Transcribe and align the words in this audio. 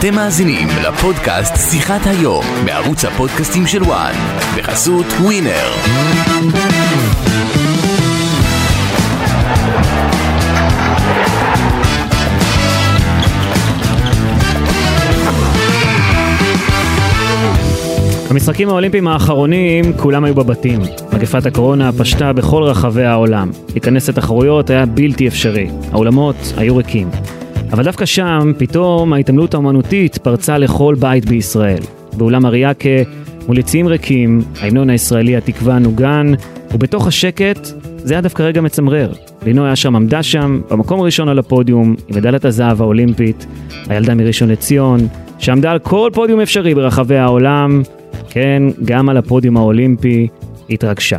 אתם 0.00 0.14
מאזינים 0.14 0.68
לפודקאסט 0.88 1.70
שיחת 1.70 2.00
היום 2.06 2.44
בערוץ 2.64 3.04
הפודקאסטים 3.04 3.66
של 3.66 3.82
וואן 3.82 4.12
בחסות 4.58 5.06
ווינר. 5.06 5.70
במשחקים 18.30 18.68
האולימפיים 18.68 19.08
האחרונים 19.08 19.92
כולם 19.96 20.24
היו 20.24 20.34
בבתים. 20.34 20.80
מגפת 21.12 21.46
הקורונה 21.46 21.92
פשטה 21.92 22.32
בכל 22.32 22.62
רחבי 22.62 23.04
העולם. 23.04 23.50
להיכנס 23.72 24.08
לתחרויות 24.08 24.70
היה 24.70 24.86
בלתי 24.86 25.28
אפשרי. 25.28 25.70
האולמות 25.92 26.36
היו 26.56 26.76
ריקים. 26.76 27.10
אבל 27.72 27.84
דווקא 27.84 28.06
שם, 28.06 28.52
פתאום 28.58 29.12
ההתעמלות 29.12 29.54
האומנותית 29.54 30.18
פרצה 30.18 30.58
לכל 30.58 30.94
בית 30.98 31.24
בישראל. 31.24 31.82
באולם 32.16 32.46
אריאקה, 32.46 32.88
מול 33.46 33.58
יציאים 33.58 33.86
ריקים, 33.86 34.40
ההמנון 34.60 34.90
הישראלי 34.90 35.36
התקווה 35.36 35.78
נוגן, 35.78 36.32
ובתוך 36.74 37.06
השקט, 37.06 37.68
זה 37.96 38.14
היה 38.14 38.20
דווקא 38.20 38.42
רגע 38.42 38.60
מצמרר. 38.60 39.12
לינוי 39.46 39.72
אשרם 39.72 39.96
עמדה 39.96 40.22
שם, 40.22 40.60
במקום 40.70 41.00
הראשון 41.00 41.28
על 41.28 41.38
הפודיום, 41.38 41.96
עם 42.08 42.16
מדליית 42.16 42.44
הזהב 42.44 42.82
האולימפית, 42.82 43.46
הילדה 43.88 44.14
מראשון 44.14 44.48
לציון, 44.48 45.00
שעמדה 45.38 45.70
על 45.70 45.78
כל 45.78 46.10
פודיום 46.14 46.40
אפשרי 46.40 46.74
ברחבי 46.74 47.16
העולם, 47.16 47.82
כן, 48.30 48.62
גם 48.84 49.08
על 49.08 49.16
הפודיום 49.16 49.56
האולימפי, 49.56 50.28
התרגשה. 50.70 51.18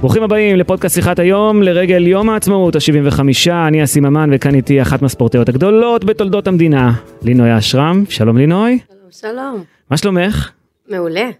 ברוכים 0.00 0.22
הבאים 0.22 0.56
לפודקאסט 0.56 0.94
שיחת 0.94 1.18
היום 1.18 1.62
לרגל 1.62 2.06
יום 2.06 2.30
העצמאות 2.30 2.76
ה-75, 2.76 3.20
אני 3.68 3.84
אסי 3.84 4.00
ממן 4.00 4.30
וכאן 4.32 4.54
איתי 4.54 4.82
אחת 4.82 5.02
מהספורטאיות 5.02 5.48
הגדולות 5.48 6.04
בתולדות 6.04 6.46
המדינה, 6.46 6.92
לינוי 7.22 7.58
אשרם, 7.58 8.04
שלום 8.08 8.38
לינוי. 8.38 8.78
שלום, 8.88 9.32
שלום. 9.32 9.64
מה 9.90 9.96
שלומך? 9.96 10.50
מעולה. 10.88 11.30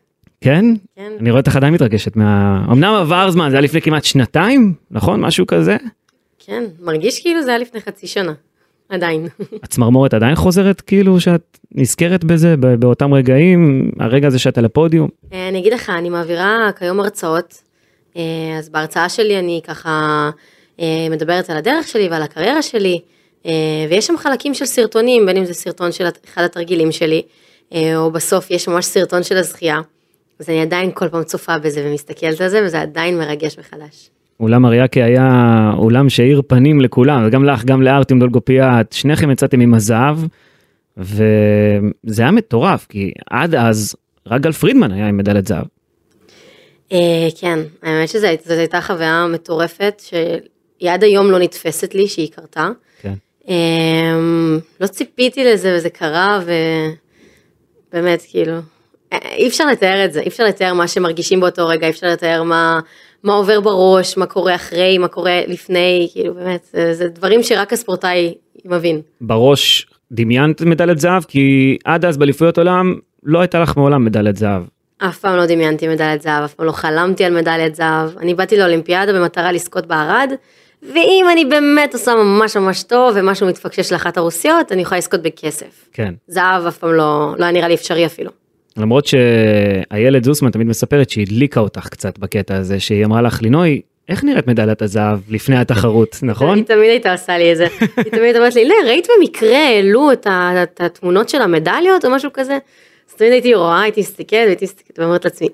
כן? 0.41 0.65
כן. 0.97 1.13
אני 1.21 1.31
רואה 1.31 1.41
אותך 1.41 1.57
עדיין 1.57 1.75
מתרגשת 1.75 2.17
מה... 2.17 2.65
אמנם 2.73 2.95
עבר 2.95 3.31
זמן, 3.31 3.51
זה 3.51 3.57
היה 3.57 3.63
לפני 3.63 3.81
כמעט 3.81 4.05
שנתיים, 4.05 4.75
נכון? 4.91 5.21
משהו 5.21 5.47
כזה? 5.47 5.77
כן, 6.39 6.65
מרגיש 6.83 7.23
כאילו 7.23 7.43
זה 7.43 7.51
היה 7.51 7.59
לפני 7.59 7.81
חצי 7.81 8.07
שנה. 8.07 8.33
עדיין. 8.89 9.27
הצמרמורת 9.65 10.15
עדיין 10.15 10.35
חוזרת 10.35 10.81
כאילו 10.81 11.21
שאת 11.21 11.59
נזכרת 11.75 12.25
בזה 12.25 12.57
באותם 12.57 13.15
רגעים, 13.15 13.91
הרגע 14.01 14.27
הזה 14.27 14.39
שאת 14.39 14.59
על 14.59 14.65
הפודיום? 14.65 15.09
אה, 15.33 15.49
אני 15.49 15.59
אגיד 15.59 15.73
לך, 15.73 15.91
אני 15.91 16.11
מעבירה 16.11 16.71
כיום 16.79 17.01
הרצאות, 17.01 17.68
אז 18.59 18.69
בהרצאה 18.69 19.09
שלי 19.09 19.39
אני 19.39 19.61
ככה 19.67 20.31
אה, 20.81 21.07
מדברת 21.11 21.51
על 21.51 21.57
הדרך 21.57 21.89
שלי 21.89 22.09
ועל 22.09 22.23
הקריירה 22.23 22.63
שלי, 22.63 23.01
אה, 23.47 23.53
ויש 23.91 24.07
שם 24.07 24.17
חלקים 24.17 24.55
של 24.55 24.65
סרטונים, 24.65 25.27
בין 25.27 25.37
אם 25.37 25.45
זה 25.45 25.55
סרטון 25.55 25.93
של 25.93 26.05
אחד 26.33 26.43
התרגילים 26.43 26.93
שלי, 26.93 27.23
אה, 27.75 27.97
או 27.97 28.11
בסוף 28.11 28.51
יש 28.51 28.69
ממש 28.69 28.85
סרטון 28.85 29.23
של 29.23 29.37
הזכייה, 29.37 29.81
אז 30.41 30.49
אני 30.49 30.61
עדיין 30.61 30.91
כל 30.95 31.09
פעם 31.09 31.23
צופה 31.23 31.59
בזה 31.59 31.85
ומסתכלת 31.87 32.41
על 32.41 32.49
זה, 32.49 32.63
וזה 32.65 32.81
עדיין 32.81 33.19
מרגש 33.19 33.59
מחדש. 33.59 34.11
אולם 34.41 34.67
אריאקי 34.67 35.03
היה 35.03 35.71
אולם 35.79 36.09
שהאיר 36.09 36.43
פנים 36.47 36.81
לכולם, 36.81 37.31
גם 37.31 37.45
לך, 37.45 37.65
גם 37.65 37.83
לארטיום 37.83 38.21
דולגופיאט, 38.21 38.93
שניכם 38.93 39.31
יצאתם 39.31 39.61
עם 39.61 39.75
הזהב, 39.75 40.19
וזה 40.97 42.23
היה 42.23 42.31
מטורף, 42.31 42.87
כי 42.89 43.13
עד 43.31 43.55
אז 43.55 43.97
רק 44.27 44.41
גל 44.41 44.53
פרידמן 44.53 44.93
היה 44.93 45.09
עם 45.09 45.17
מדליית 45.17 45.47
זהב. 45.47 45.65
אה, 46.93 47.29
כן, 47.41 47.59
האמת 47.83 48.09
שזו 48.09 48.27
הייתה 48.49 48.81
חוויה 48.81 49.27
מטורפת, 49.27 50.03
שהיא 50.07 50.91
עד 50.91 51.05
היום 51.05 51.31
לא 51.31 51.39
נתפסת 51.39 51.95
לי 51.95 52.09
שהיא 52.09 52.31
קרתה. 52.33 52.69
כן. 53.03 53.15
אה, 53.49 54.19
לא 54.81 54.87
ציפיתי 54.87 55.45
לזה 55.45 55.75
וזה 55.77 55.91
קרה 55.91 56.41
ובאמת 57.91 58.23
כאילו 58.31 58.53
אה, 59.13 59.19
אי 59.37 59.49
אפשר 59.49 59.67
לתאר 59.67 60.05
את 60.05 60.13
זה, 60.13 60.21
אי 60.21 60.29
אפשר 60.29 60.45
לתאר 60.45 60.75
מה 60.75 60.89
שמרגישים 60.89 61.41
באותו 61.41 61.69
רגע, 61.69 61.87
אי 61.87 61.91
אפשר 61.91 62.07
לתאר 62.07 62.43
מה, 62.43 62.81
מה 63.23 63.33
עובר 63.33 63.61
בראש, 63.61 64.17
מה 64.17 64.27
קורה 64.27 64.55
אחרי, 64.55 64.99
מה 64.99 65.09
קורה 65.09 65.41
לפני, 65.47 66.09
כאילו 66.13 66.35
באמת, 66.35 66.67
זה, 66.73 66.95
זה 66.95 67.09
דברים 67.09 67.43
שרק 67.43 67.73
הספורטאי 67.73 68.35
מבין. 68.65 69.01
בראש 69.21 69.87
דמיינת 70.13 70.61
מדליית 70.63 70.99
זהב, 70.99 71.23
כי 71.23 71.77
עד 71.85 72.05
אז 72.05 72.17
באליפויות 72.17 72.59
עולם 72.59 72.95
לא 73.23 73.41
הייתה 73.41 73.61
לך 73.61 73.77
מעולם 73.77 74.05
מדליית 74.05 74.37
זהב. 74.37 74.63
אף 74.99 75.19
פעם 75.19 75.37
לא 75.37 75.47
דמיינתי 75.47 75.89
מדליית 75.89 76.23
זהב, 76.23 76.45
אף 76.45 76.55
פעם 76.55 76.67
לא 76.67 76.73
חלמתי 76.73 77.25
על 77.25 77.33
מדליית 77.33 77.75
זהב. 77.75 78.19
אני 78.19 78.35
באתי 78.35 78.57
לאולימפיאדה 78.57 79.13
במטרה 79.13 79.53
לזכות 79.53 79.87
בערד, 79.87 80.33
ואם 80.83 81.27
אני 81.33 81.45
באמת 81.45 81.95
עושה 81.95 82.15
ממש 82.15 82.57
ממש 82.57 82.83
טוב 82.83 83.15
ומשהו 83.17 83.47
מתפקשש 83.47 83.93
לאחת 83.93 84.17
הרוסיות, 84.17 84.73
אני 84.73 84.83
יכולה 84.83 84.99
לזכות 84.99 85.23
בכסף. 85.23 85.89
כן. 85.93 86.15
זהב 86.29 86.67
אף 86.67 86.79
פעם 86.79 86.93
לא, 86.93 87.35
לא 87.39 87.45
היה 87.45 87.53
נראה 87.53 87.69
לי 87.69 87.75
אפשרי 87.75 88.07
אפילו. 88.07 88.31
למרות 88.77 89.07
שאיילת 89.07 90.25
זוסמן 90.25 90.51
תמיד 90.51 90.67
מספרת 90.67 91.11
שהיא 91.11 91.27
הדליקה 91.27 91.61
אותך 91.61 91.89
קצת 91.89 92.19
בקטע 92.19 92.57
הזה, 92.57 92.81
שהיא 92.81 93.05
אמרה 93.05 93.23
לך, 93.23 93.43
לינוי, 93.43 93.81
איך 94.09 94.25
נראית 94.25 94.47
מדליית 94.47 94.83
הזהב 94.83 95.19
לפני 95.29 95.57
התחרות, 95.57 96.19
נכון? 96.23 96.57
היא 96.57 96.65
תמיד 96.65 96.91
הייתה 96.91 97.13
עושה 97.13 97.39
לי 97.39 97.53
את 97.53 97.57
זה. 97.57 97.67
היא 97.97 98.13
תמיד 98.13 98.37
אומרת 98.37 98.55
לי, 98.55 98.69
לא, 98.69 98.75
ראית 98.87 99.09
במקרה 99.19 99.59
העלו 99.59 100.13
את 100.13 100.81
התמונות 100.81 101.29
של 101.29 101.43
המדליות 101.43 102.05
או 102.05 102.11
משהו 102.11 102.31
כזה? 102.33 102.59
אז 103.09 103.15
תמיד 103.15 103.33
הייתי 103.33 103.55
רואה, 103.55 103.83
הייתי 103.83 104.01
מסתכלת, 104.01 104.47
הייתי 104.47 104.65
מסתכלת 104.65 104.99
ואומרת 104.99 105.25
לעצמי, 105.25 105.49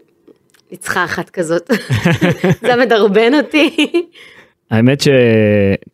ניצחה 0.71 1.05
אחת 1.05 1.31
כזאת. 1.31 1.71
זה 2.67 2.77
מדרבן 2.77 3.35
אותי. 3.35 3.93
האמת 4.71 5.03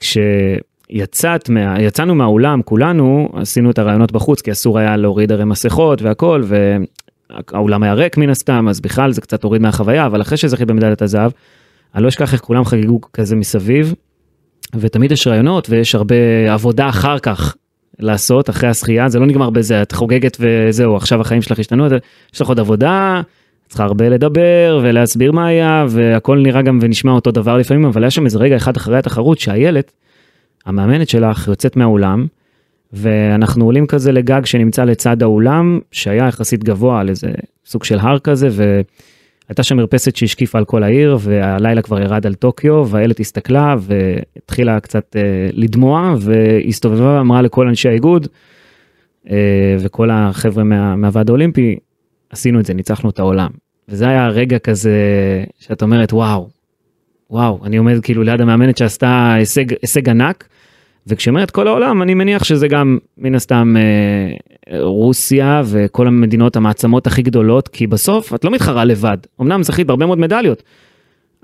שכשיצאת, 0.00 1.48
מה... 1.48 1.80
יצאנו 1.80 2.14
מהאולם 2.14 2.62
כולנו 2.62 3.28
עשינו 3.32 3.70
את 3.70 3.78
הרעיונות 3.78 4.12
בחוץ 4.12 4.40
כי 4.40 4.52
אסור 4.52 4.78
היה 4.78 4.96
להוריד 4.96 5.32
הרי 5.32 5.44
מסכות 5.44 6.02
והכל 6.02 6.42
והאולם 6.46 7.82
היה 7.82 7.94
ריק 7.94 8.16
מן 8.16 8.30
הסתם 8.30 8.68
אז 8.68 8.80
בכלל 8.80 9.12
זה 9.12 9.20
קצת 9.20 9.44
הוריד 9.44 9.62
מהחוויה 9.62 10.06
אבל 10.06 10.20
אחרי 10.20 10.38
שזכית 10.38 10.68
במדליית 10.68 11.02
הזהב. 11.02 11.30
אני 11.94 12.02
לא 12.02 12.08
אשכח 12.08 12.32
איך 12.32 12.40
כולם 12.40 12.64
חגגו 12.64 13.00
כזה 13.12 13.36
מסביב 13.36 13.94
ותמיד 14.74 15.12
יש 15.12 15.26
רעיונות 15.26 15.70
ויש 15.70 15.94
הרבה 15.94 16.14
עבודה 16.52 16.88
אחר 16.88 17.18
כך 17.18 17.56
לעשות 18.00 18.50
אחרי 18.50 18.68
השחייה 18.68 19.08
זה 19.08 19.18
לא 19.18 19.26
נגמר 19.26 19.50
בזה 19.50 19.82
את 19.82 19.92
חוגגת 19.92 20.36
וזהו 20.40 20.96
עכשיו 20.96 21.20
החיים 21.20 21.42
שלך 21.42 21.58
השתנו 21.58 21.86
יש 22.34 22.40
לך 22.40 22.48
עוד 22.48 22.60
עבודה. 22.60 23.22
צריכה 23.68 23.84
הרבה 23.84 24.08
לדבר 24.08 24.80
ולהסביר 24.82 25.32
מה 25.32 25.46
היה 25.46 25.86
והכל 25.88 26.38
נראה 26.38 26.62
גם 26.62 26.78
ונשמע 26.82 27.12
אותו 27.12 27.30
דבר 27.30 27.56
לפעמים 27.56 27.84
אבל 27.84 28.04
היה 28.04 28.10
שם 28.10 28.24
איזה 28.24 28.38
רגע 28.38 28.56
אחד 28.56 28.76
אחרי 28.76 28.98
התחרות 28.98 29.38
שהילד, 29.38 29.84
המאמנת 30.66 31.08
שלך 31.08 31.48
יוצאת 31.48 31.76
מהאולם 31.76 32.26
ואנחנו 32.92 33.64
עולים 33.64 33.86
כזה 33.86 34.12
לגג 34.12 34.44
שנמצא 34.44 34.84
לצד 34.84 35.22
האולם 35.22 35.78
שהיה 35.92 36.26
יחסית 36.26 36.64
גבוה 36.64 37.00
על 37.00 37.08
איזה 37.08 37.28
סוג 37.66 37.84
של 37.84 37.98
הר 37.98 38.18
כזה 38.18 38.48
והייתה 39.50 39.62
שם 39.62 39.76
מרפסת 39.76 40.16
שהשקיפה 40.16 40.58
על 40.58 40.64
כל 40.64 40.82
העיר 40.82 41.18
והלילה 41.20 41.82
כבר 41.82 42.00
ירד 42.00 42.26
על 42.26 42.34
טוקיו 42.34 42.86
והילד 42.88 43.14
הסתכלה 43.20 43.76
והתחילה 43.78 44.80
קצת 44.80 45.16
אה, 45.16 45.50
לדמוע 45.52 46.14
והסתובבה 46.20 47.16
ואמרה 47.18 47.42
לכל 47.42 47.68
אנשי 47.68 47.88
האיגוד 47.88 48.26
אה, 49.30 49.76
וכל 49.80 50.10
החבר'ה 50.12 50.64
מה, 50.64 50.96
מהוועד 50.96 51.28
האולימפי 51.28 51.78
עשינו 52.30 52.60
את 52.60 52.66
זה, 52.66 52.74
ניצחנו 52.74 53.10
את 53.10 53.18
העולם. 53.18 53.50
וזה 53.88 54.08
היה 54.08 54.28
רגע 54.28 54.58
כזה 54.58 54.94
שאת 55.58 55.82
אומרת 55.82 56.12
וואו, 56.12 56.48
וואו, 57.30 57.60
אני 57.64 57.76
עומד 57.76 58.00
כאילו 58.02 58.22
ליד 58.22 58.40
המאמנת 58.40 58.76
שעשתה 58.76 59.32
הישג, 59.32 59.64
הישג 59.82 60.08
ענק, 60.08 60.48
וכשהיא 61.06 61.32
אומרת 61.32 61.50
כל 61.50 61.68
העולם, 61.68 62.02
אני 62.02 62.14
מניח 62.14 62.44
שזה 62.44 62.68
גם 62.68 62.98
מן 63.18 63.34
הסתם 63.34 63.74
אה, 63.76 64.78
רוסיה 64.78 65.62
וכל 65.64 66.06
המדינות 66.06 66.56
המעצמות 66.56 67.06
הכי 67.06 67.22
גדולות, 67.22 67.68
כי 67.68 67.86
בסוף 67.86 68.34
את 68.34 68.44
לא 68.44 68.50
מתחרה 68.50 68.84
לבד. 68.84 69.18
אמנם 69.40 69.62
זכית 69.62 69.86
בהרבה 69.86 70.06
מאוד 70.06 70.18
מדליות, 70.18 70.62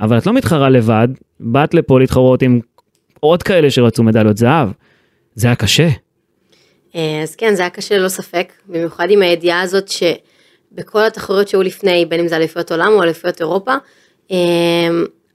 אבל 0.01 0.19
את 0.19 0.27
לא 0.27 0.33
מתחרה 0.33 0.69
לבד, 0.69 1.09
באת 1.41 1.75
לפה 1.75 2.01
להתחרות 2.01 2.43
עם 2.43 2.61
עוד 3.21 3.43
כאלה 3.43 3.71
שרצו 3.71 4.03
מדליות 4.03 4.37
זהב. 4.37 4.69
זה 5.35 5.47
היה 5.47 5.57
קשה. 5.57 5.89
אה, 6.95 7.21
אז 7.23 7.37
כן, 7.37 7.55
זה 7.55 7.63
היה 7.63 7.71
קשה 7.71 7.99
ללא 7.99 8.09
ספק, 8.09 8.53
במיוחד 8.67 9.11
עם 9.11 9.23
הידיעה 9.23 9.61
הזאת 9.61 9.89
שבכל 9.89 11.05
התחרויות 11.05 11.49
שהיו 11.49 11.63
לפני, 11.63 12.07
בין 12.07 12.21
אם 12.21 12.29
זה 12.29 12.37
אליפויות 12.37 12.73
עולם 12.73 12.93
או 12.93 13.03
אליפויות 13.03 13.41
אירופה, 13.41 13.75
אה, 14.31 14.37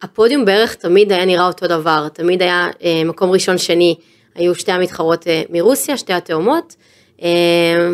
הפודיום 0.01 0.45
בערך 0.45 0.75
תמיד 0.75 1.11
היה 1.11 1.25
נראה 1.25 1.47
אותו 1.47 1.67
דבר, 1.67 2.07
תמיד 2.13 2.41
היה 2.41 2.69
אה, 2.83 3.01
מקום 3.05 3.31
ראשון 3.31 3.57
שני, 3.57 3.95
היו 4.35 4.55
שתי 4.55 4.71
המתחרות 4.71 5.27
מרוסיה, 5.49 5.97
שתי 5.97 6.13
התאומות, 6.13 6.75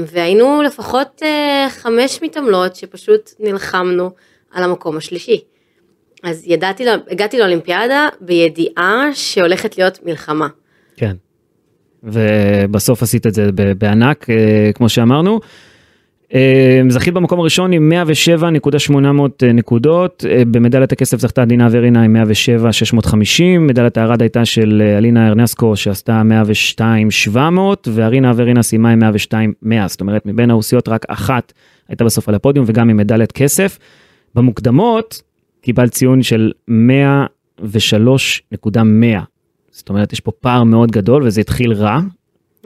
והיינו 0.07 0.61
לפחות 0.61 1.21
חמש 1.69 2.19
מתעמלות 2.23 2.75
שפשוט 2.75 3.29
נלחמנו 3.39 4.11
על 4.51 4.63
המקום 4.63 4.97
השלישי. 4.97 5.41
אז 6.23 6.43
ידעתי, 6.45 6.85
הגעתי 7.11 7.39
לאולימפיאדה 7.39 8.07
בידיעה 8.21 9.09
שהולכת 9.13 9.77
להיות 9.77 9.99
מלחמה. 10.05 10.47
כן. 10.95 11.15
ובסוף 12.03 13.03
עשית 13.03 13.27
את 13.27 13.33
זה 13.33 13.49
בענק, 13.77 14.25
כמו 14.75 14.89
שאמרנו. 14.89 15.39
אה, 16.33 16.81
זכית 16.89 17.13
במקום 17.13 17.39
הראשון 17.39 17.73
עם 17.73 17.91
107.800 18.91 19.45
נקודות, 19.53 20.25
אה, 20.29 20.43
במדליית 20.51 20.91
הכסף 20.91 21.19
זכתה 21.19 21.45
דינה 21.45 21.67
אברינה 21.67 22.03
עם 22.03 22.13
107,650, 22.13 23.67
מדליית 23.67 23.97
הארד 23.97 24.21
הייתה 24.21 24.45
של 24.45 24.81
אה, 24.85 24.97
אלינה 24.97 25.27
ארנסקו 25.27 25.75
שעשתה 25.75 26.23
102,700, 26.23 27.87
וארינה 27.93 28.31
אברינה 28.31 28.63
סיימה 28.63 28.89
עם 28.89 28.99
102,100, 28.99 29.87
זאת 29.87 30.01
אומרת 30.01 30.25
מבין 30.25 30.51
הרוסיות 30.51 30.87
רק 30.87 31.05
אחת 31.07 31.53
הייתה 31.87 32.03
בסוף 32.03 32.29
על 32.29 32.35
הפודיום 32.35 32.65
וגם 32.67 32.89
עם 32.89 32.97
מדליית 32.97 33.31
כסף. 33.31 33.79
במוקדמות 34.35 35.21
קיבלת 35.61 35.91
ציון 35.91 36.23
של 36.23 36.51
103.100, 36.69 36.73
זאת 39.71 39.89
אומרת 39.89 40.13
יש 40.13 40.19
פה 40.19 40.31
פער 40.31 40.63
מאוד 40.63 40.91
גדול 40.91 41.23
וזה 41.23 41.41
התחיל 41.41 41.73
רע, 41.73 41.99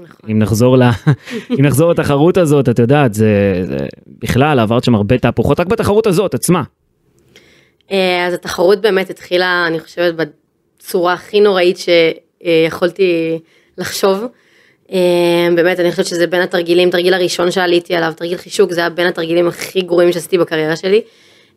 נכון. 0.02 0.30
אם 0.30 0.40
נחזור, 0.40 0.78
ל... 0.78 0.84
אם 1.60 1.66
נחזור 1.66 1.92
לתחרות 1.92 2.38
הזאת, 2.38 2.70
את 2.70 2.80
יודעת, 2.80 3.14
זה, 3.14 3.64
זה 3.64 3.78
בכלל 4.08 4.60
עברת 4.60 4.84
שם 4.84 4.96
הרבה 4.96 5.18
תהפוכות, 5.18 5.60
רק 5.60 5.68
בתחרות 5.68 6.08
הזאת 6.08 6.34
עצמה. 6.34 6.64
אה, 7.92 8.28
אז 8.28 8.34
התחרות 8.34 8.82
באמת 8.82 9.10
התחילה, 9.10 9.64
אני 9.68 9.80
חושבת, 9.80 10.14
בצורה 10.16 11.14
הכי 11.14 11.40
נוראית 11.40 11.78
שיכולתי 11.78 13.40
לחשוב. 13.78 14.26
אה, 14.92 15.48
באמת, 15.56 15.80
אני 15.80 15.92
חושבת 15.92 16.06
שזה 16.06 16.28
בין 16.28 16.42
התרגילים, 16.42 16.90
תרגיל 16.90 17.14
הראשון 17.14 17.52
שעליתי 17.52 17.96
עליו, 17.96 18.14
תרגיל 18.18 18.38
חישוק, 18.38 18.72
זה 18.72 18.80
היה 18.80 18.90
בין 18.90 19.08
התרגילים 19.08 19.48
הכי 19.48 19.82
גרועים 19.82 20.12
שעשיתי 20.12 20.38
בקריירה 20.38 20.76
שלי. 20.76 21.02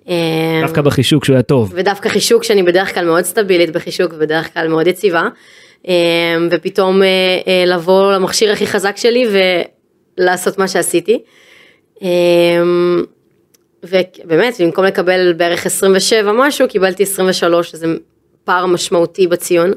אה, 0.09 0.61
דווקא 0.63 0.81
בחישוק 0.83 1.25
שהוא 1.25 1.35
היה 1.35 1.43
טוב. 1.43 1.73
ודווקא 1.75 2.09
חישוק 2.09 2.45
שאני 2.45 2.63
בדרך 2.63 2.95
כלל 2.95 3.05
מאוד 3.05 3.25
סטבילית 3.25 3.71
בחישוק 3.71 4.13
ובדרך 4.15 4.55
כלל 4.55 4.69
מאוד 4.69 4.87
יציבה. 4.87 5.29
אה, 5.89 5.95
ופתאום 6.51 7.03
אה, 7.03 7.09
אה, 7.47 7.65
לבוא 7.67 8.13
למכשיר 8.13 8.53
הכי 8.53 8.67
חזק 8.67 8.97
שלי 8.97 9.27
ולעשות 10.19 10.59
מה 10.59 10.69
שעשיתי. 10.69 11.19
אה, 12.03 12.09
ובאמת, 13.85 14.61
במקום 14.61 14.85
לקבל 14.85 15.33
בערך 15.33 15.67
27 15.67 16.33
משהו, 16.37 16.69
קיבלתי 16.69 17.03
23, 17.03 17.71
שזה 17.71 17.87
פער 18.45 18.67
משמעותי 18.67 19.27
בציון. 19.27 19.73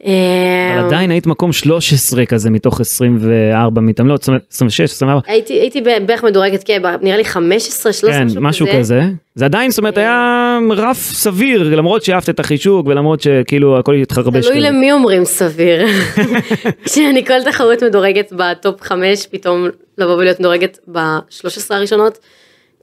אבל 0.00 0.12
אה, 0.12 0.86
עדיין 0.86 1.10
היית 1.10 1.26
מקום 1.26 1.52
13 1.52 2.26
כזה 2.26 2.50
מתוך 2.50 2.80
24 2.80 3.80
מתעמלות, 3.80 4.22
זאת 4.22 4.28
אומרת 4.28 4.42
26, 4.50 4.80
24, 4.80 5.20
הייתי, 5.26 5.52
הייתי 5.52 5.80
בערך 5.80 6.24
מדורגת, 6.24 6.64
כן, 6.64 6.82
נראה 7.02 7.16
לי 7.16 7.24
15, 7.24 7.92
13, 7.92 8.20
כן, 8.20 8.26
משהו 8.40 8.66
כזה. 8.78 9.00
זה 9.34 9.44
עדיין, 9.44 9.70
זאת 9.70 9.78
אומרת, 9.78 9.98
היה 9.98 10.45
רף 10.72 10.96
סביר, 10.96 11.76
למרות 11.76 12.02
שאהבת 12.02 12.30
את 12.30 12.40
החישוק 12.40 12.86
ולמרות 12.86 13.20
שכאילו 13.20 13.78
הכל 13.78 13.94
התחרבש. 13.94 14.46
תלוי. 14.46 14.60
למי 14.60 14.92
אומרים 14.92 15.24
סביר. 15.24 15.86
כשאני 16.84 17.26
כל 17.26 17.42
תחרות 17.44 17.82
מדורגת 17.82 18.32
בטופ 18.32 18.82
5, 18.82 19.26
פתאום 19.26 19.68
לבוא 19.98 20.14
ולהיות 20.14 20.40
מדורגת 20.40 20.78
ב-13 20.92 21.60
הראשונות. 21.70 22.18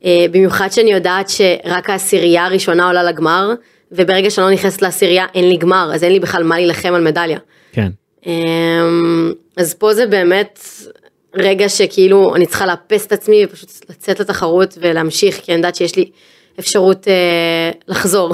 אה, 0.06 0.26
במיוחד 0.32 0.68
שאני 0.72 0.92
יודעת 0.92 1.30
שרק 1.30 1.90
העשירייה 1.90 2.46
הראשונה 2.46 2.88
עולה 2.88 3.04
לגמר, 3.04 3.54
וברגע 3.92 4.30
שאני 4.30 4.46
לא 4.46 4.52
נכנסת 4.52 4.82
לעשירייה 4.82 5.26
אין 5.36 5.50
לי 5.50 5.58
גמר, 5.58 5.92
אז 5.94 6.04
אין 6.04 6.12
לי 6.12 6.20
בכלל 6.20 6.44
מה 6.44 6.56
להילחם 6.56 6.94
על 6.94 7.04
מדליה. 7.04 7.40
כן. 7.72 7.90
אמ, 8.26 9.34
אז 9.58 9.74
פה 9.74 9.94
זה 9.94 10.08
באמת 10.08 10.60
רגע 11.36 11.70
שכאילו 11.70 12.36
אני 12.36 12.46
צריכה 12.46 12.66
לאפס 12.66 13.06
את 13.06 13.12
עצמי 13.12 13.46
ופשוט 13.46 13.70
לצאת 13.90 14.20
לתחרות 14.20 14.78
ולהמשיך, 14.82 15.40
כי 15.44 15.52
אני 15.52 15.58
יודעת 15.58 15.76
שיש 15.76 15.96
לי 15.96 16.12
אפשרות 16.60 17.08
אה, 17.08 17.72
לחזור. 17.88 18.34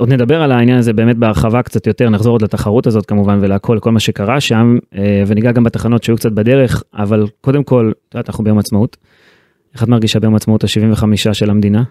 עוד 0.00 0.12
נדבר 0.12 0.42
על 0.42 0.52
העניין 0.52 0.78
הזה 0.78 0.92
באמת 0.92 1.16
בהרחבה 1.16 1.62
קצת 1.62 1.86
יותר, 1.86 2.08
נחזור 2.08 2.32
עוד 2.32 2.42
לתחרות 2.42 2.86
הזאת 2.86 3.06
כמובן 3.06 3.38
ולהכל, 3.42 3.78
כל 3.80 3.90
מה 3.90 4.00
שקרה 4.00 4.40
שם, 4.40 4.78
אה, 4.94 5.22
וניגע 5.26 5.52
גם 5.52 5.64
בתחנות 5.64 6.02
שהיו 6.02 6.16
קצת 6.16 6.32
בדרך, 6.32 6.82
אבל 6.94 7.26
קודם 7.40 7.64
כל, 7.64 7.92
את 8.08 8.14
יודעת, 8.14 8.28
אנחנו 8.28 8.44
ביום 8.44 8.58
עצמאות. 8.58 8.96
איך 9.74 9.82
את 9.82 9.88
מרגישה 9.88 10.20
ביום 10.20 10.34
עצמאות 10.34 10.64
ה-75 10.64 11.32
של 11.32 11.50
המדינה? 11.50 11.82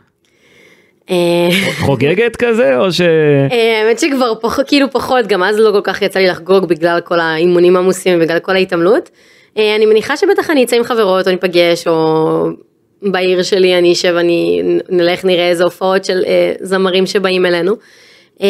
אה, 1.10 1.50
חוגגת 1.86 2.36
כזה, 2.36 2.78
או 2.78 2.92
ש... 2.92 3.02
אה, 3.02 3.82
האמת 3.82 4.00
שכבר 4.00 4.34
פחות, 4.42 4.68
כאילו 4.68 4.92
פחות, 4.92 5.28
גם 5.28 5.44
אז 5.44 5.60
לא 5.60 5.72
כל 5.72 5.82
כך 5.84 6.02
יצא 6.02 6.20
לי 6.20 6.28
לחגוג 6.28 6.66
בגלל 6.66 7.00
כל 7.02 7.20
האימונים 7.20 7.76
העמוסים 7.76 8.18
ובגלל 8.18 8.40
כל 8.40 8.56
ההתעמלות. 8.56 9.10
אני 9.56 9.86
מניחה 9.86 10.18
שבטח 10.18 10.50
אני 10.50 10.64
אצא 10.64 10.76
עם 10.76 10.84
חברות 10.84 11.28
או 11.28 11.32
ניפגש 11.32 11.88
או 11.88 12.46
בעיר 13.02 13.44
שלי 13.44 13.78
אני 13.78 13.94
אשב, 13.94 14.16
אני 14.16 14.62
נלך 14.90 15.26
נראה 15.26 15.50
איזה 15.50 15.64
הופעות 15.64 16.06
של 16.06 16.24
אה, 16.28 16.54
זמרים 16.62 17.06
שבאים 17.06 17.46
אלינו. 17.46 17.74
אה, 18.42 18.48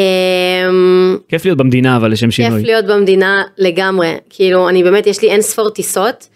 כיף 1.28 1.46
להיות 1.46 1.57
במדינה, 1.57 1.98
אבל 1.98 2.12
לשם 2.12 2.31
שינוי. 2.31 2.60
כיף 2.60 2.66
להיות 2.66 2.86
במדינה 2.86 3.44
לגמרי, 3.57 4.13
כאילו 4.30 4.69
אני 4.69 4.84
באמת 4.84 5.07
יש 5.07 5.22
לי 5.22 5.30
אין 5.30 5.42
ספור 5.42 5.69
טיסות. 5.69 6.28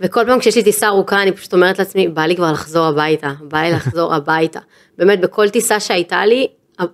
וכל 0.00 0.24
פעם 0.26 0.38
כשיש 0.38 0.56
לי 0.56 0.62
טיסה 0.62 0.88
ארוכה 0.88 1.22
אני 1.22 1.32
פשוט 1.32 1.54
אומרת 1.54 1.78
לעצמי 1.78 2.08
בא 2.08 2.22
לי 2.22 2.36
כבר 2.36 2.52
לחזור 2.52 2.86
הביתה, 2.86 3.32
בא 3.40 3.58
לי 3.58 3.70
לחזור 3.72 4.14
הביתה. 4.16 4.60
באמת 4.98 5.20
בכל 5.20 5.48
טיסה 5.48 5.80
שהייתה 5.80 6.26
לי, 6.26 6.46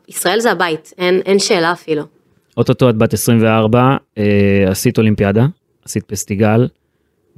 ישראל 0.09 0.41
זה 0.41 0.51
הבית, 0.51 0.93
אין, 0.99 1.21
אין 1.27 1.39
שאלה 1.39 1.73
אפילו. 1.73 2.03
אוטוטו 2.57 2.91
את 2.91 2.97
בת 2.97 3.13
24, 3.13 3.97
אה, 4.19 4.25
עשית 4.71 4.99
אולימפיאדה, 4.99 5.47
עשית 5.85 6.05
פסטיגל, 6.05 6.67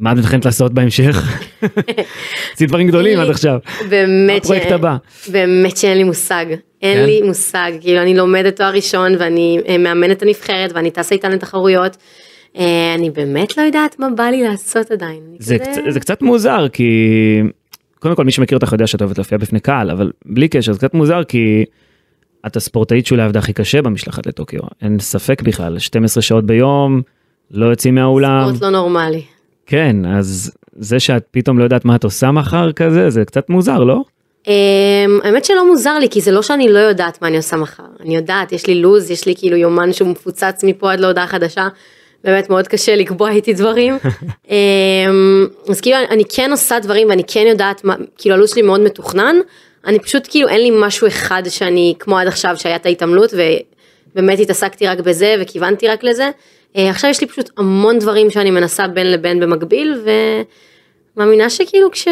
מה 0.01 0.13
את 0.13 0.17
מתכנת 0.17 0.45
לעשות 0.45 0.73
בהמשך? 0.75 1.41
עשית 2.55 2.69
דברים 2.69 2.89
גדולים 2.89 3.19
עד 3.21 3.31
עכשיו. 3.31 3.59
באמת, 3.91 4.43
הפרויקט 4.45 4.71
הבא. 4.73 4.97
באמת 5.33 5.77
שאין 5.77 5.97
לי 5.99 6.05
מושג, 6.05 6.45
אין 6.83 6.99
כן? 6.99 7.05
לי 7.05 7.23
מושג, 7.23 7.73
כאילו 7.81 8.03
אני 8.03 8.17
לומדת 8.17 8.57
תואר 8.57 8.73
ראשון 8.75 9.13
ואני 9.19 9.59
אה, 9.69 9.79
מאמנת 9.79 10.17
את 10.17 10.23
הנבחרת 10.23 10.73
ואני 10.75 10.91
טסה 10.91 11.15
איתן 11.15 11.33
לתחרויות. 11.33 11.97
אה, 12.59 12.95
אני 12.95 13.11
באמת 13.11 13.57
לא 13.59 13.63
יודעת 13.63 13.99
מה 13.99 14.09
בא 14.17 14.23
לי 14.25 14.43
לעשות 14.43 14.91
עדיין. 14.91 15.21
זה, 15.39 15.59
כזה- 15.59 15.71
קצ- 15.87 15.91
זה 15.91 16.01
קצת 16.01 16.23
מוזר 16.23 16.69
כי 16.69 16.89
קודם 17.99 18.15
כל 18.15 18.25
מי 18.25 18.31
שמכיר 18.33 18.59
אותך 18.59 18.73
יודע 18.73 18.87
שאת 18.87 19.03
אוהבת 19.03 19.19
להופיע 19.19 19.39
בפני 19.39 19.61
קהל 19.61 19.91
אבל 19.91 20.11
בלי 20.27 20.49
קשר 20.49 20.73
זה 20.73 20.79
קצת 20.79 20.95
מוזר 20.95 21.25
כי 21.25 21.65
את 22.47 22.57
הספורטאית 22.57 23.07
שאולי 23.07 23.23
עבדה 23.23 23.39
הכי 23.39 23.53
קשה 23.53 23.83
במשלחת 23.83 24.27
לטוקיו 24.27 24.61
אין 24.83 24.99
ספק 24.99 25.43
בכלל 25.43 25.79
12 25.79 26.23
שעות 26.23 26.47
ביום 26.47 27.03
לא 27.51 27.67
יוצאים 27.67 27.95
מהאולם 27.95 28.45
ספורט 28.49 28.63
לא 28.63 28.71
נורמלי. 28.71 29.23
כן 29.71 29.97
אז 30.07 30.51
זה 30.77 31.01
שאת 31.01 31.25
פתאום 31.31 31.59
לא 31.59 31.65
יודעת 31.65 31.85
מה 31.85 31.97
את 31.97 32.05
עושה 32.05 32.31
מחר 32.31 32.73
כזה 32.73 33.11
זה 33.11 33.25
קצת 33.25 33.51
מוזר 33.51 33.79
לא? 33.79 34.01
Um, 34.45 34.49
האמת 35.23 35.45
שלא 35.45 35.69
מוזר 35.69 35.99
לי 35.99 36.09
כי 36.09 36.21
זה 36.21 36.33
לא 36.33 36.43
שאני 36.43 36.73
לא 36.73 36.79
יודעת 36.79 37.23
מה 37.23 37.29
אני 37.29 37.37
עושה 37.37 37.57
מחר. 37.57 37.83
אני 38.01 38.17
יודעת 38.17 38.53
יש 38.53 38.67
לי 38.67 38.75
לוז 38.75 39.11
יש 39.11 39.27
לי 39.27 39.35
כאילו 39.37 39.57
יומן 39.57 39.93
שהוא 39.93 40.09
מפוצץ 40.09 40.65
מפה 40.65 40.93
עד 40.93 41.01
להודעה 41.01 41.27
חדשה. 41.27 41.69
באמת 42.25 42.51
מאוד 42.51 42.69
קשה 42.69 42.97
לקבוע 42.97 43.31
איתי 43.31 43.53
דברים. 43.53 43.99
um, 44.47 44.51
אז 45.71 45.81
כאילו 45.81 45.97
אני 46.11 46.25
כן 46.25 46.51
עושה 46.51 46.79
דברים 46.79 47.09
ואני 47.09 47.23
כן 47.27 47.45
יודעת 47.49 47.85
מה 47.85 47.95
כאילו 48.19 48.35
הלו"ז 48.35 48.51
שלי 48.51 48.63
מאוד 48.63 48.81
מתוכנן. 48.81 49.37
אני 49.87 49.99
פשוט 49.99 50.27
כאילו 50.31 50.49
אין 50.49 50.61
לי 50.61 50.71
משהו 50.75 51.07
אחד 51.07 51.43
שאני 51.49 51.95
כמו 51.99 52.19
עד 52.19 52.27
עכשיו 52.27 52.55
שהיה 52.57 52.77
את 52.77 52.87
ההתעמלות 52.87 53.35
ובאמת 54.15 54.39
התעסקתי 54.39 54.87
רק 54.87 55.01
בזה 55.01 55.37
וכיוונתי 55.41 55.89
רק 55.89 56.05
לזה 56.05 56.31
עכשיו 56.75 57.11
יש 57.11 57.21
לי 57.21 57.27
פשוט 57.27 57.51
המון 57.57 57.99
דברים 57.99 58.31
שאני 58.31 58.51
מנסה 58.51 58.89
בין 58.89 59.11
לבין 59.13 59.41
במקביל 59.41 60.01
ו... 60.05 60.11
מאמינה 61.17 61.51
שכאילו 61.51 61.91
כש... 61.91 62.09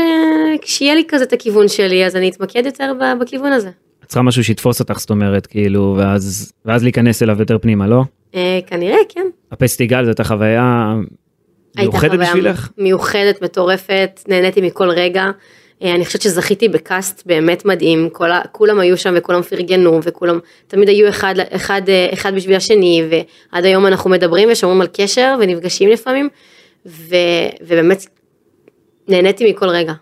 כשיהיה 0.62 0.94
לי 0.94 1.05
כזה 1.08 1.24
את 1.24 1.32
הכיוון 1.32 1.69
שלי 1.69 2.06
אז 2.06 2.17
אני 2.17 2.29
אתמקד 2.29 2.67
יותר 2.67 2.93
בכיוון 3.20 3.53
הזה. 3.53 3.70
את 4.05 4.08
צריכה 4.08 4.22
משהו 4.22 4.44
שיתפוס 4.44 4.81
אותך 4.81 4.98
זאת 4.98 5.10
אומרת 5.10 5.46
כאילו 5.46 5.94
ואז 5.98 6.53
ואז 6.65 6.82
להיכנס 6.82 7.22
אליו 7.22 7.36
יותר 7.41 7.58
פנימה 7.58 7.86
לא? 7.86 8.03
אה, 8.34 8.58
כנראה 8.67 8.96
כן. 9.08 9.27
הפסטיגל 9.53 10.05
זאת 10.05 10.20
החוויה 10.20 10.94
מיוחדת 11.77 12.19
בשבילך? 12.19 12.69
מיוחדת 12.79 13.43
מטורפת 13.43 14.20
נהניתי 14.29 14.60
מכל 14.60 14.91
רגע. 14.91 15.31
אה, 15.82 15.94
אני 15.94 16.05
חושבת 16.05 16.23
שזכיתי 16.23 16.69
בקאסט 16.69 17.27
באמת 17.27 17.65
מדהים 17.65 18.08
כל. 18.13 18.31
כולם 18.53 18.81
היו 18.81 18.97
שם 18.97 19.15
וכולם 19.17 19.43
פרגנו 19.43 20.01
וכולם 20.03 20.39
תמיד 20.67 20.89
היו 20.89 21.08
אחד 21.08 21.35
אחד 21.51 21.82
אה, 21.89 22.08
אחד 22.13 22.35
בשביל 22.35 22.56
השני 22.56 23.03
ועד 23.11 23.65
היום 23.65 23.87
אנחנו 23.87 24.11
מדברים 24.11 24.49
ושומרים 24.53 24.81
על 24.81 24.87
קשר 24.93 25.37
ונפגשים 25.41 25.89
לפעמים 25.89 26.29
ו... 26.87 27.17
ובאמת 27.61 28.06
נהניתי 29.08 29.51
מכל 29.51 29.69
רגע. 29.69 29.93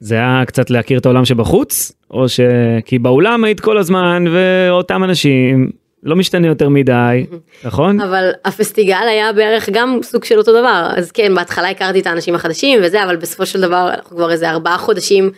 זה 0.00 0.14
היה 0.14 0.42
קצת 0.46 0.70
להכיר 0.70 0.98
את 0.98 1.06
העולם 1.06 1.24
שבחוץ, 1.24 1.92
או 2.10 2.28
ש... 2.28 2.40
כי 2.84 2.98
באולם 2.98 3.44
היית 3.44 3.60
כל 3.60 3.78
הזמן, 3.78 4.24
ואותם 4.32 5.04
אנשים, 5.04 5.70
לא 6.04 6.16
משתנה 6.16 6.46
יותר 6.46 6.68
מדי, 6.68 7.26
נכון? 7.64 8.00
אבל 8.00 8.30
הפסטיגל 8.44 9.08
היה 9.08 9.32
בערך 9.32 9.68
גם 9.72 9.98
סוג 10.02 10.24
של 10.24 10.38
אותו 10.38 10.52
דבר 10.52 10.90
אז 10.96 11.12
כן 11.12 11.34
בהתחלה 11.34 11.70
הכרתי 11.70 12.00
את 12.00 12.06
האנשים 12.06 12.34
החדשים 12.34 12.80
וזה 12.82 13.04
אבל 13.04 13.16
בסופו 13.16 13.46
של 13.46 13.60
דבר 13.60 13.90
אנחנו 13.94 14.16
כבר 14.16 14.30
איזה 14.30 14.50
ארבעה 14.50 14.78
חודשים 14.78 15.30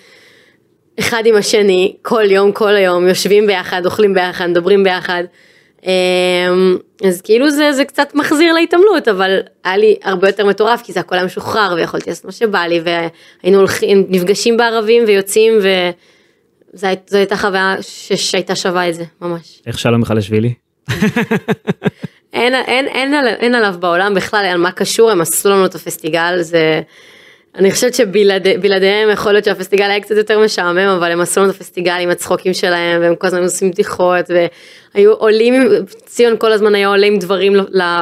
אחד 0.99 1.23
עם 1.26 1.37
השני 1.37 1.96
כל 2.02 2.30
יום 2.30 2.52
כל 2.52 2.76
היום 2.76 3.08
יושבים 3.08 3.46
ביחד 3.46 3.87
אוכלים 3.87 4.14
ביחד 4.14 4.46
מדברים 4.46 4.85
ביחד. 4.85 5.25
אמ, 5.87 6.76
אז 7.04 7.23
כאילו 7.23 7.50
זה 7.50 7.73
זה 7.73 7.85
קצת 7.85 8.14
מחזיר 8.14 8.52
להתעמלות 8.52 9.08
אבל 9.08 9.38
היה 9.64 9.76
לי 9.76 9.96
הרבה 10.02 10.28
יותר 10.28 10.46
מטורף 10.46 10.82
כי 10.82 10.92
זה 10.92 11.00
הכל 11.00 11.14
היה 11.14 11.25
משוחרר 11.25 11.75
ויכולתי 11.76 12.11
לעשות 12.11 12.25
מה 12.25 12.32
שבא 12.32 12.58
לי 12.58 12.80
והיינו 12.85 13.58
הולכים 13.58 14.06
נפגשים 14.08 14.56
בערבים 14.56 15.04
ויוצאים 15.06 15.58
וזו 16.76 16.87
הייתה 17.18 17.37
חוויה 17.37 17.76
שהייתה 18.16 18.54
שווה 18.56 18.88
את 18.88 18.95
זה 18.95 19.04
ממש. 19.21 19.62
איך 19.66 19.78
שלום 19.78 20.00
מיכלשווילי? 20.00 20.54
אין, 22.33 22.54
אין, 22.54 22.87
אין, 22.88 23.14
על- 23.14 23.26
אין 23.28 23.54
עליו 23.54 23.75
בעולם 23.80 24.14
בכלל 24.14 24.45
על 24.45 24.59
מה 24.59 24.73
קשור 24.73 25.11
הם 25.11 25.21
עשו 25.21 25.49
לנו 25.50 25.66
את 25.66 25.75
הפסטיגל 25.75 26.38
זה 26.40 26.80
אני 27.54 27.71
חושבת 27.73 27.95
שבלעדיהם 27.95 29.11
יכול 29.12 29.33
להיות 29.33 29.45
שהפסטיגל 29.45 29.85
היה 29.90 30.00
קצת 30.00 30.16
יותר 30.16 30.38
משעמם, 30.40 30.78
אבל 30.78 31.12
הם 31.12 31.21
עשו 31.21 31.40
לנו 31.40 31.50
את 31.50 31.54
הפסטיגל 31.56 31.92
עם 32.00 32.11
הצחוקים 32.11 32.54
שלהם, 32.54 33.00
והם 33.02 33.14
כל 33.16 33.26
הזמן 33.26 33.42
עושים 33.42 33.71
בדיחות, 33.71 34.25
והיו 34.95 35.12
עולים, 35.12 35.54
ציון 36.04 36.35
כל 36.38 36.52
הזמן 36.52 36.75
היה 36.75 36.88
עולה 36.88 37.06
עם 37.06 37.18
דברים 37.18 37.52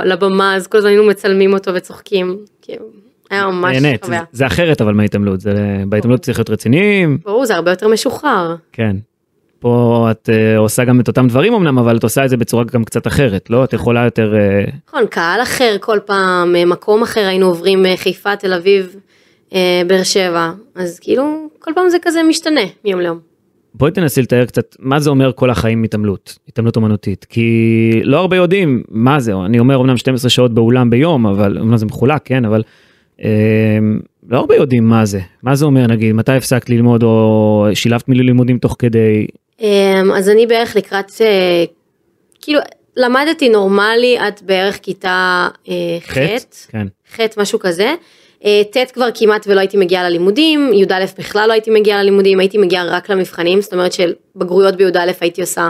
לבמה, 0.05 0.57
אז 0.57 0.67
כל 0.67 0.79
הזמן 0.79 0.91
היינו 0.91 1.05
מצלמים 1.05 1.53
אותו 1.53 1.75
וצוחקים. 1.75 2.39
כאילו, 2.63 2.85
היה 3.35 3.47
ממש 3.47 3.77
נהנית, 3.83 4.05
חוויה. 4.05 4.23
זה 4.33 4.47
אחרת 4.47 4.81
אבל 4.81 4.95
מההתעמלות, 4.95 5.41
זה- 5.41 5.55
בהתעמלות 5.89 6.21
צריך 6.21 6.39
להיות 6.39 6.51
רציניים, 6.51 7.19
ברור, 7.25 7.45
זה 7.47 7.55
הרבה 7.55 7.71
יותר 7.71 7.89
משוחרר. 7.89 8.57
כן. 8.73 8.97
פה 9.59 10.09
את 10.11 10.31
אה, 10.33 10.59
עושה 10.59 10.85
גם 10.85 11.01
את 11.01 11.09
אותם 11.09 11.29
דברים 11.29 11.55
אמנם, 11.55 11.79
אבל 11.79 11.97
את 11.97 12.03
עושה 12.03 12.25
את 12.25 12.31
זה 12.31 12.37
בצורה 12.37 12.65
גם 12.65 12.85
קצת 12.85 13.07
אחרת, 13.07 13.51
לא? 13.51 13.65
את 13.65 13.73
יכולה 13.73 14.05
יותר... 14.05 14.35
אה, 14.35 14.65
נכון, 14.89 15.03
קהל 15.11 15.43
אחר 15.43 15.77
כל 15.81 15.99
פעם, 16.07 16.57
אה, 16.57 16.65
מקום 16.65 17.03
אחר 17.03 17.21
היינו 17.21 17.47
עוברים 17.47 17.87
אה, 17.87 17.97
חיפה, 17.97 18.37
תל 18.37 18.53
אביב, 18.53 18.97
אה, 19.55 19.83
באר 19.87 20.03
שבע, 20.03 20.51
אז 20.75 20.99
כאילו 21.01 21.25
כל 21.59 21.71
פעם 21.75 21.89
זה 21.89 21.97
כזה 22.03 22.23
משתנה 22.23 22.61
מיום 22.85 23.01
ליום. 23.01 23.19
בואי 23.75 23.91
תנסי 23.93 24.23
לתאר 24.23 24.45
קצת 24.45 24.77
מה 24.79 25.01
זה 25.01 25.11
אומר 25.11 25.31
כל 25.35 25.51
החיים 25.51 25.83
התעמלות, 25.83 26.39
התעמלות 26.49 26.77
אומנותית, 26.77 27.27
כי 27.29 27.51
לא 28.05 28.19
הרבה 28.19 28.37
יודעים 28.37 28.83
מה 28.89 29.21
זה, 29.21 29.33
אני 29.47 29.59
אומר 29.59 29.81
אמנם 29.81 29.97
12 29.97 30.31
שעות 30.31 30.55
באולם 30.55 30.91
ביום, 30.91 31.27
אבל 31.27 31.59
אמנם 31.61 31.77
זה 31.77 31.87
מחולק, 31.87 32.21
כן, 32.25 32.45
אבל 32.45 32.59
אה, 32.59 32.65
לא 34.29 34.39
הרבה 34.39 34.57
יודעים 34.57 34.85
מה 34.85 35.05
זה, 35.05 35.21
מה 35.43 35.55
זה 35.55 35.65
אומר 35.65 35.87
נגיד, 35.87 36.13
מתי 36.13 36.33
הפסקת 36.33 36.71
ללמוד 36.71 37.03
או 37.03 37.67
שילבת 37.75 38.09
מילים 38.09 38.27
לימודים 38.27 38.59
תוך 38.59 38.77
כדי, 38.79 39.27
אמ, 39.61 40.13
אז 40.15 40.29
אני 40.29 40.47
בערך 40.47 40.77
לקראת, 40.77 41.13
אה, 41.21 41.65
כאילו, 42.41 42.61
למדתי 42.97 43.49
נורמלי 43.49 44.19
עד 44.19 44.41
בערך 44.45 44.79
כיתה 44.83 45.49
אה, 45.69 45.75
ח', 46.07 46.15
כן, 46.69 46.87
ח', 47.17 47.21
משהו 47.37 47.59
כזה. 47.59 47.95
אה, 48.45 48.63
ט' 48.71 48.91
כבר 48.91 49.09
כמעט 49.15 49.47
ולא 49.49 49.61
הייתי 49.61 49.77
מגיעה 49.77 50.09
ללימודים, 50.09 50.73
י"א 50.75 51.05
בכלל 51.19 51.49
לא 51.49 51.53
הייתי 51.53 51.71
מגיעה 51.71 52.03
ללימודים, 52.03 52.41
הייתי 52.41 52.59
מגיעה 52.59 52.85
רק 52.85 53.11
למבחנים, 53.11 53.61
זאת 53.61 53.73
אומרת 53.73 53.93
שבגרויות 53.93 54.77
בי"א 54.77 55.11
הייתי 55.21 55.41
עושה, 55.41 55.69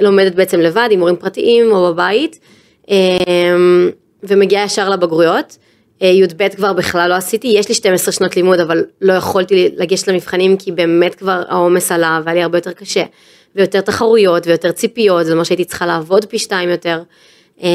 לומדת 0.00 0.34
בעצם 0.34 0.60
לבד 0.60 0.88
עם 0.90 0.98
מורים 0.98 1.16
פרטיים 1.16 1.72
או 1.72 1.92
בבית, 1.92 2.38
אה, 2.90 2.96
ומגיעה 4.22 4.64
ישר 4.64 4.88
לבגרויות. 4.88 5.58
אה, 6.02 6.08
י"ב 6.08 6.48
כבר 6.48 6.72
בכלל 6.72 7.10
לא 7.10 7.14
עשיתי, 7.14 7.48
יש 7.48 7.68
לי 7.68 7.74
12 7.74 8.12
שנות 8.12 8.36
לימוד 8.36 8.60
אבל 8.60 8.84
לא 9.00 9.12
יכולתי 9.12 9.68
לגשת 9.76 10.08
למבחנים 10.08 10.56
כי 10.56 10.72
באמת 10.72 11.14
כבר 11.14 11.42
העומס 11.48 11.92
עלה 11.92 12.20
והיה 12.24 12.34
לי 12.34 12.42
הרבה 12.42 12.58
יותר 12.58 12.72
קשה 12.72 13.02
ויותר 13.56 13.80
תחרויות 13.80 14.46
ויותר 14.46 14.72
ציפיות, 14.72 15.26
זה 15.26 15.32
אומר 15.32 15.44
שהייתי 15.44 15.64
צריכה 15.64 15.86
לעבוד 15.86 16.24
פי 16.24 16.38
שתיים 16.38 16.68
יותר, 16.70 17.02
אה, 17.62 17.68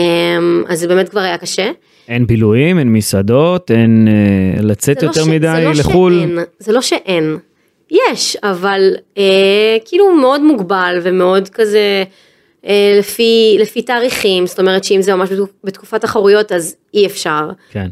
אז 0.67 0.79
זה 0.79 0.87
באמת 0.87 1.09
כבר 1.09 1.19
היה 1.19 1.37
קשה. 1.37 1.71
אין 2.07 2.27
בילויים, 2.27 2.79
אין 2.79 2.93
מסעדות, 2.93 3.71
אין 3.71 4.07
אה, 4.07 4.61
לצאת 4.63 5.03
לא 5.03 5.07
יותר 5.07 5.23
ש- 5.23 5.27
מדי 5.27 5.47
זה 5.55 5.63
לא 5.63 5.71
לחו"ל, 5.71 6.13
שאין, 6.19 6.39
זה 6.59 6.71
לא 6.71 6.81
שאין, 6.81 7.37
יש, 8.11 8.37
אבל 8.43 8.81
אה, 9.17 9.23
כאילו 9.85 10.15
מאוד 10.15 10.41
מוגבל 10.41 10.99
ומאוד 11.03 11.49
כזה 11.49 12.03
אה, 12.65 12.95
לפי, 12.99 13.57
לפי 13.59 13.81
תאריכים, 13.81 14.47
זאת 14.47 14.59
אומרת 14.59 14.83
שאם 14.83 15.01
זה 15.01 15.15
ממש 15.15 15.29
בתקופ- 15.29 15.53
בתקופת 15.63 16.01
תחרויות 16.01 16.51
אז 16.51 16.75
אי 16.93 17.05
אפשר. 17.05 17.49
כן, 17.71 17.87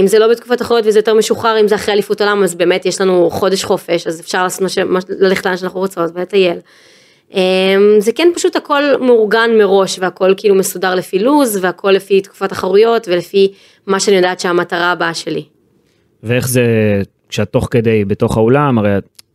אם 0.00 0.06
זה 0.06 0.18
לא 0.18 0.28
בתקופת 0.28 0.58
תחרויות 0.58 0.86
וזה 0.86 0.98
יותר 0.98 1.14
משוחרר, 1.14 1.60
אם 1.60 1.68
זה 1.68 1.74
אחרי 1.74 1.94
אליפות 1.94 2.20
עולם 2.20 2.42
אז 2.42 2.54
באמת 2.54 2.86
יש 2.86 3.00
לנו 3.00 3.30
חודש 3.30 3.64
חופש, 3.64 4.06
אז 4.06 4.20
אפשר 4.20 4.42
לעשות 4.42 4.62
מה 4.62 4.68
ש... 4.68 4.78
מה- 4.78 4.98
ללכת 5.08 5.46
לאן 5.46 5.56
שאנחנו 5.56 5.80
רוצות 5.80 6.10
ולטייל. 6.14 6.58
אה, 7.34 7.74
זה 7.98 8.12
כן 8.12 8.28
פשוט 8.34 8.56
הכל 8.56 8.82
מאורגן 9.00 9.50
מראש 9.58 9.98
והכל 9.98 10.34
כאילו 10.36 10.54
מסודר 10.54 10.94
לפי 10.94 11.18
לוז 11.18 11.58
והכל 11.62 11.90
לפי 11.90 12.20
תקופת 12.20 12.48
תחרויות 12.48 13.08
ולפי 13.08 13.52
מה 13.86 14.00
שאני 14.00 14.16
יודעת 14.16 14.40
שהמטרה 14.40 14.92
הבאה 14.92 15.14
שלי. 15.14 15.44
ואיך 16.22 16.48
זה 16.48 16.62
כשאת 17.28 17.48
תוך 17.50 17.68
כדי 17.70 18.04
בתוך 18.04 18.36
האולם, 18.36 18.78
הרי 18.78 18.90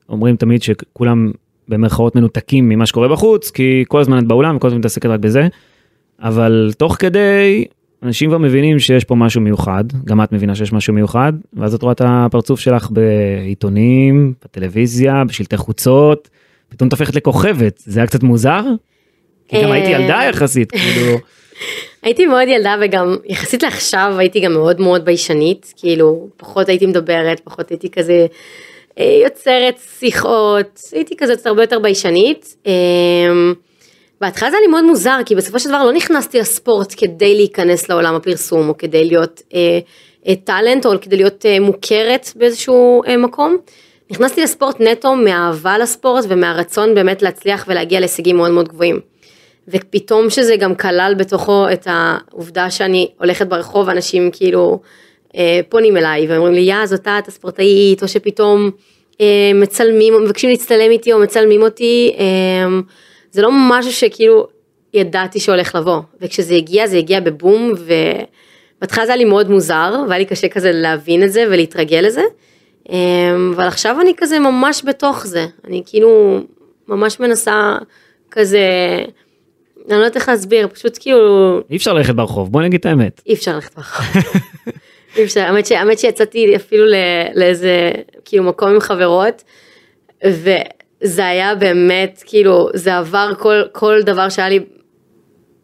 אומרים 0.09 0.35
תמיד 0.35 0.63
שכולם 0.63 1.31
במרכאות 1.67 2.15
מנותקים 2.15 2.69
ממה 2.69 2.85
שקורה 2.85 3.07
בחוץ, 3.07 3.51
כי 3.51 3.83
כל 3.87 3.99
הזמן 3.99 4.19
את 4.19 4.27
באולם 4.27 4.55
וכל 4.55 4.67
הזמן 4.67 4.79
מתעסקת 4.79 5.05
רק 5.05 5.19
בזה, 5.19 5.47
אבל 6.21 6.71
תוך 6.77 6.95
כדי 6.99 7.65
אנשים 8.03 8.29
כבר 8.29 8.37
מבינים 8.37 8.79
שיש 8.79 9.03
פה 9.03 9.15
משהו 9.15 9.41
מיוחד, 9.41 9.83
גם 10.05 10.23
את 10.23 10.31
מבינה 10.31 10.55
שיש 10.55 10.73
משהו 10.73 10.93
מיוחד, 10.93 11.33
ואז 11.53 11.73
את 11.73 11.81
רואה 11.81 11.91
את 11.91 12.01
הפרצוף 12.05 12.59
שלך 12.59 12.87
בעיתונים, 12.91 14.33
בטלוויזיה, 14.43 15.23
בשלטי 15.27 15.57
חוצות, 15.57 16.29
פתאום 16.69 16.87
את 16.87 16.93
הופכת 16.93 17.15
לכוכבת, 17.15 17.77
זה 17.85 17.99
היה 17.99 18.07
קצת 18.07 18.23
מוזר? 18.23 18.61
כי 19.47 19.63
גם 19.63 19.71
הייתי 19.71 19.95
אה, 19.95 19.99
ילדה 19.99 20.19
יחסית, 20.29 20.71
כאילו, 20.71 21.17
הייתי 22.03 22.25
מאוד 22.25 22.47
ילדה 22.47 22.75
וגם 22.81 23.15
יחסית 23.25 23.63
לעכשיו 23.63 24.15
הייתי 24.17 24.39
גם 24.39 24.53
מאוד 24.53 24.81
מאוד 24.81 25.05
ביישנית, 25.05 25.73
כאילו 25.77 26.27
פחות 26.37 26.69
הייתי 26.69 26.85
מדברת, 26.85 27.39
פחות 27.43 27.69
הייתי 27.69 27.89
כזה 27.89 28.27
אה, 28.99 29.19
יוצרת 29.23 29.79
שיחות, 29.99 30.81
הייתי 30.91 31.17
כזה 31.17 31.35
קצת 31.35 31.47
הרבה 31.47 31.63
יותר 31.63 31.79
ביישנית. 31.79 32.55
בהתחלה 34.21 34.51
זה 34.51 34.57
היה 34.57 34.61
לי 34.61 34.67
מאוד 34.67 34.85
מוזר 34.85 35.17
כי 35.25 35.35
בסופו 35.35 35.59
של 35.59 35.69
דבר 35.69 35.83
לא 35.83 35.93
נכנסתי 35.93 36.39
לספורט 36.39 36.93
כדי 36.97 37.35
להיכנס 37.35 37.89
לעולם 37.89 38.15
הפרסום 38.15 38.69
או 38.69 38.77
כדי 38.77 39.05
להיות 39.05 39.41
אה, 39.53 39.79
אה, 40.27 40.35
טאלנט 40.35 40.85
או 40.85 40.91
כדי 41.01 41.17
להיות 41.17 41.45
אה, 41.45 41.59
מוכרת 41.59 42.29
באיזשהו 42.35 43.03
אה, 43.07 43.17
מקום. 43.17 43.57
נכנסתי 44.11 44.41
לספורט 44.41 44.81
נטו 44.81 45.15
מאהבה 45.15 45.77
לספורט 45.77 46.25
ומהרצון 46.29 46.95
באמת 46.95 47.21
להצליח 47.21 47.65
ולהגיע 47.67 47.99
להישגים 47.99 48.37
מאוד 48.37 48.51
מאוד 48.51 48.67
גבוהים. 48.67 48.99
ופתאום 49.67 50.29
שזה 50.29 50.55
גם 50.55 50.75
כלל 50.75 51.13
בתוכו 51.17 51.65
את 51.73 51.87
העובדה 51.89 52.69
שאני 52.69 53.11
הולכת 53.19 53.47
ברחוב 53.47 53.89
אנשים 53.89 54.29
כאילו 54.31 54.79
אה, 55.35 55.59
פונים 55.69 55.97
אליי 55.97 56.27
ואומרים 56.27 56.53
לי 56.53 56.61
יא 56.61 56.85
זאת 56.85 57.07
את 57.07 57.27
הספורטאית 57.27 58.03
או 58.03 58.07
שפתאום 58.07 58.71
אה, 59.21 59.51
מצלמים 59.55 60.23
מבקשים 60.23 60.49
להצטלם 60.49 60.91
איתי 60.91 61.13
או 61.13 61.19
מצלמים 61.19 61.61
אותי 61.61 62.15
אה, 62.19 62.79
זה 63.31 63.41
לא 63.41 63.49
משהו 63.51 63.91
שכאילו 63.91 64.47
ידעתי 64.93 65.39
שהולך 65.39 65.75
לבוא 65.75 65.99
וכשזה 66.21 66.55
הגיע 66.55 66.87
זה 66.87 66.97
הגיע 66.97 67.19
בבום 67.19 67.73
ובהתחלה 68.79 69.05
זה 69.05 69.11
היה 69.11 69.17
לי 69.17 69.25
מאוד 69.25 69.49
מוזר 69.49 70.03
והיה 70.07 70.19
לי 70.19 70.25
קשה 70.25 70.47
כזה 70.47 70.71
להבין 70.71 71.23
את 71.23 71.31
זה 71.31 71.45
ולהתרגל 71.47 71.97
לזה 71.97 72.23
אה, 72.91 72.97
אבל 73.55 73.67
עכשיו 73.67 74.01
אני 74.01 74.13
כזה 74.17 74.39
ממש 74.39 74.81
בתוך 74.85 75.27
זה 75.27 75.45
אני 75.67 75.83
כאילו 75.85 76.39
ממש 76.87 77.19
מנסה 77.19 77.77
כזה 78.31 78.59
אני 79.89 79.97
לא 79.97 80.03
יודעת 80.03 80.15
איך 80.15 80.29
להסביר, 80.29 80.67
פשוט 80.67 80.97
כאילו 80.99 81.61
אי 81.69 81.77
אפשר 81.77 81.93
ללכת 81.93 82.15
ברחוב, 82.15 82.51
בוא 82.51 82.61
נגיד 82.61 82.79
את 82.79 82.85
האמת. 82.85 83.21
אי 83.27 83.33
אפשר 83.33 83.55
ללכת 83.55 83.75
ברחוב. 83.75 84.23
אי 85.17 85.23
אפשר, 85.23 85.41
האמת, 85.41 85.65
ש, 85.65 85.71
האמת 85.71 85.99
שיצאתי 85.99 86.55
אפילו 86.55 86.85
ל, 86.85 86.95
לאיזה 87.35 87.91
כאילו 88.25 88.43
מקום 88.43 88.69
עם 88.69 88.79
חברות, 88.79 89.43
וזה 91.01 91.27
היה 91.27 91.55
באמת 91.55 92.23
כאילו 92.25 92.69
זה 92.73 92.97
עבר 92.97 93.31
כל, 93.37 93.61
כל 93.71 94.01
דבר 94.01 94.29
שהיה 94.29 94.49
לי 94.49 94.59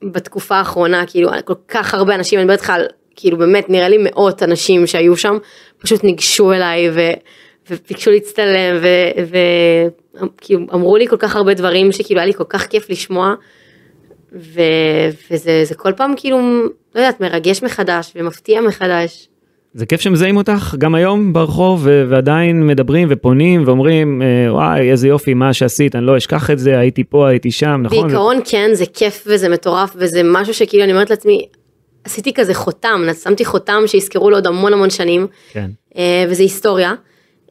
בתקופה 0.04 0.56
האחרונה, 0.56 1.06
כאילו 1.06 1.30
כל 1.46 1.54
כך 1.68 1.94
הרבה 1.94 2.16
אנשים, 2.16 2.40
אני 2.40 2.44
מדברת 2.44 2.60
איתך 2.60 2.70
על 2.70 2.86
כאילו 3.16 3.38
באמת 3.38 3.70
נראה 3.70 3.90
לי 3.90 3.98
מאות 4.00 4.44
אנשים 4.44 4.88
שהיו 4.88 5.18
שם, 5.18 5.38
פשוט 5.78 6.04
ניגשו 6.04 6.54
אליי 6.54 6.90
ו, 6.90 7.00
וביקשו 7.70 8.12
להצטלם 8.12 8.76
וכאילו 9.26 10.62
אמרו 10.74 10.98
לי 10.98 11.08
כל 11.08 11.18
כך 11.18 11.36
הרבה 11.36 11.54
דברים 11.54 11.92
שכאילו 11.92 12.20
היה 12.20 12.28
לי 12.28 12.34
כל 12.34 12.44
כך 12.50 12.68
כיף 12.68 12.90
לשמוע. 12.90 13.36
ו, 14.34 14.62
וזה 15.32 15.62
זה 15.66 15.76
כל 15.76 15.94
פעם 15.94 16.14
כאילו, 16.18 16.40
לא 16.96 17.00
יודעת, 17.00 17.22
מרגש 17.22 17.64
מחדש 17.64 18.12
ומפתיע 18.16 18.62
מחדש. 18.62 19.28
זה 19.78 19.86
כיף 19.86 20.02
שמזהים 20.02 20.38
אותך 20.38 20.76
גם 20.78 20.96
היום 20.96 21.34
ברחוב 21.34 21.88
ועדיין 22.10 22.68
מדברים 22.68 23.08
ופונים 23.12 23.64
ואומרים 23.66 24.22
אה, 24.22 24.54
וואי 24.54 24.92
איזה 24.92 25.08
יופי 25.08 25.34
מה 25.34 25.54
שעשית 25.54 25.96
אני 25.96 26.06
לא 26.06 26.18
אשכח 26.18 26.52
את 26.52 26.60
זה 26.60 26.80
הייתי 26.80 27.04
פה 27.04 27.28
הייתי 27.28 27.52
שם 27.52 27.82
נכון 27.84 28.08
בעיקרון 28.08 28.40
כן, 28.46 28.70
זה 28.74 28.86
כיף 28.94 29.24
וזה 29.28 29.50
מטורף 29.50 29.94
וזה 29.96 30.22
משהו 30.24 30.54
שכאילו 30.54 30.84
אני 30.84 30.94
אומרת 30.94 31.10
לעצמי, 31.10 31.46
עשיתי 32.04 32.34
כזה 32.34 32.54
חותם, 32.54 33.02
שמתי 33.24 33.46
חותם 33.46 33.84
שיזכרו 33.88 34.30
לו 34.30 34.38
עוד 34.38 34.48
המון 34.48 34.74
המון 34.74 34.90
שנים, 34.90 35.28
כן. 35.52 35.70
אה, 35.98 36.26
וזה 36.30 36.44
היסטוריה. 36.44 36.94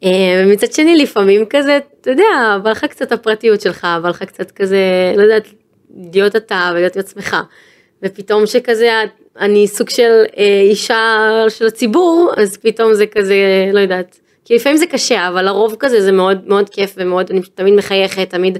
אה, 0.04 0.44
ומצד 0.46 0.72
שני 0.72 0.96
לפעמים 0.96 1.44
כזה, 1.50 1.78
אתה 2.00 2.10
יודע, 2.10 2.58
בא 2.62 2.70
לך 2.70 2.84
קצת 2.84 3.12
הפרטיות 3.12 3.60
שלך, 3.60 3.86
בא 4.02 4.08
לך 4.08 4.22
קצת 4.22 4.50
כזה, 4.50 4.78
לא 5.16 5.22
יודעת, 5.22 5.48
להיות 6.12 6.36
אתה 6.36 6.70
ולהיות 6.72 6.96
עצמך. 6.96 7.36
ופתאום 8.02 8.46
שכזה 8.46 8.90
אני 9.40 9.68
סוג 9.68 9.90
של 9.90 10.22
אה, 10.38 10.60
אישה 10.60 11.18
של 11.48 11.66
הציבור, 11.66 12.32
אז 12.36 12.56
פתאום 12.56 12.94
זה 12.94 13.06
כזה, 13.06 13.70
לא 13.72 13.80
יודעת. 13.80 14.20
כי 14.44 14.54
לפעמים 14.54 14.78
זה 14.78 14.86
קשה, 14.86 15.28
אבל 15.28 15.44
לרוב 15.44 15.76
כזה 15.78 16.00
זה 16.00 16.12
מאוד 16.12 16.48
מאוד 16.48 16.68
כיף 16.68 16.94
ומאוד, 16.96 17.30
אני 17.30 17.40
תמיד 17.54 17.74
מחייכת, 17.74 18.30
תמיד 18.30 18.58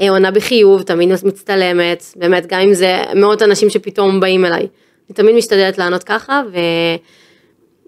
אה, 0.00 0.10
עונה 0.10 0.30
בחיוב, 0.30 0.82
תמיד 0.82 1.08
מצטלמת, 1.24 2.04
באמת, 2.16 2.46
גם 2.46 2.60
אם 2.60 2.74
זה 2.74 3.02
מאות 3.14 3.42
אנשים 3.42 3.70
שפתאום 3.70 4.20
באים 4.20 4.44
אליי. 4.44 4.66
אני 5.08 5.14
תמיד 5.14 5.34
משתדלת 5.36 5.78
לענות 5.78 6.02
ככה, 6.02 6.42
ו... 6.52 6.58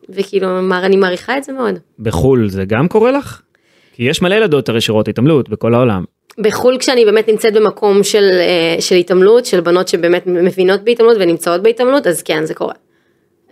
וכאילו, 0.09 0.59
אני 0.73 0.97
מעריכה 0.97 1.39
את 1.39 1.45
זה 1.45 1.53
מאוד. 1.53 1.79
בחו"ל 1.99 2.49
זה 2.49 2.65
גם 2.65 2.89
קורה 2.89 3.13
לך? 3.13 3.41
כי 3.93 4.03
יש 4.03 4.23
מלא 4.23 4.35
ילדות 4.35 4.69
הרי 4.69 4.81
שרואות 4.81 5.09
התעמלות 5.09 5.49
בכל 5.49 5.75
העולם. 5.75 6.05
בחו"ל 6.39 6.79
כשאני 6.79 7.05
באמת 7.05 7.29
נמצאת 7.29 7.55
במקום 7.55 8.03
של, 8.03 8.31
אה, 8.33 8.81
של 8.81 8.95
התעמלות, 8.95 9.47
של 9.47 9.61
בנות 9.61 9.89
שבאמת 9.89 10.27
מבינות 10.27 10.85
בהתעמלות 10.85 11.17
ונמצאות 11.21 11.63
בהתעמלות, 11.63 12.07
אז 12.07 12.23
כן, 12.23 12.45
זה 12.45 12.55
קורה. 12.55 12.75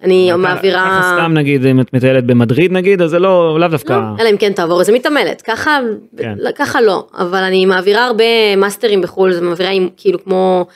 אני 0.02 0.32
מעבירה... 0.32 1.00
ככה 1.00 1.16
סתם 1.20 1.32
נגיד 1.34 1.66
אם 1.66 1.80
את 1.80 1.92
מטיילת 1.92 2.24
במדריד 2.24 2.72
נגיד 2.72 3.02
אז 3.02 3.10
זה 3.10 3.18
לא 3.18 3.60
לאו 3.60 3.68
דווקא. 3.68 3.92
לא, 3.92 4.22
אלא 4.22 4.30
אם 4.30 4.36
כן 4.36 4.52
תעבור 4.52 4.80
איזה 4.80 4.92
מתעמלת, 4.92 5.42
ככה, 5.42 5.78
כן. 6.16 6.34
לא, 6.38 6.50
ככה 6.54 6.80
לא, 6.80 7.06
אבל 7.18 7.42
אני 7.42 7.66
מעבירה 7.66 8.06
הרבה 8.06 8.56
מאסטרים 8.56 9.00
בחו"ל, 9.00 9.32
זה 9.32 9.40
מעבירה 9.40 9.70
עם 9.70 9.88
כאילו 9.96 10.24
כמו 10.24 10.66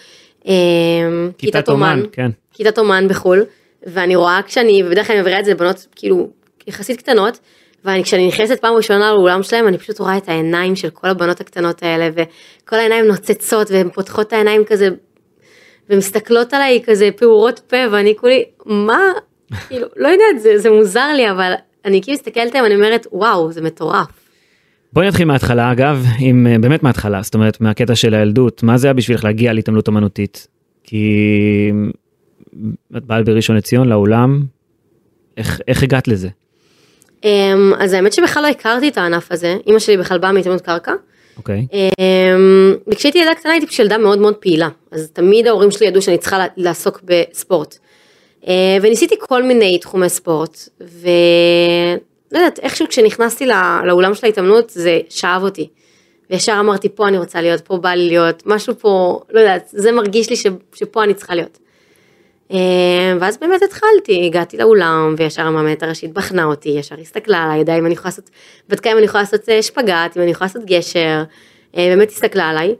אה, 0.47 0.53
כיתת 1.39 1.69
אומן, 1.69 2.03
כן. 2.13 2.31
כיתת 2.55 2.79
אומן 2.79 3.09
בחו"ל, 3.09 3.45
ואני 3.87 4.17
רואה 4.17 4.41
כשאני, 4.47 4.83
ובדרך 4.87 5.07
כלל 5.07 5.17
אני 5.17 5.23
מעבירה 5.23 5.41
את 5.41 5.45
זה 5.45 5.51
לבנות 5.51 5.87
כאילו 5.97 6.29
יחסית 6.67 6.99
קטנות, 6.99 7.39
וכשאני 7.85 8.29
נכנסת 8.29 8.61
פעם 8.61 8.75
ראשונה 8.75 9.13
לאולם 9.13 9.43
שלהם 9.43 9.69
אני 9.69 9.79
פשוט 9.79 9.99
רואה 9.99 10.17
את 10.17 10.29
העיניים 10.29 10.77
של 10.77 10.91
כל 10.91 11.09
הבנות 11.09 11.41
הקטנות 11.41 11.83
האלה, 11.83 12.09
וכל 12.15 12.77
העיניים 12.77 13.05
נוצצות 13.05 13.71
והן 13.71 13.89
פותחות 13.91 14.27
את 14.27 14.33
העיניים 14.33 14.65
כזה, 14.65 14.89
ומסתכלות 15.91 16.55
עליי 16.55 16.83
כזה 16.85 17.09
פעורות 17.17 17.59
פה, 17.59 17.77
ואני 17.93 18.15
כולי, 18.17 18.45
מה, 18.67 18.99
כאילו, 19.69 19.87
לא 19.97 20.09
יודעת, 20.09 20.41
זה, 20.41 20.59
זה 20.59 20.71
מוזר 20.71 21.13
לי, 21.17 21.31
אבל 21.31 21.53
אני 21.85 22.03
כאילו 22.03 22.15
מסתכלת 22.15 22.51
עליהם, 22.51 22.65
אני 22.65 22.75
אומרת, 22.75 23.07
וואו, 23.13 23.53
זה 23.53 23.63
מטורף. 23.63 24.09
בואי 24.93 25.07
נתחיל 25.07 25.27
מההתחלה 25.27 25.73
אגב, 25.73 26.05
עם 26.19 26.47
אה, 26.47 26.59
באמת 26.59 26.83
מההתחלה, 26.83 27.23
זאת 27.23 27.35
אומרת 27.35 27.61
מהקטע 27.61 27.95
של 27.95 28.15
הילדות, 28.15 28.63
מה 28.63 28.79
זה 28.79 28.87
היה 28.87 28.95
בשבילך 28.95 29.25
להגיע 29.25 29.53
להתעמלות 29.53 29.89
אמנותית? 29.89 30.47
כי 30.85 31.07
את 32.97 33.05
באה 33.05 33.23
בראשון 33.23 33.57
לציון 33.57 33.89
לאולם, 33.89 34.43
איך, 35.37 35.61
איך 35.69 35.83
הגעת 35.83 36.09
לזה? 36.09 36.29
אמ, 37.25 37.73
אז 37.79 37.93
האמת 37.93 38.13
שבכלל 38.13 38.43
לא 38.43 38.49
הכרתי 38.49 38.89
את 38.89 38.99
הענף 38.99 39.33
הזה, 39.33 39.57
אימא 39.67 39.79
שלי 39.79 39.97
בכלל 39.97 40.19
באה 40.19 40.33
מהתאמנות 40.33 40.61
קרקע. 40.61 40.93
אוקיי, 41.37 41.67
אמ, 41.73 42.75
וכשהייתי 42.87 43.19
ילדה 43.19 43.35
קטנה 43.35 43.53
הייתי 43.53 43.67
פשוט 43.67 43.81
ילדה 43.81 43.99
מאוד 43.99 44.19
מאוד 44.19 44.35
פעילה, 44.35 44.69
אז 44.91 45.11
תמיד 45.13 45.47
ההורים 45.47 45.71
שלי 45.71 45.87
ידעו 45.87 46.03
שאני 46.03 46.19
צריכה 46.19 46.47
לעסוק 46.57 47.01
בספורט. 47.05 47.79
אה, 48.49 48.53
וניסיתי 48.83 49.15
כל 49.21 49.43
מיני 49.43 49.79
תחומי 49.79 50.09
ספורט, 50.09 50.69
ולא 50.81 50.89
יודעת, 52.39 52.59
איכשהו 52.59 52.87
כשנכנסתי 52.89 53.47
לא- 53.47 53.55
לאולם 53.85 54.15
של 54.15 54.27
ההתאמנות 54.27 54.71
זה 54.71 55.01
שאב 55.09 55.43
אותי. 55.43 55.69
וישר 56.31 56.57
אמרתי 56.61 56.89
פה 56.89 57.09
אני 57.09 57.19
רוצה 57.19 57.41
להיות, 57.41 57.61
פה 57.61 57.77
בא 57.77 57.91
לי 57.91 58.09
להיות, 58.09 58.43
משהו 58.47 58.75
פה, 58.79 59.21
לא 59.31 59.41
יודעת, 59.41 59.69
זה 59.73 59.93
מרגיש 59.93 60.31
לי 60.31 60.37
ש, 60.37 60.47
שפה 60.75 61.05
אני 61.05 61.15
צריכה 61.15 61.35
להיות. 61.35 61.59
אה, 62.53 62.57
ואז 63.21 63.39
באמת 63.39 63.63
התחלתי, 63.63 64.27
הגעתי 64.27 64.57
לאולם 64.57 65.15
וישר 65.19 65.43
המאמנת 65.43 65.83
הראשית 65.83 66.13
בחנה 66.13 66.45
אותי, 66.45 66.69
ישר 66.69 66.95
הסתכלה 67.01 67.39
עליי, 67.43 67.61
ידעה 67.61 67.79
אם 67.79 67.87
אני 67.87 67.95
יכולה 67.95 68.09
לעשות, 68.09 68.31
בדקה 68.69 68.93
אם 68.93 68.97
אני 68.97 69.05
יכולה 69.05 69.23
לעשות 69.23 69.49
אה, 69.49 69.63
שפגאט, 69.63 70.17
אם 70.17 70.23
אני 70.23 70.31
יכולה 70.31 70.47
לעשות 70.47 70.65
גשר, 70.65 71.23
אה, 71.77 71.87
באמת 71.97 72.09
הסתכלה 72.11 72.49
עליי. 72.49 72.75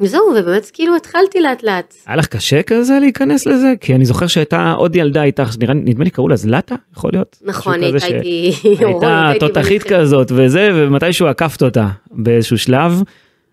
וזהו, 0.00 0.22
ובאמת 0.36 0.70
כאילו 0.72 0.96
התחלתי 0.96 1.40
לאט 1.40 1.62
לאט. 1.62 1.94
היה 2.06 2.16
לך 2.16 2.26
קשה 2.26 2.62
כזה 2.62 2.98
להיכנס 3.00 3.46
לזה? 3.46 3.72
כי 3.80 3.94
אני 3.94 4.04
זוכר 4.04 4.26
שהייתה 4.26 4.72
עוד 4.72 4.96
ילדה 4.96 5.22
איתך, 5.22 5.52
שנראה, 5.52 5.74
נדמה 5.74 6.04
לי 6.04 6.10
קראו 6.10 6.28
לה 6.28 6.36
זלטה, 6.36 6.74
יכול 6.96 7.10
להיות? 7.14 7.36
נכון, 7.42 7.82
הייתה 7.82 8.00
ש- 8.00 8.04
איתי, 8.04 8.52
הייתה 8.64 9.32
תותחית. 9.40 9.82
כזאת 9.82 10.32
וזה, 10.34 10.70
ומתישהו 10.74 11.26
עקפת 11.26 11.62
אותה 11.62 11.86
באיזשהו 12.10 12.58
שלב, 12.58 13.02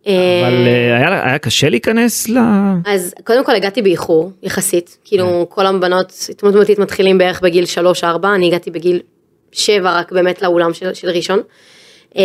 אבל 0.05 0.67
אה, 0.67 0.97
היה, 0.97 1.09
לה- 1.09 1.25
היה 1.27 1.37
קשה 1.37 1.69
להיכנס 1.69 2.29
ל... 2.29 2.37
אז 2.85 3.13
קודם 3.23 3.45
כל 3.45 3.55
הגעתי 3.55 3.81
באיחור 3.81 4.31
יחסית, 4.43 4.97
כאילו 5.05 5.45
כל 5.49 5.65
הבנות 5.65 6.13
התמודדותית 6.29 6.79
מתחילים 6.79 7.17
בערך 7.17 7.41
בגיל 7.41 7.65
3-4, 8.03 8.05
אני 8.35 8.47
הגעתי 8.47 8.71
בגיל 8.71 8.99
7 9.51 9.91
רק 9.99 10.11
באמת 10.11 10.41
לאולם 10.41 10.73
של, 10.73 10.93
של 10.93 11.09
ראשון. 11.09 11.39
אמ, 12.15 12.21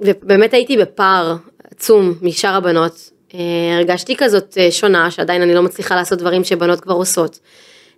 ובאמת 0.00 0.54
הייתי 0.54 0.76
בפער 0.76 1.36
עצום 1.70 2.14
משאר 2.22 2.54
הבנות, 2.54 3.10
אה, 3.34 3.38
הרגשתי 3.76 4.16
כזאת 4.16 4.58
אה, 4.60 4.70
שונה 4.70 5.10
שעדיין 5.10 5.42
אני 5.42 5.54
לא 5.54 5.62
מצליחה 5.62 5.94
לעשות 5.94 6.18
דברים 6.18 6.44
שבנות 6.44 6.80
כבר 6.80 6.94
עושות. 6.94 7.38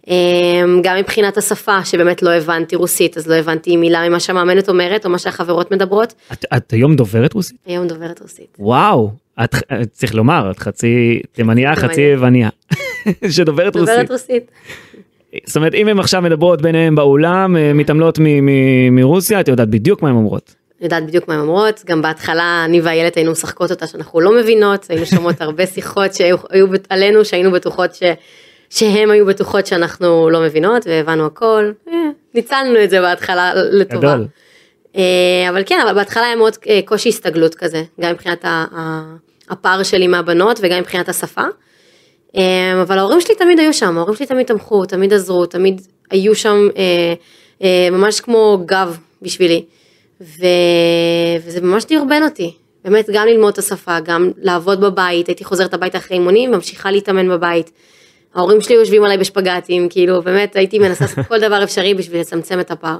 אמ, 0.08 0.80
גם 0.82 0.96
מבחינת 0.96 1.36
השפה 1.36 1.84
שבאמת 1.84 2.22
לא 2.22 2.30
הבנתי 2.30 2.76
רוסית 2.76 3.16
אז 3.16 3.26
לא 3.26 3.34
הבנתי 3.34 3.76
מילה 3.76 4.08
ממה 4.08 4.20
שהמאמנת 4.20 4.68
אומרת 4.68 5.04
או 5.04 5.10
מה 5.10 5.18
שהחברות 5.18 5.70
מדברות, 5.70 6.14
את, 6.32 6.44
את 6.56 6.72
היום 6.72 6.96
דוברת 6.96 7.32
רוסית? 7.32 7.56
היום 7.66 7.86
דוברת 7.86 8.20
רוסית. 8.20 8.56
וואו, 8.58 9.10
את, 9.44 9.54
צריך 9.92 10.14
לומר, 10.14 10.50
את 10.50 10.58
חצי 10.58 11.20
תימניה. 11.32 11.76
חצי 11.76 12.00
יווניה, 12.00 12.48
שדוברת 13.34 13.76
רוסית. 13.76 13.94
דוברת 13.94 14.10
רוסית. 14.10 14.50
זאת 15.46 15.56
אומרת, 15.56 15.74
אם 15.74 15.88
הן 15.88 15.98
עכשיו 15.98 16.22
מדברות 16.22 16.62
ביניהן 16.62 16.94
באולם, 16.94 17.56
אה, 17.56 17.72
מתעמלות 17.72 18.18
מרוסיה, 18.90 19.40
את 19.40 19.48
יודעת 19.48 19.68
בדיוק 19.68 20.02
מה 20.02 20.08
הן 20.08 20.14
אומרות. 20.16 20.54
יודעת 20.80 21.06
בדיוק 21.06 21.28
מה 21.28 21.34
הן 21.34 21.40
אומרות, 21.40 21.82
גם 21.86 22.02
בהתחלה 22.02 22.62
אני 22.64 22.80
ואיילת 22.80 23.16
היינו 23.16 23.32
משחקות 23.32 23.70
אותה 23.70 23.86
שאנחנו 23.86 24.20
לא 24.20 24.36
מבינות, 24.36 24.86
היינו 24.88 25.06
שומעות 25.06 25.40
הרבה 25.40 25.66
שיחות 25.66 26.14
שהיו 26.14 26.36
עלינו 26.88 27.24
שהיינו 27.24 27.52
בטוחות 27.52 27.94
ש... 28.70 28.78
שהם 28.78 29.10
היו 29.10 29.26
בטוחות 29.26 29.66
שאנחנו 29.66 30.30
לא 30.30 30.40
מבינות 30.40 30.86
והבנו 30.86 31.26
הכל, 31.26 31.72
אה, 31.88 31.94
ניצלנו 32.34 32.84
את 32.84 32.90
זה 32.90 33.00
בהתחלה 33.00 33.52
לטובה. 33.54 33.98
גדול. 33.98 34.26
אה, 34.96 35.46
אבל 35.48 35.62
כן, 35.66 35.80
אבל 35.84 35.94
בהתחלה 35.94 36.26
היה 36.26 36.36
מאוד 36.36 36.56
אה, 36.68 36.80
קושי 36.84 37.08
הסתגלות 37.08 37.54
כזה, 37.54 37.82
גם 38.00 38.12
מבחינת 38.12 38.44
הפער 39.50 39.82
שלי 39.82 40.06
מהבנות 40.06 40.58
וגם 40.62 40.80
מבחינת 40.80 41.08
השפה. 41.08 41.44
אבל 42.82 42.98
ההורים 42.98 43.20
שלי 43.20 43.34
תמיד 43.34 43.58
היו 43.58 43.72
שם, 43.72 43.98
ההורים 43.98 44.16
שלי 44.16 44.26
תמיד 44.26 44.46
תמכו, 44.46 44.86
תמיד 44.86 45.12
עזרו, 45.12 45.46
תמיד 45.46 45.80
היו 46.10 46.34
שם 46.34 46.68
ממש 47.92 48.20
כמו 48.20 48.62
גב 48.66 48.98
בשבילי. 49.22 49.64
ו... 50.20 50.46
וזה 51.44 51.60
ממש 51.60 51.84
דרבן 51.84 52.22
אותי, 52.22 52.54
באמת 52.84 53.10
גם 53.12 53.26
ללמוד 53.26 53.52
את 53.52 53.58
השפה, 53.58 54.00
גם 54.00 54.30
לעבוד 54.38 54.80
בבית, 54.80 55.26
הייתי 55.28 55.44
חוזרת 55.44 55.74
הביתה 55.74 55.98
אחרי 55.98 56.16
אימונים, 56.16 56.50
ממשיכה 56.50 56.90
להתאמן 56.90 57.28
בבית. 57.28 57.70
ההורים 58.36 58.60
שלי 58.60 58.74
יושבים 58.74 59.04
עליי 59.04 59.18
בשפגטים, 59.18 59.88
כאילו 59.88 60.22
באמת 60.22 60.56
הייתי 60.56 60.78
מנסה 60.78 61.04
לעשות 61.04 61.26
כל 61.26 61.40
דבר 61.40 61.62
אפשרי 61.64 61.94
בשביל 61.94 62.20
לצמצם 62.20 62.60
את 62.60 62.70
הפער. 62.70 62.98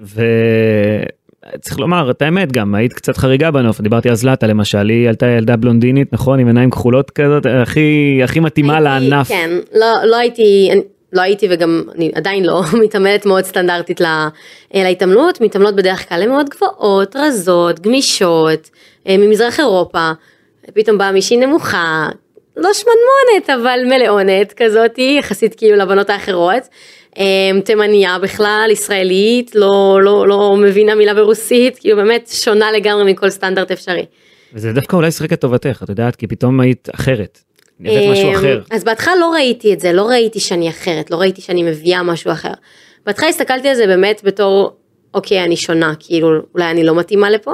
וצריך 0.00 1.78
לומר 1.80 2.10
את 2.10 2.22
האמת 2.22 2.52
גם 2.52 2.74
היית 2.74 2.92
קצת 2.92 3.16
חריגה 3.16 3.50
בנוף 3.50 3.80
דיברתי 3.80 4.08
על 4.08 4.14
זלטה 4.14 4.46
למשל 4.46 4.88
היא 4.88 5.08
עלתה 5.08 5.26
ילדה 5.26 5.56
בלונדינית 5.56 6.12
נכון 6.12 6.38
עם 6.38 6.46
עיניים 6.46 6.70
כחולות 6.70 7.10
כזאת 7.10 7.46
הכי 7.62 8.20
הכי 8.24 8.40
מתאימה 8.40 8.72
הייתי- 8.78 8.84
לענף. 9.08 9.28
כן, 9.28 9.50
לא, 9.74 9.86
לא 10.04 10.16
הייתי, 10.16 10.70
לא 11.12 11.22
הייתי 11.22 11.46
וגם 11.50 11.82
אני 11.94 12.10
עדיין 12.14 12.44
לא 12.44 12.62
מתעמלת 12.84 13.26
מאוד 13.26 13.44
סטנדרטית 13.44 14.00
לה- 14.00 14.28
להתעמלות, 14.74 15.40
מתעמלות 15.40 15.76
בדרך 15.76 16.08
כלל 16.08 16.22
הן 16.22 16.28
מאוד 16.28 16.46
גבוהות, 16.48 17.16
רזות, 17.16 17.80
גמישות, 17.80 18.70
אה, 19.08 19.16
ממזרח 19.18 19.60
אירופה, 19.60 20.10
פתאום 20.74 20.98
באה 20.98 21.12
מישהי 21.12 21.36
נמוכה, 21.36 22.08
לא 22.56 22.70
שמנמונת 22.72 23.50
אבל 23.50 23.80
מלאונת 23.84 24.52
כזאת, 24.52 24.98
יחסית 24.98 25.54
כאילו 25.54 25.76
לבנות 25.76 26.10
האחרות. 26.10 26.62
אה, 27.18 27.60
תימניה 27.64 28.18
בכלל, 28.18 28.68
ישראלית, 28.72 29.54
לא, 29.54 29.98
לא, 30.02 30.28
לא 30.28 30.56
מבינה 30.56 30.94
מילה 30.94 31.14
ברוסית, 31.14 31.78
כאילו 31.78 31.96
באמת 31.96 32.30
שונה 32.32 32.72
לגמרי 32.72 33.12
מכל 33.12 33.30
סטנדרט 33.30 33.70
אפשרי. 33.70 34.06
וזה 34.54 34.72
דווקא 34.72 34.96
אולי 34.96 35.10
שיחק 35.10 35.32
לטובתך 35.32 35.80
את 35.84 35.88
יודעת 35.88 36.16
כי 36.16 36.26
פתאום 36.26 36.60
היית 36.60 36.88
אחרת. 36.94 37.38
משהו 37.80 38.28
אמ, 38.28 38.34
אחר. 38.34 38.60
אז 38.70 38.84
בהתחלה 38.84 39.16
לא 39.20 39.32
ראיתי 39.32 39.72
את 39.72 39.80
זה, 39.80 39.92
לא 39.92 40.02
ראיתי 40.02 40.40
שאני 40.40 40.68
אחרת, 40.68 41.10
לא 41.10 41.16
ראיתי 41.16 41.40
שאני 41.40 41.62
מביאה 41.62 42.02
משהו 42.02 42.32
אחר. 42.32 42.52
בהתחלה 43.06 43.28
הסתכלתי 43.28 43.68
על 43.68 43.74
זה 43.74 43.86
באמת 43.86 44.20
בתור, 44.24 44.76
אוקיי, 45.14 45.44
אני 45.44 45.56
שונה, 45.56 45.92
כאילו, 45.98 46.28
אולי 46.54 46.70
אני 46.70 46.84
לא 46.84 46.94
מתאימה 46.94 47.30
לפה. 47.30 47.52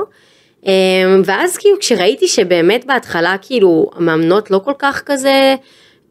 אמ, 0.67 1.23
ואז 1.25 1.57
כאילו 1.57 1.79
כשראיתי 1.79 2.29
שבאמת 2.29 2.85
בהתחלה 2.85 3.37
כאילו 3.43 3.91
המאמנות 3.95 4.51
לא 4.51 4.59
כל 4.59 4.73
כך 4.79 5.03
כזה 5.07 5.55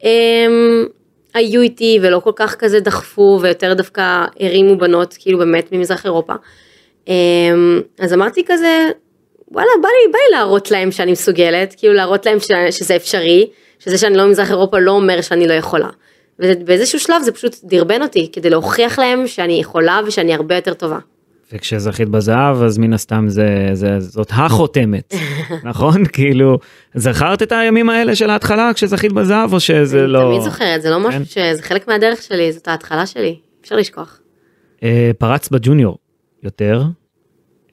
אמ, 0.04 0.86
היו 1.34 1.62
איתי 1.62 2.00
ולא 2.02 2.20
כל 2.20 2.32
כך 2.36 2.56
כזה 2.56 2.80
דחפו 2.80 3.39
ויותר 3.41 3.74
דווקא 3.74 4.26
הרימו 4.39 4.78
בנות 4.78 5.15
כאילו 5.20 5.39
באמת 5.39 5.72
ממזרח 5.72 6.06
אירופה. 6.06 6.34
אמ, 7.08 7.82
אז 8.00 8.13
אמרתי 8.13 8.44
כזה 8.46 8.89
וואלה 9.52 9.70
בא 9.82 9.88
לי, 9.89 10.12
בא 10.12 10.20
לי 10.20 10.38
להראות 10.38 10.72
להם 10.72 10.91
שאני 10.91 11.12
מסוגלת 11.12 11.76
כאילו 11.78 11.94
להראות 11.94 12.26
להם 12.26 12.39
ש, 12.39 12.52
שזה 12.72 12.96
אפשרי 12.96 13.50
שזה 13.80 13.98
שאני 13.98 14.18
לא 14.18 14.26
ממזרח 14.26 14.50
אירופה 14.52 14.80
לא 14.80 14.91
אומר 14.91 15.22
שאני 15.22 15.48
לא 15.48 15.54
יכולה. 15.54 15.89
ובאיזשהו 16.39 17.00
שלב 17.00 17.22
זה 17.22 17.32
פשוט 17.32 17.56
דרבן 17.63 18.02
אותי 18.02 18.30
כדי 18.32 18.50
להוכיח 18.50 19.00
להם 19.00 19.28
שאני 19.28 19.54
יכולה 19.54 20.00
ושאני 20.08 20.34
הרבה 20.34 20.56
יותר 20.56 20.74
טובה. 20.74 20.98
וכשזכית 21.53 22.10
בזהב 22.10 22.63
אז 22.63 22.77
מן 22.77 22.93
הסתם 22.93 23.25
זה, 23.27 23.69
זה 23.73 23.99
זאת 23.99 24.31
החותמת 24.34 25.13
נכון 25.63 26.05
כאילו 26.05 26.60
זכרת 26.95 27.41
את 27.41 27.51
הימים 27.51 27.89
האלה 27.89 28.15
של 28.15 28.29
ההתחלה 28.29 28.71
כשזכית 28.73 29.13
בזהב 29.13 29.53
או 29.53 29.60
שזה 29.60 29.99
אני 29.99 30.08
לא 30.08 30.19
תמיד 30.19 30.41
זוכרת 30.41 30.81
זה 30.81 30.89
לא 30.89 30.99
משהו 30.99 31.19
כן. 31.19 31.25
שזה 31.25 31.63
חלק 31.63 31.88
מהדרך 31.88 32.21
שלי 32.21 32.51
זאת 32.51 32.67
ההתחלה 32.67 33.05
שלי 33.05 33.39
אפשר 33.62 33.75
לשכוח. 33.75 34.19
אה, 34.84 35.12
פרץ 35.17 35.49
בג'וניור 35.49 35.97
יותר. 36.43 36.84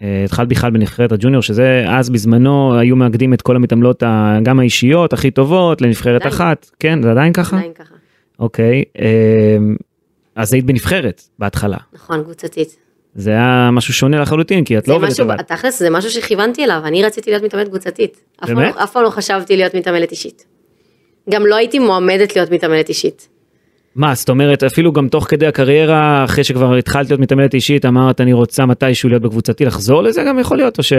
אה, 0.03 0.23
התחלת 0.25 0.49
בכלל 0.49 0.71
בנבחרת 0.71 1.13
הג'וניור 1.13 1.43
שזה 1.43 1.85
אז 1.89 2.11
בזמנו 2.11 2.79
היו 2.79 2.97
מאגדים 2.97 3.35
את 3.35 3.43
כל 3.43 3.57
המתעמלות 3.57 4.03
גם 4.43 4.61
האישיות 4.61 5.13
הכי 5.13 5.31
טובות 5.31 5.83
לנבחרת 5.83 6.21
עדיין. 6.21 6.35
אחת 6.35 6.71
כן 6.81 7.03
זה 7.03 7.11
עדיין 7.11 7.33
ככה 7.33 7.57
עדיין 7.57 7.73
ככה. 7.75 7.95
אוקיי 8.39 8.85
אה, 8.99 9.57
אז 10.37 10.53
היית 10.53 10.65
בנבחרת 10.65 11.23
בהתחלה 11.39 11.77
נכון 11.93 12.23
קבוצתית. 12.23 12.77
זה 13.15 13.31
היה 13.31 13.71
משהו 13.73 13.95
שונה 13.95 14.21
לחלוטין 14.21 14.65
כי 14.65 14.79
את 14.79 14.89
לא 14.89 14.95
עובדת 14.95 15.19
לבד. 15.19 15.37
תכלס 15.43 15.79
זה 15.79 15.91
משהו 15.91 16.11
שכיוונתי 16.11 16.65
אליו, 16.65 16.81
אני 16.85 17.05
רציתי 17.05 17.31
להיות 17.31 17.43
מתעמלת 17.43 17.69
קבוצתית. 17.69 18.21
פעם, 18.37 18.55
באמת? 18.57 18.75
לא- 18.77 18.83
אף 18.83 18.93
פעם 18.93 19.03
לא 19.03 19.11
חשבתי 19.11 19.57
להיות 19.57 19.75
מתעמלת 19.75 20.11
אישית. 20.11 20.45
גם 21.31 21.47
לא 21.47 21.55
הייתי 21.57 21.79
מועמדת 21.79 22.37
להיות 22.37 22.51
מתעמלת 22.51 22.89
אישית. 22.89 23.29
מה, 23.97 24.15
זאת 24.15 24.29
אומרת, 24.29 24.63
אפילו 24.63 24.93
גם 24.93 25.09
תוך 25.09 25.25
כדי 25.29 25.47
הקריירה, 25.47 26.25
אחרי 26.25 26.45
שכבר 26.45 26.75
התחלת 26.75 27.09
להיות 27.09 27.21
מתעמלת 27.21 27.55
אישית, 27.55 27.85
אמרת 27.85 28.21
אני 28.21 28.33
רוצה 28.33 28.67
מתישהו 28.67 29.09
להיות 29.09 29.23
בקבוצתי, 29.23 29.65
לחזור 29.65 30.03
לזה 30.03 30.23
גם 30.23 30.39
יכול 30.39 30.57
להיות, 30.57 30.79
או 30.79 30.83
ש... 30.83 30.93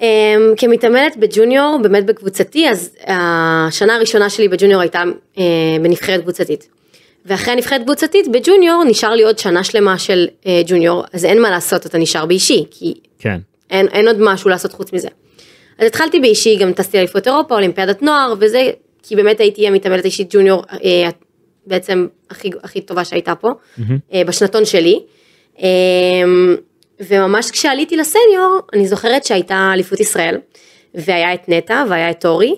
אמ, 0.00 0.06
כמתעמלת 0.56 1.16
בג'וניור, 1.16 1.78
באמת 1.82 2.06
בקבוצתי, 2.06 2.68
אז 2.68 2.96
השנה 3.06 3.94
הראשונה 3.96 4.30
שלי 4.30 4.48
בג'וניור 4.48 4.80
הייתה 4.80 5.02
אה, 5.38 5.44
בנבחרת 5.82 6.20
קבוצתית. 6.20 6.68
ואחרי 7.28 7.52
הנבחרת 7.52 7.82
קבוצתית 7.82 8.28
בג'וניור 8.28 8.84
נשאר 8.84 9.14
לי 9.14 9.22
עוד 9.22 9.38
שנה 9.38 9.64
שלמה 9.64 9.98
של 9.98 10.26
אה, 10.46 10.62
ג'וניור, 10.66 11.04
אז 11.12 11.24
אין 11.24 11.42
מה 11.42 11.50
לעשות, 11.50 11.86
אתה 11.86 11.98
נשאר 11.98 12.26
באישי, 12.26 12.64
כי 12.70 12.94
כן. 13.18 13.38
אין, 13.70 13.88
אין 13.88 14.08
עוד 14.08 14.16
משהו 14.20 14.50
לעשות 14.50 14.72
חוץ 14.72 14.92
מזה. 14.92 15.08
אז 15.78 15.86
התחלתי 15.86 16.20
באישי, 16.20 16.56
גם 16.56 16.72
טסתי 16.72 16.96
לאליפות 16.96 17.26
אירופה, 17.26 17.54
אולימפיאדת 17.54 18.02
נוער, 18.02 18.34
וזה, 18.40 18.70
כי 19.02 19.16
באמת 19.16 19.40
הייתי 19.40 19.66
המתעמלת 19.66 20.04
האישית 20.04 20.34
ג'וניור 20.34 20.64
אה, 20.84 21.08
בעצם 21.66 22.06
הכי, 22.30 22.50
הכי 22.62 22.80
טובה 22.80 23.04
שהייתה 23.04 23.34
פה, 23.34 23.48
אה, 24.12 24.24
בשנתון 24.24 24.64
שלי. 24.64 25.00
אה, 25.62 25.68
וממש 27.00 27.50
כשעליתי 27.50 27.96
לסניור, 27.96 28.60
אני 28.72 28.86
זוכרת 28.86 29.24
שהייתה 29.24 29.70
אליפות 29.74 30.00
ישראל, 30.00 30.38
והיה 30.94 31.34
את 31.34 31.48
נטע, 31.48 31.84
והיה 31.88 32.10
את 32.10 32.26
אורי, 32.26 32.54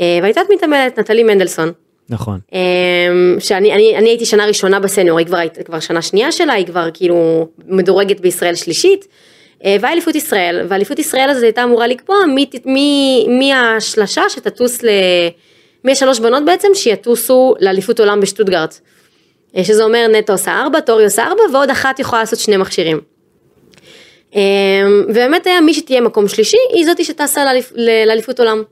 אה, 0.00 0.18
והייתה 0.22 0.40
את 0.40 0.46
מתעמלת 0.54 0.98
נטלי 0.98 1.22
מנדלסון. 1.22 1.72
נכון. 2.12 2.38
אמ, 2.52 3.36
שאני 3.38 3.72
אני, 3.72 3.96
אני 3.96 4.08
הייתי 4.08 4.24
שנה 4.24 4.46
ראשונה 4.46 4.80
בסניור, 4.80 5.18
היא 5.18 5.26
כבר 5.26 5.38
כבר 5.64 5.80
שנה 5.80 6.02
שנייה 6.02 6.32
שלה, 6.32 6.52
היא 6.52 6.66
כבר 6.66 6.88
כאילו 6.94 7.48
מדורגת 7.66 8.20
בישראל 8.20 8.54
שלישית. 8.54 9.06
אה, 9.64 9.76
ואליפות 9.80 10.14
ישראל, 10.14 10.66
ואליפות 10.68 10.98
ישראל 10.98 11.30
הזאת 11.30 11.42
הייתה 11.42 11.64
אמורה 11.64 11.86
לקבוע 11.86 12.16
מי, 12.34 12.46
מי, 12.64 13.24
מי 13.28 13.52
השלשה 13.52 14.22
שתטוס 14.28 14.82
ל... 14.82 14.88
מי 15.84 15.92
השלוש 15.92 16.20
בנות 16.20 16.44
בעצם 16.44 16.68
שיטוסו 16.74 17.54
לאליפות 17.60 18.00
עולם 18.00 18.20
בשטוטגרט. 18.20 18.78
אה, 19.56 19.64
שזה 19.64 19.84
אומר 19.84 20.06
נטו 20.12 20.32
עושה 20.32 20.60
ארבע, 20.60 20.80
טורי 20.80 21.04
עושה 21.04 21.22
ארבע, 21.22 21.42
ועוד 21.52 21.70
אחת 21.70 21.98
יכולה 21.98 22.22
לעשות 22.22 22.38
שני 22.38 22.56
מכשירים. 22.56 23.00
אמ, 24.34 24.40
ובאמת 25.08 25.46
היה 25.46 25.60
מי 25.60 25.74
שתהיה 25.74 26.00
מקום 26.00 26.28
שלישי, 26.28 26.56
היא 26.72 26.84
זאתי 26.84 27.04
שטסה 27.04 27.44
לאליפ, 27.44 27.72
לאליפות 28.06 28.40
עולם. 28.40 28.62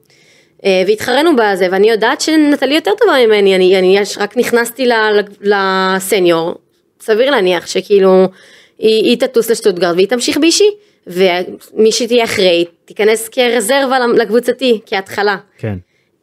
אה, 0.65 0.83
והתחרנו 0.87 1.31
בזה, 1.37 1.69
ואני 1.71 1.91
יודעת 1.91 2.21
שנטלי 2.21 2.75
יותר 2.75 2.91
טובה 2.99 3.27
ממני, 3.27 3.57
אני, 3.57 3.79
אני 3.79 3.99
רק 4.19 4.37
נכנסתי 4.37 4.89
לסניור, 5.41 6.55
סביר 7.01 7.31
להניח 7.31 7.67
שכאילו 7.67 8.29
היא, 8.79 9.05
היא 9.05 9.17
תטוס 9.19 9.51
לשטוטגרד 9.51 9.95
והיא 9.95 10.09
תמשיך 10.09 10.39
באישי, 10.39 10.71
ומי 11.07 11.93
שתהיה 11.93 12.25
אחרי 12.25 12.65
תיכנס 12.85 13.29
כרזרבה 13.29 13.99
לקבוצתי, 14.17 14.81
כהתחלה. 14.87 15.37
כן. 15.59 15.75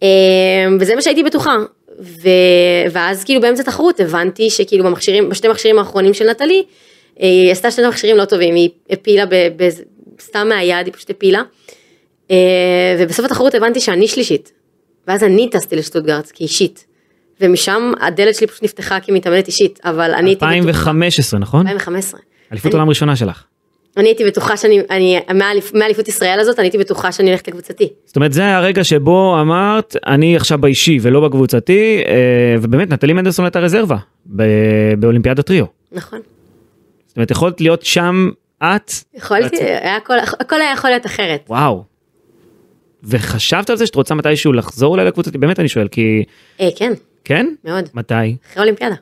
אה, 0.04 0.08
וזה 0.80 0.96
מה 0.96 1.02
שהייתי 1.02 1.24
בטוחה. 1.24 1.56
ו... 2.00 2.30
ואז 2.92 3.24
כאילו 3.24 3.42
באמצע 3.42 3.64
תחרות 3.64 4.00
הבנתי 4.00 4.50
שכאילו 4.50 4.84
במכשירים, 4.84 5.30
בשתי 5.30 5.48
מכשירים 5.48 5.80
האחרונים 5.80 6.14
של 6.14 6.30
נטלי, 6.30 6.64
אה, 7.22 7.28
היא 7.28 7.52
עשתה 7.52 7.72
שני 7.72 7.88
מכשירים 7.88 8.18
לא 8.18 8.26
טובים, 8.26 8.56
היא 8.56 8.70
הפילה 8.90 9.26
ב... 9.26 9.36
ב... 9.56 9.70
סתם 10.22 10.48
מהיד, 10.50 10.86
היא 10.86 10.94
פשוט 10.94 11.10
הפילה. 11.10 11.42
אה, 12.32 12.96
ובסוף 13.00 13.26
התחרות 13.26 13.56
הבנתי 13.56 13.80
שאני 13.80 14.08
שלישית. 14.08 14.52
ואז 15.08 15.24
אני 15.24 15.50
טסתי 15.50 15.76
לשטוטגרט 15.76 16.32
כאישית. 16.34 16.86
ומשם 17.42 17.92
הדלת 18.02 18.36
שלי 18.36 18.48
פשוט 18.48 18.64
נפתחה 18.64 19.00
כמתאמנת 19.00 19.48
אישית, 19.48 19.80
אבל 19.84 20.14
אני 20.14 20.30
הייתי 20.30 20.46
בטוחה, 20.46 20.60
2015, 20.60 21.40
נכון? 21.40 21.68
2015. 21.68 22.20
אליפות 22.52 22.74
עולם 22.74 22.90
ראשונה 22.90 23.16
שלך. 23.16 23.44
אני 23.98 24.08
הייתי 24.08 24.26
בטוחה 24.26 24.58
שאני, 24.58 24.82
אני, 24.90 25.20
מאליפות 25.74 26.08
ישראל 26.08 26.40
הזאת, 26.40 26.60
אני 26.60 26.66
הייתי 26.66 26.78
בטוחה 26.78 27.12
שאני 27.12 27.30
הולכת 27.30 27.48
לקבוצתי. 27.48 27.90
זאת 28.06 28.16
אומרת, 28.16 28.34
זה 28.34 28.56
הרגע 28.56 28.84
שבו 28.84 29.42
אמרת, 29.42 29.96
אני 30.08 30.36
עכשיו 30.36 30.58
באישי 30.58 30.98
ולא 31.02 31.28
בקבוצתי, 31.28 32.02
אה, 32.08 32.56
ובאמת 32.62 32.90
נטלי 32.90 33.14
מנדלסון 33.14 33.46
הייתה 33.46 33.60
רזרבה 33.60 33.98
באולימפיאדת 34.98 35.46
טריו. 35.46 35.66
נכון. 35.92 36.20
זאת 37.08 37.18
אומרת, 37.18 37.32
יכולת 37.32 37.62
להיות 37.62 37.82
שם 37.86 38.30
את, 38.64 38.92
יכולתי. 39.14 39.58
היה 39.64 39.98
הכל 40.40 40.62
היה 40.62 40.74
יכול 40.74 40.90
להיות 40.90 41.06
אחרת. 41.06 41.46
וואו. 41.50 41.97
וחשבת 43.04 43.70
על 43.70 43.78
זה 43.78 43.86
שאת 43.86 43.96
רוצה 43.96 44.16
מתישהו 44.16 44.54
לחזור 44.54 44.92
אולי 44.92 45.06
לקבוצתי? 45.06 45.38
באמת 45.38 45.60
אני 45.60 45.68
שואל, 45.68 45.88
כי... 45.88 46.24
אה, 46.60 46.70
כן, 46.76 46.94
כן? 47.24 47.48
מאוד. 47.64 47.90
מתי? 47.94 48.14
אחרי 48.52 48.62
אולימפיאדה, 48.62 48.96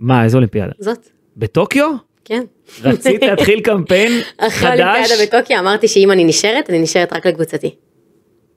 מה, 0.00 0.24
איזה 0.24 0.36
אולימפיאדה? 0.36 0.72
זאת, 0.78 1.08
בטוקיו? 1.36 1.90
כן. 2.24 2.42
רצית 2.82 3.22
להתחיל 3.22 3.60
קמפיין 3.60 4.12
אחרי 4.38 4.48
חדש? 4.50 4.80
אולימפיאדה 4.80 5.22
בטוקיו 5.26 5.58
אמרתי 5.58 5.88
שאם 5.88 6.10
אני 6.12 6.24
נשארת, 6.24 6.70
אני 6.70 6.78
נשארת 6.78 7.12
רק 7.12 7.26
לקבוצתי. 7.26 7.74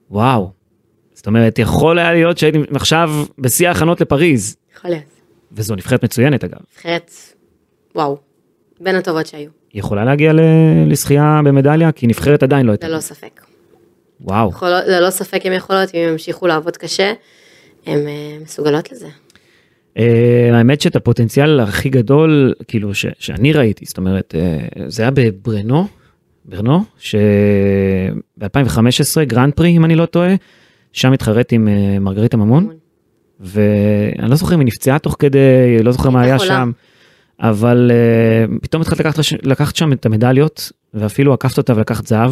וואו. 0.10 0.51
זאת 1.13 1.27
אומרת, 1.27 1.60
יכול 1.60 1.99
היה 1.99 2.13
להיות 2.13 2.38
שהייתי 2.38 2.58
עכשיו 2.75 3.12
בשיא 3.38 3.67
ההכנות 3.67 4.01
לפריז, 4.01 4.58
יכול 4.77 4.91
להיות. 4.91 5.04
וזו 5.51 5.75
נבחרת 5.75 6.04
מצוינת 6.04 6.43
אגב. 6.43 6.58
נבחרת, 6.73 7.12
וואו, 7.95 8.17
בין 8.80 8.95
הטובות 8.95 9.27
שהיו, 9.27 9.49
היא 9.73 9.80
יכולה 9.80 10.06
להגיע 10.06 10.34
ל- 10.34 10.39
לזכייה 10.88 11.41
במדליה? 11.45 11.91
כי 11.91 12.08
נבחרת 12.08 12.43
עדיין 12.43 12.65
לא 12.65 12.71
הייתה. 12.71 12.88
ללא 12.88 12.99
ספק. 12.99 13.41
וואו. 14.21 14.49
יכולות, 14.49 14.84
ללא 14.88 15.10
ספק 15.10 15.45
הן 15.45 15.53
יכולות, 15.53 15.95
אם 15.95 15.99
הן 15.99 16.10
ימשיכו 16.10 16.47
לעבוד 16.47 16.77
קשה, 16.77 17.13
הן 17.86 18.07
אה, 18.07 18.38
מסוגלות 18.43 18.91
לזה. 18.91 19.07
Uh, 19.97 20.01
האמת 20.53 20.81
שאת 20.81 20.95
הפוטנציאל 20.95 21.60
הכי 21.60 21.89
גדול, 21.89 22.53
כאילו, 22.67 22.95
ש- 22.95 23.05
שאני 23.19 23.53
ראיתי, 23.53 23.86
זאת 23.86 23.97
אומרת, 23.97 24.36
uh, 24.38 24.81
זה 24.88 25.01
היה 25.03 25.12
בברנו, 25.12 25.88
ברנו, 26.45 26.84
שב-2015, 26.97 28.43
גרנד 29.23 29.53
פרי, 29.53 29.69
אם 29.69 29.86
אני 29.86 29.95
לא 29.95 30.05
טועה, 30.05 30.36
שם 30.93 31.12
התחרית 31.13 31.53
עם 31.53 31.67
אה, 31.67 31.71
מרגריטה 31.99 32.38
ממון. 32.38 32.69
ואני 33.39 34.29
לא 34.29 34.36
זוכר 34.36 34.55
אם 34.55 34.60
היא 34.60 34.67
נפצעה 34.67 34.99
תוך 34.99 35.15
כדי, 35.19 35.84
לא 35.84 35.91
זוכר 35.91 36.10
מה 36.10 36.21
היה 36.21 36.38
חולה. 36.38 36.49
שם, 36.49 36.71
אבל 37.39 37.91
אה, 37.91 38.60
פתאום 38.62 38.81
התחלת 38.81 38.99
לקחת, 38.99 39.19
לקחת 39.43 39.75
שם 39.75 39.93
את 39.93 40.05
המדליות, 40.05 40.71
ואפילו 40.93 41.34
עקפת 41.34 41.57
אותה 41.57 41.75
ולקחת 41.75 42.07
זהב, 42.07 42.31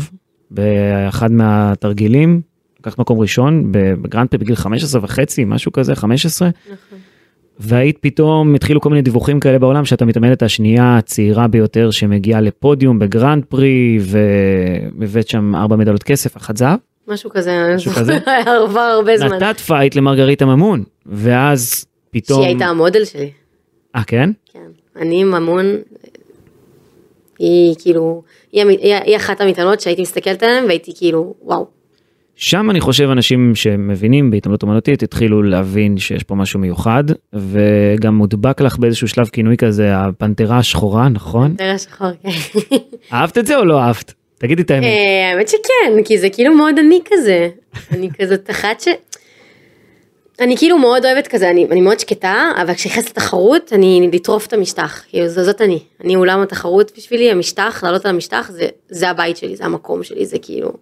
באחד 0.51 1.31
מהתרגילים, 1.31 2.41
לקחת 2.79 2.99
מקום 2.99 3.19
ראשון, 3.19 3.71
בגרנד 3.71 4.29
פרי 4.29 4.37
בגיל 4.37 4.55
15 4.55 5.01
וחצי, 5.03 5.45
משהו 5.45 5.71
כזה, 5.71 5.95
15. 5.95 6.49
נכון. 6.49 6.99
והיית 7.59 7.97
פתאום, 8.01 8.55
התחילו 8.55 8.81
כל 8.81 8.89
מיני 8.89 9.01
דיווחים 9.01 9.39
כאלה 9.39 9.59
בעולם 9.59 9.85
שאת 9.85 10.05
המתעמלת 10.05 10.43
השנייה 10.43 10.97
הצעירה 10.97 11.47
ביותר 11.47 11.91
שמגיעה 11.91 12.41
לפודיום 12.41 12.99
בגרנד 12.99 13.45
פרי 13.45 13.99
והבאת 14.01 15.27
שם 15.27 15.55
ארבע 15.55 15.75
מדליות 15.75 16.03
כסף, 16.03 16.37
אחת 16.37 16.57
זהב. 16.57 16.79
משהו 17.07 17.29
כזה, 17.29 17.73
משהו 17.75 17.91
כזה? 17.91 18.17
עבר 18.65 18.79
הרבה 18.79 19.17
זמן. 19.17 19.33
נתת 19.33 19.59
fight 19.59 19.95
למרגריטה 19.95 20.45
ממון, 20.45 20.83
ואז 21.05 21.85
פתאום... 22.11 22.41
שהיא 22.41 22.47
הייתה 22.47 22.65
המודל 22.65 23.05
שלי. 23.05 23.31
אה 23.95 24.03
כן? 24.03 24.29
כן. 24.53 24.59
אני 24.95 25.23
ממון, 25.23 25.65
היא 27.39 27.75
כאילו, 27.79 28.23
היא, 28.51 28.63
היא, 28.65 28.95
היא 28.95 29.15
אחת 29.15 29.41
המתעמלות 29.41 29.81
שהייתי 29.81 30.01
מסתכלת 30.01 30.43
עליהן 30.43 30.65
והייתי 30.65 30.91
כאילו, 30.95 31.33
וואו. 31.41 31.79
שם 32.35 32.69
אני 32.69 32.79
חושב 32.79 33.09
אנשים 33.09 33.55
שמבינים 33.55 34.31
בהתעמלות 34.31 34.63
אומנותית 34.63 35.03
התחילו 35.03 35.43
להבין 35.43 35.97
שיש 35.97 36.23
פה 36.23 36.35
משהו 36.35 36.59
מיוחד 36.59 37.03
וגם 37.33 38.15
מודבק 38.15 38.61
לך 38.61 38.77
באיזשהו 38.77 39.07
שלב 39.07 39.27
כינוי 39.27 39.57
כזה 39.57 39.97
הפנתרה 39.97 40.57
השחורה 40.57 41.09
נכון? 41.09 41.55
פנתרה 41.57 41.77
שחורה, 41.77 42.07
כן. 42.23 42.29
אהבת 43.13 43.37
את 43.37 43.47
זה 43.47 43.57
או 43.57 43.65
לא 43.65 43.79
אהבת? 43.79 44.13
תגידי 44.37 44.61
את 44.61 44.71
האמת. 44.71 44.85
אה, 44.85 45.31
האמת 45.31 45.47
שכן, 45.47 46.03
כי 46.05 46.17
זה 46.17 46.29
כאילו 46.29 46.53
מאוד 46.53 46.79
אני 46.79 46.99
כזה. 47.05 47.49
אני 47.93 48.09
כזאת 48.19 48.49
אחת 48.49 48.81
ש... 48.81 48.87
אני 50.41 50.57
כאילו 50.57 50.77
מאוד 50.77 51.05
אוהבת 51.05 51.27
כזה, 51.27 51.49
אני, 51.49 51.65
אני 51.71 51.81
מאוד 51.81 51.99
שקטה, 51.99 52.51
אבל 52.61 52.73
כשנכנסת 52.73 53.09
לתחרות, 53.09 53.73
אני 53.73 54.09
לטרוף 54.13 54.47
את 54.47 54.53
המשטח, 54.53 55.03
כאילו 55.09 55.27
זו- 55.27 55.43
זאת 55.43 55.61
אני. 55.61 55.79
אני 56.03 56.15
אולם 56.15 56.41
התחרות 56.41 56.91
בשבילי, 56.97 57.31
המשטח, 57.31 57.79
לעלות 57.83 58.05
על 58.05 58.13
המשטח, 58.15 58.49
זה, 58.53 58.67
זה 58.89 59.09
הבית 59.09 59.37
שלי, 59.37 59.55
זה 59.55 59.65
המקום 59.65 60.03
שלי, 60.03 60.25
זה 60.25 60.37
כאילו, 60.41 60.73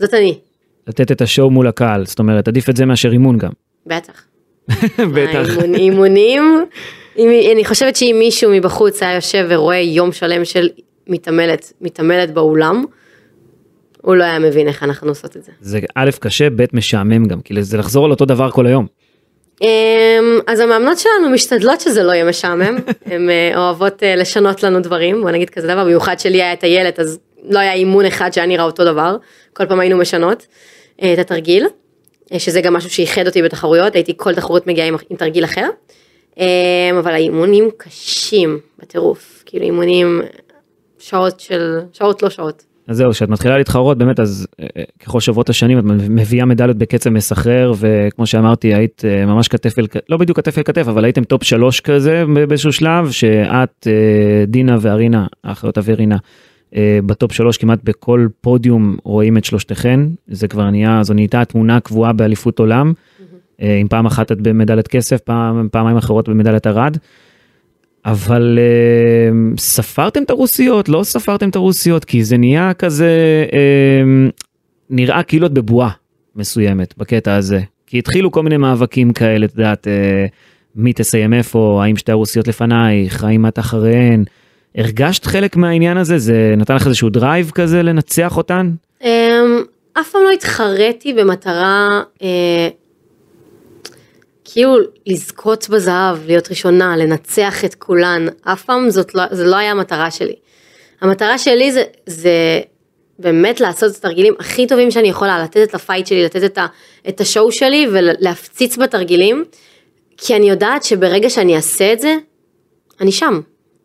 זאת 0.00 0.14
אני, 0.14 0.38
לתת 0.86 1.12
את 1.12 1.20
השואו 1.20 1.50
מול 1.50 1.66
הקהל 1.66 2.06
זאת 2.06 2.18
אומרת 2.18 2.48
עדיף 2.48 2.68
את 2.68 2.76
זה 2.76 2.84
מאשר 2.86 3.12
אימון 3.12 3.38
גם. 3.38 3.50
בטח. 3.86 4.24
בטח. 5.14 5.48
האימון- 5.48 5.74
אימונים, 5.74 6.64
אם- 7.18 7.28
אני 7.52 7.64
חושבת 7.64 7.96
שאם 7.96 8.16
מישהו 8.18 8.50
מבחוץ 8.50 9.02
היה 9.02 9.14
יושב 9.14 9.46
ורואה 9.50 9.76
יום 9.76 10.12
שלם 10.12 10.44
של 10.44 10.68
מתעמלת, 11.08 11.72
מתעמלת 11.80 12.30
באולם, 12.34 12.84
הוא 14.02 14.14
לא 14.14 14.24
היה 14.24 14.38
מבין 14.38 14.68
איך 14.68 14.82
אנחנו 14.82 15.08
עושות 15.08 15.36
את 15.36 15.44
זה. 15.44 15.52
זה 15.60 15.80
א' 15.94 16.10
קשה, 16.20 16.50
ב' 16.50 16.64
משעמם 16.72 17.24
גם, 17.28 17.40
כי 17.40 17.62
זה 17.62 17.76
לחזור 17.78 18.04
על 18.04 18.10
אותו 18.10 18.24
דבר 18.24 18.50
כל 18.50 18.66
היום. 18.66 18.86
אמ, 19.62 20.40
אז 20.46 20.60
המאמנות 20.60 20.98
שלנו 20.98 21.30
משתדלות 21.30 21.80
שזה 21.80 22.02
לא 22.02 22.12
יהיה 22.12 22.24
משעמם, 22.24 22.76
הן 23.06 23.30
אה, 23.30 23.52
אוהבות 23.56 24.02
אה, 24.02 24.16
לשנות 24.16 24.62
לנו 24.62 24.80
דברים, 24.80 25.22
בוא 25.22 25.30
נגיד 25.30 25.50
כזה 25.50 25.66
דבר, 25.66 25.84
במיוחד 25.84 26.18
שלי 26.18 26.42
היה 26.42 26.52
את 26.52 26.64
הילד, 26.64 26.92
אז 26.98 27.18
לא 27.48 27.58
היה 27.58 27.72
אימון 27.72 28.04
אחד 28.04 28.32
שהיה 28.32 28.46
נראה 28.46 28.64
אותו 28.64 28.84
דבר, 28.84 29.16
כל 29.52 29.66
פעם 29.66 29.80
היינו 29.80 29.98
משנות 29.98 30.46
אה, 31.02 31.12
את 31.12 31.18
התרגיל, 31.18 31.66
שזה 32.38 32.60
גם 32.60 32.74
משהו 32.74 32.90
שייחד 32.90 33.26
אותי 33.26 33.42
בתחרויות, 33.42 33.94
הייתי 33.94 34.12
כל 34.16 34.34
תחרות 34.34 34.66
מגיעה 34.66 34.86
עם, 34.86 34.96
עם 35.10 35.16
תרגיל 35.16 35.44
אחר, 35.44 35.68
אמ, 36.38 36.44
אבל 36.98 37.12
האימונים 37.12 37.70
קשים 37.76 38.60
בטירוף, 38.78 39.42
כאילו 39.46 39.64
אימונים 39.64 40.22
שעות 40.98 41.40
של, 41.40 41.80
שעות 41.92 42.22
לא 42.22 42.30
שעות. 42.30 42.64
אז 42.88 42.96
זהו, 42.96 43.10
כשאת 43.10 43.28
מתחילה 43.28 43.58
להתחרות 43.58 43.98
באמת 43.98 44.20
אז 44.20 44.46
אה, 44.60 44.66
אה, 44.76 44.82
ככל 45.00 45.20
שעוברות 45.20 45.48
השנים 45.48 45.78
את 45.78 45.84
מביאה 46.10 46.44
מדליות 46.44 46.76
בקצב 46.76 47.10
מסחרר 47.10 47.72
וכמו 47.78 48.26
שאמרתי 48.26 48.74
היית 48.74 49.02
אה, 49.04 49.26
ממש 49.26 49.48
כתף 49.48 49.78
אל 49.78 49.86
כתף, 49.86 50.00
לא 50.08 50.16
בדיוק 50.16 50.36
כתף 50.36 50.58
אל 50.58 50.62
כתף 50.62 50.88
אבל 50.88 51.04
הייתם 51.04 51.24
top 51.24 51.44
שלוש 51.44 51.80
כזה 51.80 52.24
באיזשהו 52.48 52.72
שלב 52.72 53.10
שאת 53.10 53.86
דינה 54.46 54.76
וארינה, 54.80 55.26
האחיות 55.44 55.78
אבירינה, 55.78 56.16
ב 57.06 57.12
top 57.12 57.32
שלוש 57.32 57.56
כמעט 57.56 57.78
בכל 57.84 58.26
פודיום 58.40 58.96
רואים 59.04 59.36
את 59.36 59.44
שלושתכן, 59.44 60.00
זה 60.28 60.48
כבר 60.48 60.70
נהיה, 60.70 61.02
זו 61.02 61.14
נהייתה 61.14 61.40
התמונה 61.40 61.76
הקבועה 61.76 62.12
באליפות 62.12 62.58
עולם, 62.58 62.92
עם 63.58 63.88
פעם 63.88 64.06
אחת 64.06 64.32
את 64.32 64.40
במדליית 64.40 64.88
כסף, 64.88 65.20
פעם, 65.20 65.68
פעמיים 65.72 65.96
אחרות 65.96 66.28
במדליית 66.28 66.66
ארד. 66.66 66.96
אבל 68.06 68.58
אה, 68.58 69.60
ספרתם 69.60 70.22
את 70.22 70.30
הרוסיות, 70.30 70.88
לא 70.88 71.02
ספרתם 71.02 71.48
את 71.48 71.56
הרוסיות, 71.56 72.04
כי 72.04 72.24
זה 72.24 72.36
נהיה 72.36 72.74
כזה, 72.74 73.44
אה, 73.50 74.32
נראה 74.90 75.22
כאילו 75.22 75.46
את 75.46 75.52
בבועה 75.52 75.90
מסוימת 76.36 76.94
בקטע 76.98 77.34
הזה. 77.34 77.60
כי 77.86 77.98
התחילו 77.98 78.30
כל 78.32 78.42
מיני 78.42 78.56
מאבקים 78.56 79.12
כאלה, 79.12 79.46
את 79.46 79.52
יודעת, 79.58 79.86
אה, 79.86 80.30
מי 80.76 80.92
תסיים 80.92 81.34
איפה, 81.34 81.80
האם 81.84 81.96
שתי 81.96 82.12
הרוסיות 82.12 82.48
לפנייך, 82.48 83.24
האם 83.24 83.46
את 83.46 83.58
אחריהן. 83.58 84.24
הרגשת 84.76 85.24
חלק 85.24 85.56
מהעניין 85.56 85.96
הזה? 85.96 86.18
זה 86.18 86.54
נתן 86.56 86.74
לך 86.74 86.86
איזשהו 86.86 87.10
drive 87.10 87.50
כזה 87.54 87.82
לנצח 87.82 88.36
אותן? 88.36 88.70
Um, 89.02 89.06
אף 90.00 90.10
פעם 90.10 90.22
לא 90.24 90.30
התחרתי 90.30 91.12
במטרה 91.12 92.02
uh, 92.18 92.22
כאילו 94.56 94.76
לזכות 95.06 95.68
בזהב, 95.68 96.26
להיות 96.26 96.50
ראשונה, 96.50 96.96
לנצח 96.96 97.64
את 97.64 97.74
כולן, 97.74 98.26
אף 98.42 98.64
פעם 98.64 98.90
זאת 98.90 99.14
לא, 99.14 99.22
זה 99.30 99.44
לא 99.44 99.56
היה 99.56 99.70
המטרה 99.70 100.10
שלי. 100.10 100.34
המטרה 101.00 101.38
שלי 101.38 101.72
זה, 101.72 101.82
זה 102.06 102.60
באמת 103.18 103.60
לעשות 103.60 103.92
את 103.92 103.96
התרגילים 103.96 104.34
הכי 104.38 104.66
טובים 104.66 104.90
שאני 104.90 105.08
יכולה, 105.08 105.42
לתת 105.42 105.68
את 105.68 105.74
הפייט 105.74 106.06
שלי, 106.06 106.24
לתת 106.24 106.44
את, 106.44 106.58
ה, 106.58 106.66
את 107.08 107.20
השואו 107.20 107.52
שלי 107.52 107.86
ולהפציץ 107.92 108.76
בתרגילים, 108.76 109.44
כי 110.16 110.36
אני 110.36 110.50
יודעת 110.50 110.84
שברגע 110.84 111.30
שאני 111.30 111.56
אעשה 111.56 111.92
את 111.92 112.00
זה, 112.00 112.16
אני 113.00 113.12
שם. 113.12 113.40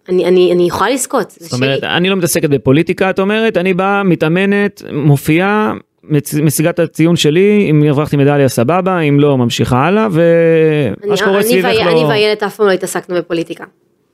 אני, 0.10 0.26
אני, 0.26 0.52
אני 0.52 0.68
יכולה 0.68 0.90
לזכות, 0.90 1.32
זה 1.32 1.46
זאת 1.46 1.54
אומרת, 1.54 1.80
שלי. 1.80 1.90
אני 1.90 2.10
לא 2.10 2.16
מתעסקת 2.16 2.50
בפוליטיקה, 2.50 3.10
את 3.10 3.20
אומרת, 3.20 3.58
אני 3.58 3.74
באה, 3.74 4.04
מתאמנת, 4.04 4.82
מופיעה, 4.92 5.74
משיגה 6.44 6.70
את 6.70 6.80
הציון 6.80 7.16
שלי, 7.16 7.68
אם 7.70 7.84
הרווחתי 7.84 8.18
מדליה 8.18 8.50
סבבה, 8.50 9.00
אם 9.00 9.20
לא, 9.20 9.38
ממשיכה 9.38 9.78
הלאה, 9.78 10.08
ומה 10.12 11.18
שקורה 11.18 11.44
סביבך 11.44 11.66
לא... 11.66 11.92
אני 11.92 12.04
ואיילת 12.04 12.44
אף 12.44 12.56
פעם 12.56 12.68
לא 12.68 12.72
התעסקנו 12.72 13.16
בפוליטיקה. 13.16 13.64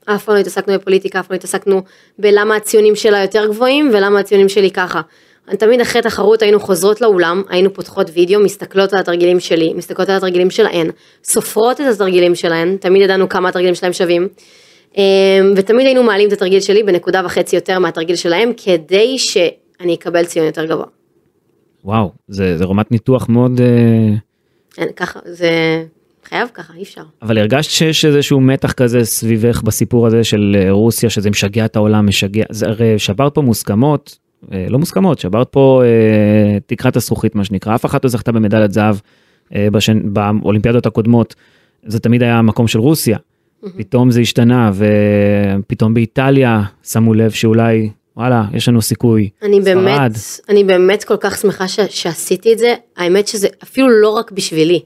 אף 0.04 0.24
פעם 0.24 0.34
לא 0.34 0.40
התעסקנו 0.40 0.74
בפוליטיקה, 0.74 1.20
אף 1.20 1.26
פעם 1.26 1.34
לא 1.34 1.36
התעסקנו 1.36 1.82
בלמה 2.18 2.56
הציונים 2.56 2.96
שלה 2.96 3.22
יותר 3.22 3.46
גבוהים 3.46 3.90
ולמה 3.92 4.20
הציונים 4.20 4.48
שלי 4.48 4.70
ככה. 4.70 5.00
אני 5.48 5.56
תמיד 5.56 5.80
אחרי 5.80 6.02
תחרות 6.02 6.42
היינו 6.42 6.60
חוזרות 6.60 7.00
לאולם, 7.00 7.42
היינו 7.48 7.74
פותחות 7.74 8.10
וידאו, 8.14 8.40
מסתכלות 8.40 8.92
על 8.92 8.98
התרגילים 8.98 9.40
שלי, 9.40 9.72
מסתכלות 9.74 10.08
על 10.08 10.16
התרגילים 10.16 10.50
שלהן, 10.50 10.90
סופרות 11.24 11.80
את 11.80 11.86
התרגילים 11.94 12.34
שלהן, 12.34 12.76
תמיד 12.76 13.02
ידענו 13.02 13.28
כמה 13.28 13.48
התרגילים 13.48 13.74
שלהם 13.74 13.92
שווים. 13.92 14.28
אמ, 14.96 15.02
ותמיד 15.56 15.86
היינו 15.86 16.02
מעלים 16.02 16.28
את 16.28 16.32
התרגיל 16.32 16.60
שלי 16.60 16.82
בנקודה 16.82 17.22
וחצי 17.24 17.56
יותר 17.56 17.78
מהתרגיל 17.78 18.16
שלהם, 18.16 18.52
כדי 18.56 19.18
שאני 19.18 19.94
אקבל 19.94 20.24
ציון 20.24 20.46
יותר 20.46 20.64
גבוה. 20.64 20.97
וואו, 21.88 22.12
זה, 22.28 22.58
זה 22.58 22.64
רמת 22.64 22.90
ניתוח 22.90 23.28
מאוד... 23.28 23.60
אה, 23.60 24.14
אין, 24.78 24.88
ככה, 24.96 25.20
זה 25.24 25.50
חייב 26.24 26.48
ככה, 26.54 26.74
אי 26.74 26.82
אפשר. 26.82 27.02
אבל 27.22 27.38
הרגשת 27.38 27.70
שיש 27.70 28.04
איזשהו 28.04 28.40
מתח 28.40 28.72
כזה 28.72 29.04
סביבך 29.04 29.62
בסיפור 29.62 30.06
הזה 30.06 30.24
של 30.24 30.56
אה, 30.58 30.70
רוסיה, 30.70 31.10
שזה 31.10 31.30
משגע 31.30 31.64
את 31.64 31.76
העולם, 31.76 32.06
משגע... 32.06 32.44
זה 32.50 32.66
הרי 32.66 32.98
שברת 32.98 33.34
פה 33.34 33.42
מוסכמות, 33.42 34.18
אה, 34.52 34.66
לא 34.68 34.78
מוסכמות, 34.78 35.18
שברת 35.18 35.48
פה 35.50 35.82
אה, 35.84 36.58
תקרת 36.66 36.96
הזכוכית 36.96 37.34
מה 37.34 37.44
שנקרא, 37.44 37.74
אף 37.74 37.86
אחת 37.86 38.04
לא 38.04 38.10
זכתה 38.10 38.32
במדליית 38.32 38.72
זהב 38.72 38.96
אה, 39.54 39.68
בשנ... 39.72 40.00
באולימפיאדות 40.12 40.86
הקודמות, 40.86 41.34
זה 41.86 42.00
תמיד 42.00 42.22
היה 42.22 42.38
המקום 42.38 42.68
של 42.68 42.78
רוסיה. 42.78 43.18
פתאום 43.76 44.10
זה 44.10 44.20
השתנה, 44.20 44.70
ופתאום 44.74 45.94
באיטליה 45.94 46.62
שמו 46.82 47.14
לב 47.14 47.30
שאולי, 47.30 47.90
וואלה, 48.18 48.44
יש 48.52 48.68
לנו 48.68 48.82
סיכוי. 48.82 49.30
אני 49.42 49.60
ספרד. 49.62 49.74
באמת, 49.74 50.12
אני 50.48 50.64
באמת 50.64 51.04
כל 51.04 51.16
כך 51.20 51.38
שמחה 51.38 51.68
ש, 51.68 51.80
שעשיתי 51.80 52.52
את 52.52 52.58
זה, 52.58 52.74
האמת 52.96 53.28
שזה 53.28 53.48
אפילו 53.62 53.88
לא 53.88 54.08
רק 54.08 54.30
בשבילי, 54.30 54.80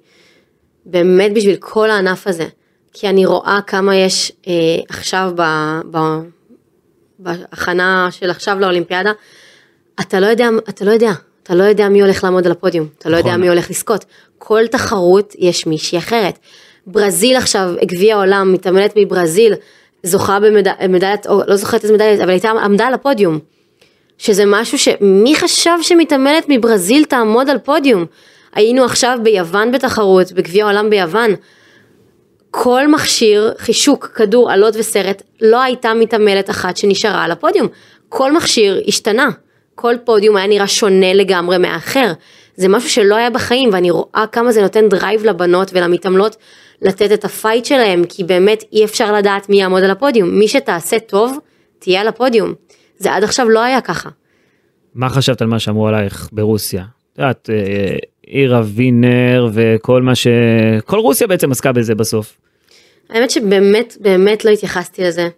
באמת 0.87 1.35
בשביל 1.35 1.57
כל 1.57 1.90
הענף 1.90 2.27
הזה, 2.27 2.47
כי 2.92 3.09
אני 3.09 3.27
רואה 3.27 3.59
כמה 3.66 3.97
יש 3.97 4.33
אה, 4.47 4.53
עכשיו 4.88 5.33
ב, 5.37 5.42
ב, 5.90 5.99
בהכנה 7.18 8.09
של 8.11 8.31
עכשיו 8.31 8.59
לאולימפיאדה, 8.61 9.12
אתה 10.01 10.21
לא 10.21 10.27
יודע, 10.27 10.49
אתה 10.68 10.85
לא 10.85 10.90
יודע, 10.90 11.12
אתה 11.42 11.55
לא 11.55 11.64
יודע 11.64 11.88
מי 11.88 12.03
הולך 12.03 12.25
לעמוד 12.25 12.47
על 12.47 12.53
הפודיום, 12.53 12.87
אתה 12.99 13.09
לא 13.09 13.16
יודע 13.16 13.31
נכון. 13.31 13.40
מי 13.40 13.49
הולך 13.49 13.71
לזכות, 13.71 14.05
כל 14.38 14.66
תחרות 14.66 15.35
יש 15.38 15.66
מישהי 15.66 15.99
אחרת. 15.99 16.38
ברזיל 16.87 17.37
עכשיו, 17.37 17.75
גביע 17.85 18.14
העולם, 18.14 18.53
מתעמלת 18.53 18.92
מברזיל, 18.97 19.55
זוכה 20.03 20.38
במדליית, 20.41 21.27
לא 21.47 21.57
זוכרת 21.57 21.83
איזה 21.83 21.95
מדליית, 21.95 22.21
אבל 22.21 22.31
הייתה 22.31 22.51
עמדה 22.51 22.87
על 22.87 22.95
הפודיום. 22.95 23.38
שזה 24.19 24.45
משהו 24.47 24.79
שמי 24.79 25.37
חשב 25.37 25.79
שמתעמלת 25.83 26.45
מברזיל 26.49 27.05
תעמוד 27.05 27.51
על 27.51 27.59
פודיום? 27.59 28.05
היינו 28.55 28.85
עכשיו 28.85 29.19
ביוון 29.23 29.73
בתחרות, 29.73 30.33
בגביע 30.33 30.65
העולם 30.65 30.91
ביוון. 30.91 31.31
כל 32.51 32.88
מכשיר, 32.88 33.53
חישוק, 33.59 34.07
כדור, 34.07 34.51
עלות 34.51 34.75
וסרט, 34.77 35.23
לא 35.41 35.62
הייתה 35.62 35.95
מתעמלת 35.95 36.51
אחת 36.51 36.77
שנשארה 36.77 37.25
על 37.25 37.31
הפודיום. 37.31 37.69
כל 38.09 38.33
מכשיר 38.33 38.81
השתנה. 38.88 39.29
כל 39.75 39.95
פודיום 40.05 40.37
היה 40.37 40.47
נראה 40.47 40.67
שונה 40.67 41.15
לגמרי 41.15 41.59
מהאחר. 41.59 42.12
זה 42.57 42.69
משהו 42.69 42.91
שלא 42.91 43.15
היה 43.15 43.31
בחיים, 43.31 43.71
ואני 43.73 43.91
רואה 43.91 44.25
כמה 44.33 44.53
זה 44.53 44.62
נותן 44.62 44.88
drive 44.88 45.25
לבנות 45.25 45.71
ולמתעמלות 45.73 46.37
לתת 46.83 47.12
את 47.12 47.25
ה 47.25 47.31
fight 47.31 47.64
שלהם, 47.64 48.05
כי 48.09 48.25
באמת 48.25 48.64
אי 48.73 48.85
אפשר 48.85 49.12
לדעת 49.12 49.49
מי 49.49 49.61
יעמוד 49.61 49.83
על 49.83 49.90
הפודיום. 49.90 50.38
מי 50.38 50.49
שתעשה 50.49 50.99
טוב, 50.99 51.38
תהיה 51.79 52.01
על 52.01 52.09
הפודיום. 52.09 52.55
זה 52.99 53.14
עד 53.14 53.25
עכשיו 53.25 53.49
לא 53.49 53.62
היה 53.62 53.81
ככה. 53.81 54.09
מה 54.95 55.09
חשבת 55.09 55.42
על 55.42 55.49
מה 55.49 55.59
שאמרו 55.59 55.88
עלייך 55.88 56.29
ברוסיה? 56.33 56.85
את 57.12 57.18
יודעת, 57.18 57.51
אה, 57.53 57.97
אירה 58.27 58.62
וינר 58.64 59.49
וכל 59.53 60.03
מה 60.03 60.14
ש... 60.14 60.27
כל 60.85 60.99
רוסיה 60.99 61.27
בעצם 61.27 61.51
עסקה 61.51 61.73
בזה 61.73 61.95
בסוף. 61.95 62.37
האמת 63.11 63.31
שבאמת 63.31 63.97
באמת 64.01 64.45
לא 64.45 64.51
התייחסתי 64.51 65.03
לזה. 65.03 65.29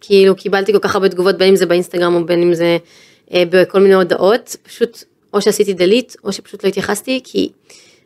כאילו 0.00 0.36
קיבלתי 0.36 0.72
כל 0.72 0.78
כך 0.78 0.94
הרבה 0.94 1.08
תגובות 1.08 1.38
בין 1.38 1.48
אם 1.48 1.56
זה 1.56 1.66
באינסטגרם 1.66 2.14
או 2.14 2.26
בין 2.26 2.42
אם 2.42 2.54
זה 2.54 2.78
אה, 3.34 3.42
בכל 3.50 3.80
מיני 3.80 3.94
הודעות, 3.94 4.56
פשוט 4.62 5.04
או 5.34 5.40
שעשיתי 5.40 5.72
דליט 5.72 6.14
או 6.24 6.32
שפשוט 6.32 6.64
לא 6.64 6.68
התייחסתי 6.68 7.20
כי 7.24 7.50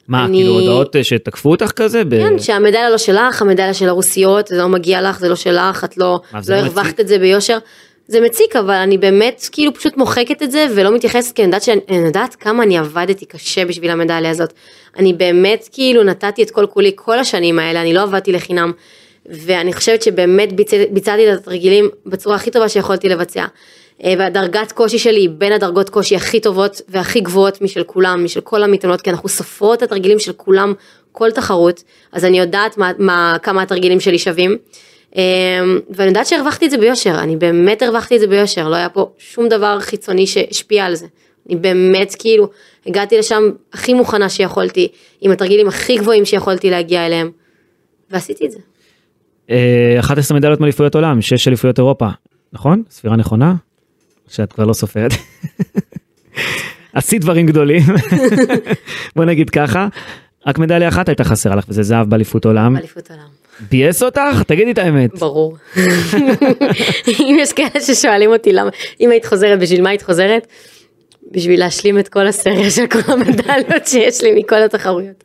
מה, 0.08 0.24
אני- 0.24 0.38
כאילו 0.38 0.52
הודעות 0.52 0.96
אה, 0.96 1.04
שתקפו 1.04 1.50
אותך 1.50 1.70
כזה? 1.72 2.04
ב... 2.04 2.10
כן 2.10 2.38
שהמדליה 2.38 2.90
לא 2.90 2.98
שלך, 2.98 3.42
המדליה 3.42 3.74
של 3.74 3.88
הרוסיות, 3.88 4.46
זה 4.46 4.56
לא 4.56 4.68
מגיע 4.68 5.02
לך, 5.02 5.18
זה 5.18 5.28
לא 5.28 5.34
שלך, 5.36 5.84
את 5.84 5.96
לא, 5.98 6.20
לא 6.34 6.40
לא 6.48 6.54
הרווחת? 6.54 7.00
את 7.00 7.08
זה 7.08 7.18
ביושר. 7.18 7.58
זה 8.08 8.20
מציק 8.20 8.56
אבל 8.56 8.74
אני 8.74 8.98
באמת 8.98 9.48
כאילו 9.52 9.74
פשוט 9.74 9.96
מוחקת 9.96 10.42
את 10.42 10.50
זה 10.50 10.66
ולא 10.74 10.94
מתייחסת 10.94 11.36
כי 11.36 11.42
אני 11.42 11.48
יודעת 11.48 11.62
שאני 11.62 11.80
אני 11.88 12.06
יודעת 12.06 12.34
כמה 12.34 12.62
אני 12.62 12.78
עבדתי 12.78 13.26
קשה 13.26 13.64
בשביל 13.64 13.90
המדליה 13.90 14.30
הזאת. 14.30 14.52
אני 14.98 15.12
באמת 15.12 15.68
כאילו 15.72 16.02
נתתי 16.02 16.42
את 16.42 16.50
כל 16.50 16.66
כולי 16.66 16.92
כל 16.94 17.18
השנים 17.18 17.58
האלה, 17.58 17.82
אני 17.82 17.94
לא 17.94 18.02
עבדתי 18.02 18.32
לחינם. 18.32 18.72
ואני 19.26 19.72
חושבת 19.72 20.02
שבאמת 20.02 20.52
ביצע, 20.52 20.76
ביצעתי 20.90 21.32
את 21.32 21.38
התרגילים 21.38 21.88
בצורה 22.06 22.36
הכי 22.36 22.50
טובה 22.50 22.68
שיכולתי 22.68 23.08
לבצע. 23.08 23.44
אה, 24.04 24.14
והדרגת 24.18 24.72
קושי 24.72 24.98
שלי 24.98 25.20
היא 25.20 25.30
בין 25.38 25.52
הדרגות 25.52 25.90
קושי 25.90 26.16
הכי 26.16 26.40
טובות 26.40 26.80
והכי 26.88 27.20
גבוהות 27.20 27.62
משל 27.62 27.82
כולם, 27.82 28.24
משל 28.24 28.40
כל 28.40 28.62
המתאמנות, 28.62 29.00
כי 29.00 29.10
אנחנו 29.10 29.28
סופרות 29.28 29.78
את 29.78 29.82
התרגילים 29.82 30.18
של 30.18 30.32
כולם 30.32 30.72
כל 31.12 31.30
תחרות, 31.30 31.82
אז 32.12 32.24
אני 32.24 32.38
יודעת 32.38 32.78
מה, 32.78 32.90
מה, 32.98 33.36
כמה 33.42 33.62
התרגילים 33.62 34.00
שלי 34.00 34.18
שווים. 34.18 34.56
אה, 35.16 35.22
ואני 35.90 36.08
יודעת 36.08 36.26
שהרווחתי 36.26 36.66
את 36.66 36.70
זה 36.70 36.78
ביושר, 36.78 37.18
אני 37.18 37.36
באמת 37.36 37.82
הרווחתי 37.82 38.14
את 38.14 38.20
זה 38.20 38.26
ביושר, 38.26 38.68
לא 38.68 38.76
היה 38.76 38.88
פה 38.88 39.10
שום 39.18 39.48
דבר 39.48 39.80
חיצוני 39.80 40.26
שהשפיע 40.26 40.84
על 40.84 40.94
זה. 40.94 41.06
אני 41.48 41.56
באמת 41.56 42.14
כאילו 42.18 42.48
הגעתי 42.86 43.18
לשם 43.18 43.42
הכי 43.72 43.94
מוכנה 43.94 44.28
שיכולתי, 44.28 44.88
עם 45.20 45.30
התרגילים 45.30 45.68
הכי 45.68 45.96
גבוהים 45.96 46.24
שיכולתי 46.24 46.70
להגיע 46.70 47.06
אליהם, 47.06 47.30
ועשיתי 48.10 48.46
את 48.46 48.50
זה. 48.50 48.58
אה, 49.50 49.96
11 50.00 50.38
מדליות 50.38 50.60
מאליפויות 50.60 50.94
עולם, 50.94 51.22
6 51.22 51.48
אליפויות 51.48 51.78
אירופה, 51.78 52.08
נכון? 52.52 52.82
ספירה 52.90 53.16
נכונה? 53.16 53.54
שאת 54.28 54.52
כבר 54.52 54.64
לא 54.64 54.72
סופרת. 54.72 55.12
עשית 56.92 57.20
דברים 57.22 57.46
גדולים, 57.46 57.82
בוא 59.16 59.24
נגיד 59.24 59.50
ככה. 59.50 59.88
רק 60.46 60.58
מדליה 60.58 60.88
אחת 60.88 61.08
הייתה 61.08 61.24
חסרה 61.24 61.56
לך 61.56 61.64
וזה 61.68 61.82
זהב 61.82 62.10
באליפות 62.10 62.44
עולם. 62.44 62.76
אליפות 62.76 63.10
עולם. 63.10 63.28
ביאס 63.70 64.02
אותך? 64.02 64.42
תגידי 64.46 64.70
את 64.72 64.78
האמת. 64.78 65.18
ברור. 65.18 65.56
אם 67.20 67.36
יש 67.40 67.52
כאלה 67.52 67.80
ששואלים 67.80 68.30
אותי 68.30 68.52
למה, 68.52 68.70
אם 69.00 69.10
היית 69.10 69.24
חוזרת, 69.24 69.58
בשביל 69.60 69.82
מה 69.82 69.88
היית 69.90 70.02
חוזרת? 70.02 70.46
בשביל 71.32 71.60
להשלים 71.60 71.98
את 71.98 72.08
כל 72.08 72.26
הסריה 72.26 72.70
של 72.70 72.86
כל 72.86 73.12
המדליות 73.12 73.86
שיש 73.86 74.22
לי 74.22 74.40
מכל 74.40 74.62
התחרויות. 74.62 75.24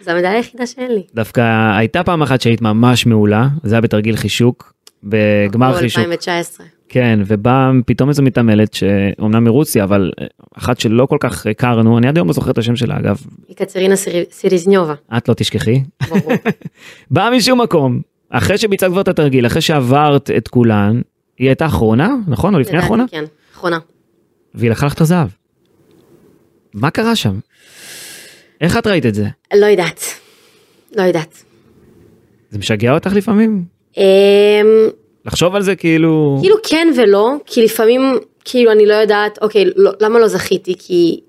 זו 0.00 0.10
המדליה 0.10 0.32
היחידה 0.32 0.66
שאין 0.66 0.94
לי. 0.94 1.02
דווקא 1.14 1.72
הייתה 1.78 2.02
פעם 2.02 2.22
אחת 2.22 2.40
שהיית 2.40 2.62
ממש 2.62 3.06
מעולה, 3.06 3.48
זה 3.64 3.74
היה 3.74 3.80
בתרגיל 3.80 4.16
חישוק, 4.16 4.72
בגמר 5.04 5.78
חישוק. 5.78 5.98
2019. 5.98 6.66
כן, 6.92 7.20
ובאה 7.26 7.70
פתאום 7.86 8.08
איזו 8.08 8.22
מתעמלת 8.22 8.74
שאומנם 8.74 9.44
מרוסיה, 9.44 9.84
אבל 9.84 10.10
אחת 10.54 10.80
שלא 10.80 11.06
כל 11.06 11.16
כך 11.20 11.46
הכרנו, 11.46 11.98
אני 11.98 12.08
עד 12.08 12.16
היום 12.16 12.26
לא 12.28 12.32
זוכר 12.34 12.50
את 12.50 12.58
השם 12.58 12.76
שלה 12.76 12.96
אגב, 12.98 13.20
יקצרינה 13.48 13.96
סיר- 13.96 14.24
סיריזניובה, 14.30 14.94
את 15.16 15.28
לא 15.28 15.34
תשכחי. 15.34 15.82
ברור. 16.08 16.32
באה 17.10 17.30
משום 17.30 17.60
מקום, 17.60 18.00
אחרי 18.30 18.58
שביצעת 18.58 18.90
כבר 18.90 19.00
את 19.00 19.08
התרגיל, 19.08 19.46
אחרי 19.46 19.60
שעברת 19.62 20.30
את 20.36 20.48
כולן, 20.48 21.00
היא 21.38 21.48
הייתה 21.48 21.66
אחרונה, 21.66 22.14
נכון? 22.28 22.54
או 22.54 22.60
לפני 22.60 22.72
לדעתי, 22.72 22.82
האחרונה? 22.84 23.04
כן, 23.10 23.24
אחרונה. 23.54 23.78
והיא 24.54 24.70
לקחה 24.70 24.86
לך 24.86 24.94
את 24.94 25.00
הזהב. 25.00 25.28
מה 26.74 26.90
קרה 26.90 27.16
שם? 27.16 27.38
איך 28.60 28.76
את 28.76 28.86
ראית 28.86 29.06
את 29.06 29.14
זה? 29.14 29.26
לא 29.54 29.66
יודעת. 29.66 30.00
לא 30.96 31.02
יודעת. 31.02 31.44
זה 32.50 32.58
משגע 32.58 32.94
אותך 32.94 33.12
לפעמים? 33.12 33.64
לחשוב 35.26 35.54
על 35.54 35.62
זה 35.62 35.76
כאילו... 35.76 36.38
כאילו 36.40 36.56
כן 36.62 36.88
ולא, 36.96 37.32
כי 37.46 37.64
לפעמים 37.64 38.18
כאילו 38.44 38.72
אני 38.72 38.86
לא 38.86 38.94
יודעת, 38.94 39.38
אוקיי, 39.42 39.64
לא, 39.76 39.90
למה 40.00 40.18
לא 40.18 40.28
זכיתי? 40.28 40.74
כי 40.78 41.20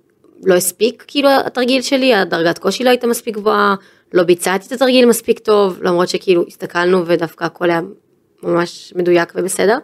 לא 0.43 0.53
הספיק 0.53 1.03
כאילו 1.07 1.29
התרגיל 1.45 1.81
שלי, 1.81 2.13
הדרגת 2.13 2.57
קושי 2.57 2.83
לא 2.83 2.89
הייתה 2.89 3.07
מספיק 3.07 3.35
גבוהה, 3.35 3.75
לא 4.13 4.23
ביצעתי 4.23 4.67
את 4.67 4.71
התרגיל 4.71 5.05
מספיק 5.05 5.39
טוב, 5.39 5.79
למרות 5.81 6.09
שכאילו 6.09 6.43
הסתכלנו 6.47 7.03
ודווקא 7.05 7.43
הכל 7.43 7.69
היה 7.69 7.81
ממש 8.43 8.93
מדויק 8.95 9.33
ובסדר. 9.35 9.77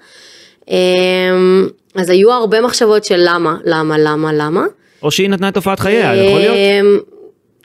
אמ, 0.67 1.67
אז 1.96 2.10
היו 2.10 2.32
הרבה 2.32 2.62
מחשבות 2.62 3.04
של 3.04 3.20
למה, 3.26 3.58
למה, 3.65 3.98
למה, 3.98 4.34
למה. 4.34 4.65
או 5.02 5.12
שהיא 5.12 5.30
נתנה 5.30 5.50
את 5.50 5.54
תופעת 5.54 5.80
חייה, 5.80 6.15
יכול 6.15 6.39
להיות? 6.39 6.56
אמ, 6.56 7.00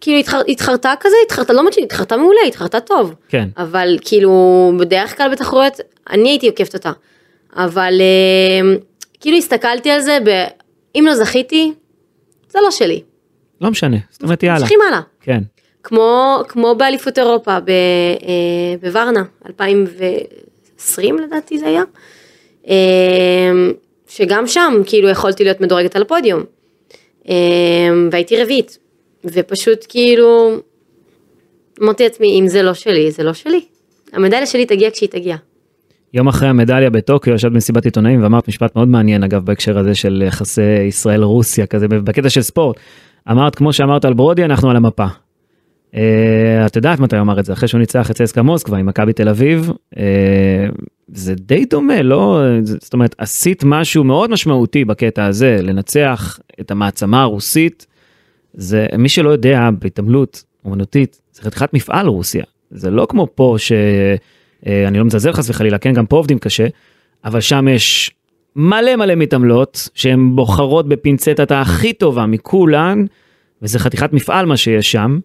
כאילו 0.00 0.18
התחר, 0.18 0.40
התחרתה 0.48 0.92
כזה, 1.00 1.16
התחרתה, 1.26 1.52
לא 1.52 1.58
אומרת 1.58 1.72
שהיא 1.72 1.84
התחרתה 1.84 2.16
מעולה, 2.16 2.40
התחרתה 2.48 2.80
טוב. 2.80 3.14
כן. 3.28 3.48
אבל 3.56 3.96
כאילו 4.04 4.72
בדרך 4.78 5.16
כלל 5.16 5.32
בתחרויות 5.32 5.80
אני 6.10 6.28
הייתי 6.28 6.48
עוקפת 6.48 6.74
אותה. 6.74 6.92
אבל 7.56 8.00
אמ, 8.00 8.76
כאילו 9.20 9.36
הסתכלתי 9.36 9.90
על 9.90 10.00
זה, 10.00 10.18
ב... 10.24 10.44
אם 10.94 11.04
לא 11.06 11.14
זכיתי, 11.14 11.72
זה 12.50 12.58
לא 12.62 12.70
שלי. 12.70 13.02
לא 13.60 13.70
משנה, 13.70 13.96
זאת 14.10 14.22
אומרת 14.22 14.42
יאללה. 14.42 14.58
ממשיכים 14.58 14.78
הלאה. 14.88 15.00
כן. 15.20 15.40
כמו, 15.82 16.38
כמו 16.48 16.74
באליפות 16.74 17.18
אירופה 17.18 17.60
ב, 17.60 17.70
אה, 17.70 18.74
בוורנה, 18.80 19.22
2020 19.46 21.18
לדעתי 21.18 21.58
זה 21.58 21.66
היה. 21.66 21.82
אה, 22.68 23.50
שגם 24.08 24.46
שם 24.46 24.82
כאילו 24.86 25.08
יכולתי 25.08 25.44
להיות 25.44 25.60
מדורגת 25.60 25.96
על 25.96 26.02
הפודיום. 26.02 26.42
אה, 27.28 27.34
והייתי 28.10 28.42
רביעית. 28.42 28.78
ופשוט 29.24 29.86
כאילו 29.88 30.56
אמרתי 31.82 32.02
לעצמי 32.02 32.40
אם 32.40 32.48
זה 32.48 32.62
לא 32.62 32.74
שלי 32.74 33.10
זה 33.10 33.22
לא 33.22 33.32
שלי. 33.32 33.60
המדליה 34.12 34.46
שלי 34.46 34.66
תגיע 34.66 34.90
כשהיא 34.90 35.08
תגיע. 35.08 35.36
יום 36.14 36.28
אחרי 36.28 36.48
המדליה 36.48 36.90
בטוקיו 36.90 37.34
ישבת 37.34 37.52
במסיבת 37.52 37.84
עיתונאים 37.84 38.22
ואמרת 38.22 38.48
משפט 38.48 38.76
מאוד 38.76 38.88
מעניין 38.88 39.22
אגב 39.22 39.44
בהקשר 39.44 39.78
הזה 39.78 39.94
של 39.94 40.22
יחסי 40.26 40.82
ישראל 40.88 41.22
רוסיה 41.22 41.66
כזה 41.66 41.88
בקטע 41.88 42.30
של 42.30 42.42
ספורט. 42.42 42.76
אמרת 43.30 43.54
כמו 43.54 43.72
שאמרת 43.72 44.04
על 44.04 44.14
ברודי 44.14 44.44
אנחנו 44.44 44.70
על 44.70 44.76
המפה. 44.76 45.06
Uh, 45.92 45.96
את 46.66 46.76
יודעת 46.76 47.00
מתי 47.00 47.18
אמר 47.18 47.40
את 47.40 47.44
זה 47.44 47.52
אחרי 47.52 47.68
שהוא 47.68 47.78
ניצח 47.78 48.10
את 48.10 48.16
צסקה 48.16 48.42
מוסקבה 48.42 48.78
עם 48.78 48.86
מכבי 48.86 49.12
תל 49.12 49.28
אביב 49.28 49.70
uh, 49.94 49.98
זה 51.08 51.34
די 51.34 51.64
דומה 51.64 52.02
לא 52.02 52.40
זאת 52.64 52.92
אומרת 52.92 53.14
עשית 53.18 53.62
משהו 53.66 54.04
מאוד 54.04 54.30
משמעותי 54.30 54.84
בקטע 54.84 55.24
הזה 55.24 55.56
לנצח 55.62 56.38
את 56.60 56.70
המעצמה 56.70 57.22
הרוסית. 57.22 57.86
זה 58.54 58.86
מי 58.98 59.08
שלא 59.08 59.30
יודע 59.30 59.68
בהתעמלות 59.78 60.44
אומנותית 60.64 61.20
זה 61.32 61.42
חתיכת 61.42 61.74
מפעל 61.74 62.06
רוסיה 62.06 62.44
זה 62.70 62.90
לא 62.90 63.06
כמו 63.10 63.26
פה 63.34 63.54
ש... 63.58 63.72
אה, 64.66 64.88
אני 64.88 64.98
לא 64.98 65.04
מזלזל 65.04 65.32
חס 65.32 65.50
וחלילה, 65.50 65.78
כן, 65.78 65.92
גם 65.92 66.06
פה 66.06 66.16
עובדים 66.16 66.38
קשה, 66.38 66.66
אבל 67.24 67.40
שם 67.40 67.68
יש 67.68 68.10
מלא 68.56 68.96
מלא 68.96 69.14
מתעמלות 69.14 69.88
שהן 69.94 70.36
בוחרות 70.36 70.88
בפינצטת 70.88 71.52
הכי 71.52 71.92
טובה 71.92 72.26
מכולן, 72.26 73.04
וזה 73.62 73.78
חתיכת 73.78 74.12
מפעל 74.12 74.46
מה 74.46 74.56
שיש 74.56 74.92
שם, 74.92 75.18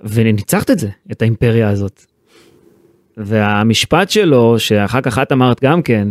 וניצחת 0.00 0.70
את 0.70 0.78
זה, 0.78 0.88
את 1.12 1.22
האימפריה 1.22 1.68
הזאת. 1.68 2.04
והמשפט 3.16 4.10
שלו, 4.10 4.58
שאחר 4.58 5.00
כך 5.00 5.18
את 5.18 5.32
אמרת 5.32 5.64
גם 5.64 5.82
כן, 5.82 6.08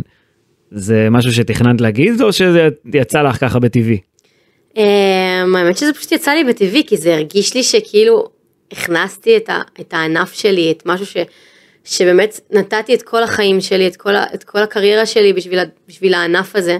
זה 0.70 1.08
משהו 1.10 1.32
שתכננת 1.32 1.80
להגיד, 1.80 2.22
או 2.22 2.32
שזה 2.32 2.68
יצא 2.94 3.22
לך 3.22 3.40
ככה 3.40 3.58
בטבעי? 3.58 3.98
אמ, 4.76 5.56
האמת 5.56 5.76
שזה 5.76 5.92
פשוט 5.92 6.12
יצא 6.12 6.30
לי 6.30 6.44
בטבעי 6.44 6.84
כי 6.86 6.96
זה 6.96 7.14
הרגיש 7.14 7.54
לי 7.54 7.62
שכאילו 7.62 8.28
הכנסתי 8.72 9.36
את 9.80 9.92
הענף 9.92 10.32
שלי, 10.32 10.70
את 10.70 10.82
משהו 10.86 11.06
ש, 11.06 11.16
שבאמת 11.84 12.40
נתתי 12.50 12.94
את 12.94 13.02
כל 13.02 13.22
החיים 13.22 13.60
שלי, 13.60 13.86
את 13.86 13.96
כל, 13.96 14.14
את 14.16 14.44
כל 14.44 14.58
הקריירה 14.58 15.06
שלי 15.06 15.32
בשביל, 15.32 15.58
בשביל 15.88 16.14
הענף 16.14 16.56
הזה. 16.56 16.78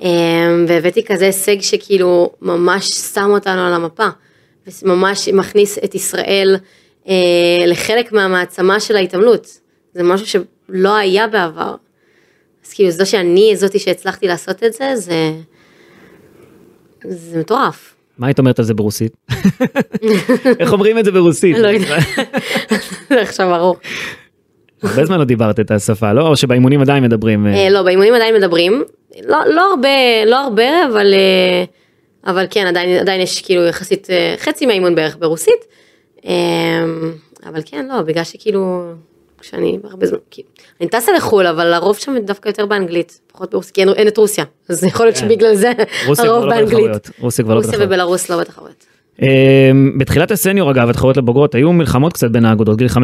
אמ, 0.00 0.64
והבאתי 0.68 1.04
כזה 1.04 1.26
הישג 1.26 1.60
שכאילו 1.60 2.30
ממש 2.42 2.88
שם 2.88 3.30
אותנו 3.30 3.66
על 3.66 3.72
המפה. 3.72 4.08
וממש 4.82 5.28
מכניס 5.28 5.78
את 5.84 5.94
ישראל 5.94 6.56
אה, 7.08 7.14
לחלק 7.66 8.12
מהמעצמה 8.12 8.80
של 8.80 8.96
ההתעמלות. 8.96 9.60
זה 9.94 10.02
משהו 10.02 10.26
שלא 10.26 10.96
היה 10.96 11.26
בעבר. 11.26 11.74
אז 12.66 12.72
כאילו 12.72 12.90
זה 12.90 13.04
שאני 13.04 13.56
זאתי 13.56 13.78
שהצלחתי 13.78 14.26
לעשות 14.26 14.64
את 14.64 14.72
זה, 14.72 14.96
זה... 14.96 15.32
זה 17.04 17.38
מטורף. 17.38 17.94
מה 18.18 18.26
היית 18.26 18.38
אומרת 18.38 18.58
על 18.58 18.64
זה 18.64 18.74
ברוסית? 18.74 19.12
איך 20.60 20.72
אומרים 20.72 20.98
את 20.98 21.04
זה 21.04 21.10
ברוסית? 21.10 21.58
לא 21.58 21.68
יודעת. 21.68 22.02
זה 23.08 23.22
עכשיו 23.22 23.54
ארוך. 23.54 23.78
הרבה 24.82 25.04
זמן 25.04 25.18
לא 25.18 25.24
דיברת 25.24 25.60
את 25.60 25.70
השפה, 25.70 26.12
לא? 26.12 26.28
או 26.28 26.36
שבאימונים 26.36 26.80
עדיין 26.80 27.04
מדברים? 27.04 27.46
אה, 27.46 27.54
אה, 27.54 27.70
לא, 27.70 27.82
באימונים 27.82 28.14
עדיין 28.14 28.34
מדברים. 28.34 28.84
לא, 29.26 29.38
לא 29.46 29.70
הרבה, 29.70 30.24
לא 30.26 30.36
הרבה, 30.36 30.86
אבל, 30.86 31.14
אה, 31.14 31.64
אבל 32.32 32.46
כן, 32.50 32.66
עדיין, 32.66 32.98
עדיין 32.98 33.20
יש 33.20 33.42
כאילו 33.42 33.66
יחסית 33.66 34.08
חצי 34.38 34.66
מהאימון 34.66 34.94
בערך 34.94 35.16
ברוסית. 35.18 35.64
אבל 37.46 37.60
כן, 37.64 37.86
לא, 37.86 38.02
בגלל 38.02 38.24
שכאילו, 38.24 38.92
כשאני 39.40 39.78
הרבה 39.84 40.06
זמן, 40.06 40.18
כאילו, 40.30 40.48
אני 40.80 40.88
טסה 40.88 41.12
לחו"ל, 41.12 41.46
אבל 41.46 41.72
הרוב 41.72 41.96
שם 41.96 42.18
דווקא 42.18 42.48
יותר 42.48 42.66
באנגלית, 42.66 43.20
פחות 43.32 43.50
ברוסית, 43.50 43.74
כי 43.74 43.80
אין, 43.80 43.88
אין 43.88 44.08
את 44.08 44.16
רוסיה, 44.16 44.44
אז 44.68 44.84
יכול 44.84 45.06
להיות 45.06 45.16
כן. 45.16 45.28
שבגלל 45.28 45.54
זה 45.54 45.72
הרוב 46.18 46.44
לא 46.44 46.50
באנגלית. 46.50 47.10
רוסיה 47.20 47.44
לא. 47.44 47.60
ובלרוס 47.78 48.30
לא 48.30 48.40
בתחרויות. 48.40 48.95
אמ, 49.22 49.98
בתחילת 49.98 50.30
הסניור 50.30 50.70
אגב 50.70 50.90
התחרויות 50.90 51.16
לבוגרות 51.16 51.54
היו 51.54 51.72
מלחמות 51.72 52.12
קצת 52.12 52.30
בין 52.30 52.44
האגודות 52.44 52.78
גיל 52.78 52.86
15-16 52.86 52.98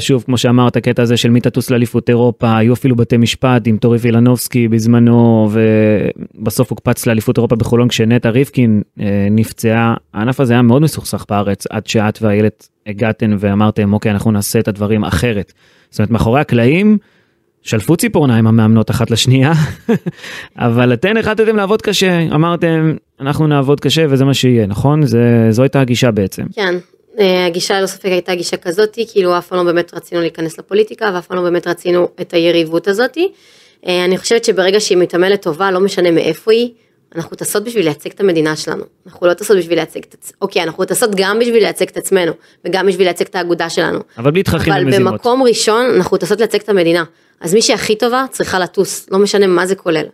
שוב 0.00 0.22
כמו 0.26 0.38
שאמרת 0.38 0.76
הקטע 0.76 1.02
הזה 1.02 1.16
של 1.16 1.30
מי 1.30 1.40
תטוס 1.40 1.70
לאליפות 1.70 2.08
אירופה 2.08 2.56
היו 2.56 2.72
אפילו 2.72 2.96
בתי 2.96 3.16
משפט 3.16 3.62
עם 3.66 3.76
טורי 3.76 3.98
וילנובסקי 4.00 4.68
בזמנו 4.68 5.50
ובסוף 5.52 6.70
הוקפץ 6.70 7.06
לאליפות 7.06 7.36
אירופה 7.36 7.56
בחולון 7.56 7.88
כשנטע 7.88 8.30
ריבקין 8.30 8.82
אה, 9.00 9.28
נפצעה 9.30 9.94
הענף 10.14 10.40
הזה 10.40 10.52
היה 10.52 10.62
מאוד 10.62 10.82
מסוכסך 10.82 11.24
בארץ 11.28 11.66
עד 11.70 11.86
שאת 11.86 12.18
ואיילת 12.22 12.68
הגעתן 12.86 13.36
ואמרתם 13.38 13.92
אוקיי 13.92 14.12
אנחנו 14.12 14.30
נעשה 14.30 14.58
את 14.58 14.68
הדברים 14.68 15.04
אחרת. 15.04 15.52
זאת 15.90 15.98
אומרת 15.98 16.10
מאחורי 16.10 16.40
הקלעים 16.40 16.98
שלפו 17.64 17.96
ציפורניים 17.96 18.46
המאמנות 18.46 18.90
אחת 18.90 19.10
לשנייה, 19.10 19.52
אבל 20.58 20.92
אתן 20.92 21.16
החלטתם 21.16 21.56
לעבוד 21.56 21.82
קשה, 21.82 22.20
אמרתם 22.34 22.96
אנחנו 23.20 23.46
נעבוד 23.46 23.80
קשה 23.80 24.04
וזה 24.10 24.24
מה 24.24 24.34
שיהיה, 24.34 24.66
נכון? 24.66 25.06
זה, 25.06 25.46
זו 25.50 25.62
הייתה 25.62 25.80
הגישה 25.80 26.10
בעצם. 26.10 26.42
כן, 26.54 26.74
אה, 27.18 27.46
הגישה 27.46 27.78
ללא 27.78 27.86
ספק 27.86 28.04
הייתה 28.04 28.34
גישה 28.34 28.56
כזאתי, 28.56 29.06
כאילו 29.12 29.38
אף 29.38 29.46
פעם 29.46 29.58
לא 29.58 29.64
באמת 29.64 29.94
רצינו 29.94 30.20
להיכנס 30.20 30.58
לפוליטיקה 30.58 31.10
ואף 31.14 31.26
פעם 31.26 31.36
לא 31.36 31.42
באמת 31.42 31.66
רצינו 31.66 32.08
את 32.20 32.34
היריבות 32.34 32.88
הזאתי. 32.88 33.32
אה, 33.86 34.04
אני 34.04 34.18
חושבת 34.18 34.44
שברגע 34.44 34.80
שהיא 34.80 34.98
מתעמלת 34.98 35.42
טובה, 35.42 35.70
לא 35.70 35.80
משנה 35.80 36.10
מאיפה 36.10 36.52
היא, 36.52 36.70
אנחנו 37.16 37.36
טסות 37.36 37.64
בשביל 37.64 37.84
לייצג 37.84 38.10
את 38.10 38.20
המדינה 38.20 38.56
שלנו. 38.56 38.84
אנחנו 39.06 39.26
לא 39.26 39.34
טסות 39.34 39.56
בשביל 39.56 39.78
לייצג 39.78 40.00
את 40.08 40.14
עצמנו, 40.14 40.38
אוקיי, 40.42 40.62
אנחנו 40.62 40.84
טסות 40.84 41.10
גם 41.14 41.38
בשביל 41.38 41.62
לייצג 41.62 41.88
את 41.88 41.96
עצמנו, 41.96 42.32
וגם 42.64 42.86
בשביל 42.86 43.06
לייצג 43.06 43.24
את 43.24 43.34
האגודה 43.34 43.70
שלנו. 43.70 44.00
אבל 44.18 44.30
בלי 44.30 44.42
תככים 44.42 44.72
אבל 44.72 44.84
ומזימות. 44.84 45.12
במקום 45.12 45.42
ראשון 45.42 45.86
אנחנו 45.96 46.16
טסות 46.16 46.38
לייצג 46.38 46.58
את 46.60 46.68
המדינה. 46.68 47.04
אז 47.40 47.54
מי 47.54 47.62
שהכי 47.62 47.98
טובה 47.98 48.24
צריכה 48.30 48.58
לטוס, 48.58 49.10
לא 49.10 49.18
משנה 49.18 49.46
מה 49.46 49.66
זה 49.66 49.74
כולל. 49.74 50.06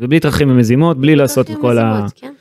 ובלי 0.00 0.20
תככים 0.20 0.50
ומזימות, 0.50 0.98
בלי 0.98 1.16
לעשות 1.16 1.50
את 1.50 1.56
כל 1.60 1.78
ה... 1.78 2.06
כן. 2.16 2.32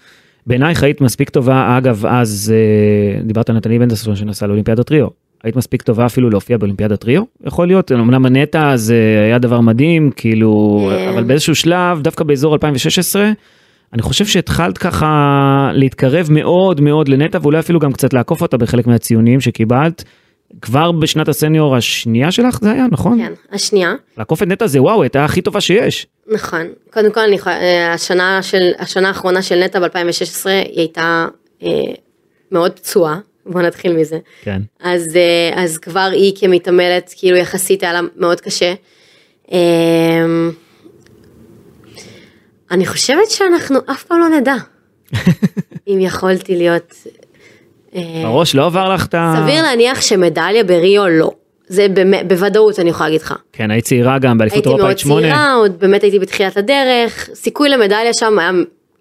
בעינייך 0.47 0.83
היית 0.83 1.01
מספיק 1.01 1.29
טובה, 1.29 1.77
אגב, 1.77 2.05
אז 2.05 2.53
אה, 2.55 3.21
דיברת 3.23 3.49
על 3.49 3.55
נתניה 3.55 3.79
בנדסון 3.79 4.15
שנסע 4.15 4.47
לאולימפיאדת 4.47 4.87
טריו. 4.87 5.07
היית 5.43 5.55
מספיק 5.55 5.81
טובה 5.81 6.05
אפילו 6.05 6.29
להופיע 6.29 6.57
באולימפיאדת 6.57 7.01
טריו? 7.01 7.23
יכול 7.45 7.67
להיות, 7.67 7.91
אמנם 7.91 8.25
הנטע 8.25 8.75
זה 8.75 9.21
היה 9.25 9.39
דבר 9.39 9.61
מדהים, 9.61 10.11
כאילו, 10.15 10.79
כן. 10.91 11.09
אבל 11.09 11.23
באיזשהו 11.23 11.55
שלב, 11.55 12.01
דווקא 12.01 12.23
באזור 12.23 12.53
2016, 12.53 13.31
אני 13.93 14.01
חושב 14.01 14.25
שהתחלת 14.25 14.77
ככה 14.77 15.71
להתקרב 15.73 16.27
מאוד 16.31 16.81
מאוד 16.81 17.07
לנטע, 17.07 17.39
ואולי 17.41 17.59
אפילו 17.59 17.79
גם 17.79 17.91
קצת 17.91 18.13
לעקוף 18.13 18.41
אותה 18.41 18.57
בחלק 18.57 18.87
מהציונים 18.87 19.41
שקיבלת. 19.41 20.03
כבר 20.61 20.91
בשנת 20.91 21.27
הסניור 21.27 21.75
השנייה 21.75 22.31
שלך 22.31 22.59
זה 22.61 22.71
היה, 22.71 22.85
נכון? 22.91 23.17
כן, 23.17 23.33
השנייה. 23.51 23.93
לעקוף 24.17 24.43
את 24.43 24.47
נטע 24.47 24.67
זה 24.67 24.81
וואו, 24.81 25.01
הייתה 25.03 25.25
הכי 25.25 25.41
טובה 25.41 25.61
שיש. 25.61 26.07
נכון, 26.27 26.67
קודם 26.93 27.11
כל 27.11 27.19
אני 27.19 27.37
אה, 27.47 27.93
השנה 27.93 28.43
של, 28.43 28.71
השנה 28.79 29.07
האחרונה 29.07 29.41
של 29.41 29.63
נטע 29.63 29.79
ב-2016 29.79 30.45
היא 30.45 30.79
הייתה 30.79 31.27
אה, 31.63 31.69
מאוד 32.51 32.71
פצועה, 32.71 33.19
בוא 33.45 33.61
נתחיל 33.61 33.93
מזה. 33.93 34.19
כן. 34.41 34.61
אז, 34.79 35.15
אה, 35.15 35.63
אז 35.63 35.77
כבר 35.77 36.09
היא 36.13 36.33
כמתעמלת, 36.39 37.13
כאילו 37.17 37.37
יחסית 37.37 37.83
היה 37.83 37.93
לה 37.93 38.01
מאוד 38.15 38.41
קשה. 38.41 38.73
אה, 39.51 39.57
אני 42.71 42.85
חושבת 42.85 43.29
שאנחנו 43.29 43.79
אף 43.91 44.03
פעם 44.03 44.19
לא 44.19 44.29
נדע. 44.29 44.55
אם 45.87 45.97
יכולתי 46.01 46.55
להיות... 46.55 46.93
אה, 47.95 48.01
בראש 48.23 48.55
לא 48.55 48.65
עבר 48.65 48.93
לך 48.93 49.05
את 49.05 49.13
ה... 49.13 49.33
סביר 49.43 49.61
להניח 49.61 50.01
שמדליה 50.01 50.63
בריו 50.63 51.07
לא. 51.09 51.31
זה 51.67 51.87
באמת, 51.87 52.27
בוודאות 52.27 52.79
אני 52.79 52.89
יכולה 52.89 53.09
להגיד 53.09 53.21
לך. 53.21 53.35
כן, 53.53 53.71
היית 53.71 53.85
צעירה 53.85 54.19
גם 54.19 54.37
באליפות 54.37 54.55
הייתי 54.55 54.69
אירופה 54.69 54.81
מאוד 54.81 54.89
היית 54.89 54.99
שמונה. 54.99 55.21
צעירה, 55.21 55.53
עוד 55.53 55.79
באמת 55.79 56.03
הייתי 56.03 56.19
בתחילת 56.19 56.57
הדרך, 56.57 57.29
סיכוי 57.33 57.69
למדליה 57.69 58.13
שם 58.13 58.39
היה 58.39 58.51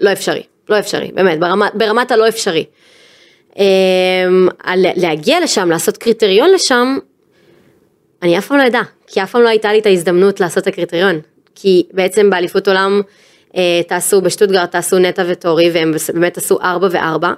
לא 0.00 0.12
אפשרי, 0.12 0.42
לא 0.68 0.78
אפשרי, 0.78 1.10
באמת, 1.14 1.40
ברמה, 1.40 1.68
ברמת 1.74 2.10
הלא 2.10 2.28
אפשרי. 2.28 2.64
אמ, 3.58 4.48
להגיע 4.96 5.40
לשם, 5.40 5.70
לעשות 5.70 5.96
קריטריון 5.96 6.50
לשם, 6.54 6.98
אני 8.22 8.38
אף 8.38 8.46
פעם 8.46 8.58
לא 8.58 8.66
אדע, 8.66 8.80
כי 9.06 9.22
אף 9.22 9.30
פעם 9.30 9.42
לא 9.42 9.48
הייתה 9.48 9.72
לי 9.72 9.78
את 9.78 9.86
ההזדמנות 9.86 10.40
לעשות 10.40 10.62
את 10.62 10.66
הקריטריון. 10.66 11.20
כי 11.54 11.82
בעצם 11.92 12.30
באליפות 12.30 12.68
עולם 12.68 13.00
אה, 13.56 13.80
טסו 13.88 14.20
בשטוטגרד, 14.20 14.66
טסו 14.66 14.98
נטע 14.98 15.22
וטורי, 15.28 15.70
והם 15.74 15.92
באמת 16.14 16.36
עשו 16.36 16.58
ארבע 16.62 16.88
וארבע. 16.90 17.32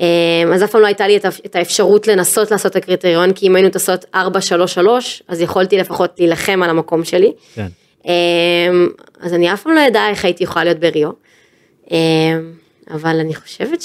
אה, 0.00 0.54
אז 0.54 0.64
אף 0.64 0.70
פעם 0.70 0.80
לא 0.80 0.86
הייתה 0.86 1.06
לי 1.06 1.16
את 1.46 1.56
האפשרות 1.56 2.06
לנסות 2.06 2.50
לעשות 2.50 2.70
את 2.70 2.76
הקריטריון, 2.76 3.32
כי 3.32 3.46
אם 3.46 3.56
היינו 3.56 3.70
טסות 3.70 4.04
ארבע, 4.14 4.40
שלוש, 4.40 4.74
שלוש, 4.74 5.22
אז 5.28 5.40
יכולתי 5.40 5.78
לפחות 5.78 6.14
להילחם 6.18 6.62
על 6.62 6.70
המקום 6.70 7.04
שלי. 7.04 7.32
כן. 7.54 7.66
אמ, 8.04 8.88
אז 9.20 9.34
אני 9.34 9.52
אף 9.52 9.62
פעם 9.62 9.72
לא 9.72 9.86
אדע 9.86 10.08
איך 10.08 10.24
הייתי 10.24 10.44
יכולה 10.44 10.64
להיות 10.64 10.78
בריו. 10.78 11.10
אמ, 11.90 11.96
אבל 12.90 13.20
אני 13.20 13.34
חושבת 13.34 13.82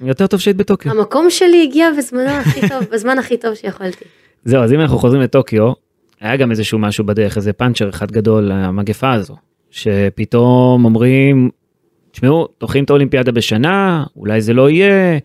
יותר 0.00 0.26
טוב 0.26 0.40
שהיית 0.40 0.56
בטוקיו. 0.56 0.92
שהמקום 0.92 1.30
שלי 1.30 1.62
הגיע 1.62 1.88
בזמנו 1.98 2.30
הכי 2.30 2.68
טוב, 2.68 2.84
בזמן 2.92 3.18
הכי 3.18 3.36
טוב 3.36 3.54
שיכולתי. 3.54 4.04
זהו, 4.44 4.62
אז 4.62 4.72
אם 4.72 4.80
אנחנו 4.80 4.98
חוזרים 4.98 5.22
לטוקיו, 5.22 5.72
היה 6.20 6.36
גם 6.36 6.50
איזשהו 6.50 6.78
משהו 6.78 7.04
בדרך, 7.04 7.36
איזה 7.36 7.52
פאנצ'ר 7.52 7.88
אחד 7.88 8.10
גדול, 8.10 8.52
המגפה 8.52 9.12
הזו, 9.12 9.36
שפתאום 9.70 10.84
אומרים, 10.84 11.50
תשמעו, 12.14 12.48
דוחים 12.60 12.84
את 12.84 12.90
האולימפיאדה 12.90 13.32
בשנה, 13.32 14.04
אולי 14.16 14.40
זה 14.40 14.52
לא 14.52 14.70
יהיה, 14.70 15.18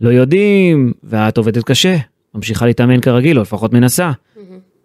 לא 0.00 0.08
יודעים, 0.10 0.92
ואת 1.04 1.38
עובדת 1.38 1.64
קשה, 1.64 1.96
ממשיכה 2.34 2.66
להתאמן 2.66 3.00
כרגיל, 3.00 3.36
או 3.36 3.42
לפחות 3.42 3.72
מנסה. 3.72 4.10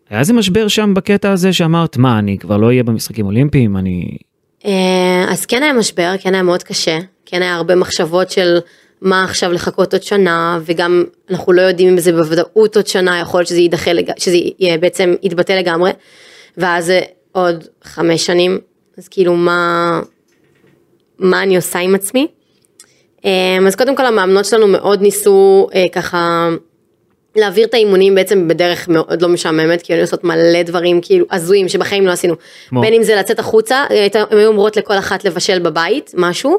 היה 0.10 0.20
איזה 0.20 0.34
משבר 0.34 0.68
שם 0.68 0.94
בקטע 0.94 1.32
הזה 1.32 1.54
שאמרת, 1.54 1.98
מה, 1.98 2.20
אני 2.20 2.38
כבר 2.38 2.58
לא 2.58 2.68
אהיה 2.68 2.84
במשחקים 2.84 3.26
אולימפיים, 3.26 3.78
אני... 3.78 4.18
אה, 4.66 5.26
אז 5.30 5.46
כן 5.46 5.64
היה 5.64 5.74
משבר, 5.74 6.16
כן 6.20 6.34
היה 6.34 6.44
מאוד 6.44 6.64
קשה, 6.64 7.00
כן 7.26 7.42
היה 7.42 7.56
הרבה 7.56 7.76
מחשבות 7.76 8.32
של 8.32 8.58
מה 9.02 9.24
עכשיו 9.24 9.52
לחכות 9.52 9.94
עוד 9.94 10.04
שנה, 10.04 10.60
וגם 10.66 11.04
אנחנו 11.30 11.54
לא 11.54 11.62
יודעים 11.62 11.90
אם 11.90 11.98
זה 11.98 12.12
בוודאות 12.12 12.76
עוד 12.76 12.88
שנה, 12.88 13.20
יכול 13.20 13.40
להיות 13.40 13.48
שזה 13.48 13.60
יידחה, 13.60 13.94
לג... 13.94 14.12
שזה 14.18 14.38
יהיה 14.60 14.78
בעצם 14.78 15.14
יתבטא 15.24 15.54
לגמרי, 15.54 15.92
ואז 16.58 16.94
עוד 17.32 17.64
חמש 17.84 18.26
שנים, 18.26 18.60
אז 18.98 19.08
כאילו 19.08 19.36
מה, 19.36 20.02
מה 21.20 21.44
אני 21.44 21.56
עושה 21.56 21.80
עם 21.80 21.96
עצמי. 21.96 22.28
אה, 23.26 23.32
אז 23.68 23.76
קודם 23.76 23.96
כל 23.96 24.06
המאמנות 24.06 24.46
שלנו 24.46 24.68
מאוד 24.68 25.02
ניסו 25.02 25.68
אה, 25.76 25.84
ככה 25.92 26.50
להעביר 27.36 27.66
את 27.66 27.74
האימונים 27.74 28.16
בעצם 28.16 28.48
בדרך 28.48 28.88
מאוד 28.88 29.22
לא 29.22 29.28
משעממת, 29.30 29.82
כי 29.82 29.94
היו 29.94 30.02
עושות 30.02 30.24
מלא 30.24 30.64
דברים 30.64 31.02
כאילו 31.02 31.26
הזויים 31.32 31.70
שבחיים 31.70 32.08
לא 32.08 32.12
עשינו. 32.12 32.36
כמו? 32.70 32.82
בין 32.82 32.94
אם 32.94 33.04
זה 33.04 33.16
לצאת 33.16 33.40
החוצה, 33.40 33.84
הייתה- 33.90 34.24
הן 34.32 34.38
היו 34.38 34.48
אומרות 34.48 34.78
לכל 34.78 34.94
אחת 34.98 35.26
לבשל 35.26 35.60
בבית 35.60 36.12
משהו, 36.18 36.58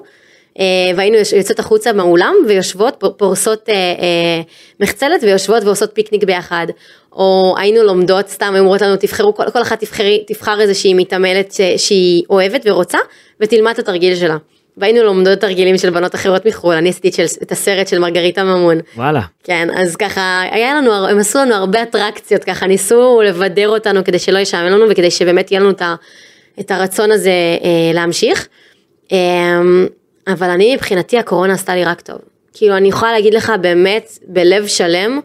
אה, 0.58 0.64
והיינו 0.96 1.16
יוצ- 1.16 1.32
יוצאות 1.36 1.58
החוצה 1.58 1.92
מהאולם 1.92 2.34
ויושבות, 2.48 3.04
פורסות 3.16 3.68
אה, 3.68 3.74
אה, 3.74 4.40
מחצלת 4.80 5.22
ויושבות 5.22 5.64
ועושות 5.64 5.90
פיקניק 5.94 6.24
ביחד. 6.24 6.66
או 7.12 7.54
היינו 7.58 7.82
לומדות, 7.82 8.28
סתם 8.28 8.50
היו 8.54 8.60
אומרות 8.62 8.82
לנו 8.82 8.96
תבחרו, 8.96 9.34
כל, 9.34 9.50
כל 9.52 9.62
אחת 9.62 9.80
תבחרי, 9.80 10.24
תבחר 10.26 10.60
איזושהי 10.60 10.94
מתעמלת 10.94 11.54
שהיא 11.76 12.22
אוהבת 12.30 12.62
ורוצה, 12.64 12.98
ותלמד 13.40 13.72
את 13.72 13.78
התרגיל 13.78 14.14
שלה. 14.14 14.36
והיינו 14.78 15.02
לומדות 15.02 15.38
תרגילים 15.38 15.78
של 15.78 15.90
בנות 15.90 16.14
אחרות 16.14 16.46
מחו"ל, 16.46 16.74
אני 16.74 16.88
עשיתי 16.88 17.10
את, 17.42 17.52
הסרט 17.52 17.88
של 17.88 17.98
מרגריטה 17.98 18.44
ממון. 18.44 18.78
וואלה, 18.96 19.20
כן, 19.44 19.68
אז 19.76 19.96
ככה, 19.96 20.42
היה 20.50 20.74
לנו, 20.74 21.06
הם 21.06 21.18
עשו 21.18 21.38
לנו 21.38 21.54
הרבה 21.54 21.82
אטרקציות, 21.82 22.44
ככה 22.44 22.66
ניסו 22.66 23.22
לבדר 23.24 23.68
אותנו 23.68 24.04
כדי 24.04 24.18
שלא 24.18 24.38
ישעמם 24.38 24.70
לנו 24.70 24.84
וכדי 24.90 25.10
שבאמת 25.10 25.50
יהיה 25.50 25.60
לנו 25.60 25.70
את, 25.70 25.82
ה, 25.82 25.94
את 26.60 26.70
הרצון 26.70 27.10
הזה 27.10 27.30
אה, 27.64 27.94
להמשיך. 27.94 28.48
אה, 29.12 29.16
אבל 30.28 30.50
אני 30.50 30.74
מבחינתי 30.74 31.18
הקורונה 31.18 31.52
עשתה 31.52 31.74
לי 31.74 31.84
רק 31.84 32.00
טוב. 32.00 32.18
כאילו 32.52 32.76
אני 32.76 32.88
יכולה 32.88 33.12
להגיד 33.12 33.34
לך 33.34 33.52
באמת 33.60 34.18
בלב 34.26 34.66
שלם 34.66 35.20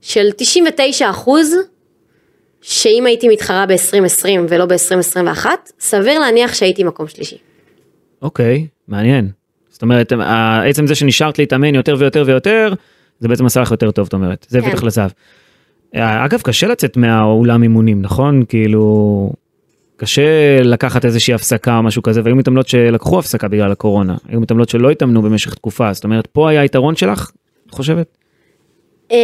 של 0.00 0.30
99 0.36 1.10
אחוז 1.10 1.56
שאם 2.62 3.06
הייתי 3.06 3.28
מתחרה 3.28 3.66
ב-2020 3.66 4.28
ולא 4.48 4.66
ב-2021, 4.66 5.46
סביר 5.80 6.18
להניח 6.18 6.54
שהייתי 6.54 6.84
מקום 6.84 7.08
שלישי. 7.08 7.36
אוקיי, 8.22 8.66
מעניין. 8.88 9.28
זאת 9.70 9.82
אומרת, 9.82 10.12
ה- 10.12 10.62
עצם 10.68 10.86
זה 10.86 10.94
שנשארת 10.94 11.38
להתאמן 11.38 11.74
יותר 11.74 11.96
ויותר 11.98 12.22
ויותר, 12.26 12.72
זה 13.20 13.28
בעצם 13.28 13.46
עשה 13.46 13.60
לך 13.60 13.70
יותר 13.70 13.90
טוב, 13.90 14.06
את 14.06 14.12
אומרת. 14.12 14.46
זה 14.48 14.58
כן. 14.58 14.64
הביא 14.64 14.72
אותך 14.74 14.84
לזהב. 14.84 15.10
אה, 15.96 16.24
אגב, 16.24 16.40
קשה 16.40 16.66
לצאת 16.66 16.96
מהאולם 16.96 17.62
אימונים, 17.62 18.02
נכון? 18.02 18.42
כאילו, 18.48 19.32
קשה 19.96 20.22
לקחת 20.62 21.04
איזושהי 21.04 21.34
הפסקה 21.34 21.76
או 21.76 21.82
משהו 21.82 22.02
כזה, 22.02 22.20
והיו 22.24 22.36
מתעמלות 22.36 22.68
שלקחו 22.68 23.18
הפסקה 23.18 23.48
בגלל 23.48 23.72
הקורונה. 23.72 24.16
היו 24.28 24.40
מתעמלות 24.40 24.68
שלא 24.68 24.90
התאמנו 24.90 25.22
במשך 25.22 25.54
תקופה, 25.54 25.92
זאת 25.92 26.04
אומרת, 26.04 26.26
פה 26.26 26.50
היה 26.50 26.64
יתרון 26.64 26.96
שלך, 26.96 27.30
את 27.66 27.74
חושבת? 27.74 28.16
אמ, 29.10 29.16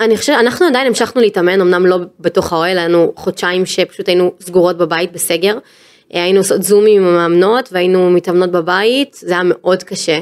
אני 0.00 0.16
חושבת, 0.16 0.36
אנחנו 0.40 0.66
עדיין 0.66 0.86
המשכנו 0.86 1.22
להתאמן, 1.22 1.60
אמנם 1.60 1.86
לא 1.86 1.98
בתוך 2.20 2.52
האוהל, 2.52 2.78
היה 2.78 2.88
לנו 2.88 3.12
חודשיים 3.16 3.66
שפשוט 3.66 4.08
היינו 4.08 4.32
סגורות 4.40 4.78
בבית 4.78 5.12
בסגר. 5.12 5.58
אה, 6.14 6.24
היינו 6.24 6.40
עושות 6.40 6.62
זומים 6.62 7.02
עם 7.02 7.08
המאמנות 7.08 7.68
והיינו 7.72 8.10
מתאמנות 8.10 8.50
בבית, 8.50 9.14
זה 9.20 9.32
היה 9.34 9.42
מאוד 9.44 9.82
קשה. 9.82 10.20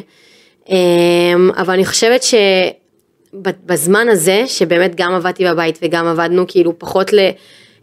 אמ, 0.69 1.51
אבל 1.57 1.75
אני 1.75 1.85
חושבת 1.85 2.21
שבזמן 3.33 4.09
הזה, 4.09 4.45
שבאמת 4.47 4.95
גם 4.95 5.15
עבדתי 5.15 5.45
בבית 5.45 5.79
וגם 5.83 6.07
עבדנו 6.07 6.45
כאילו 6.49 6.79
פחות 6.79 7.13
ל... 7.13 7.19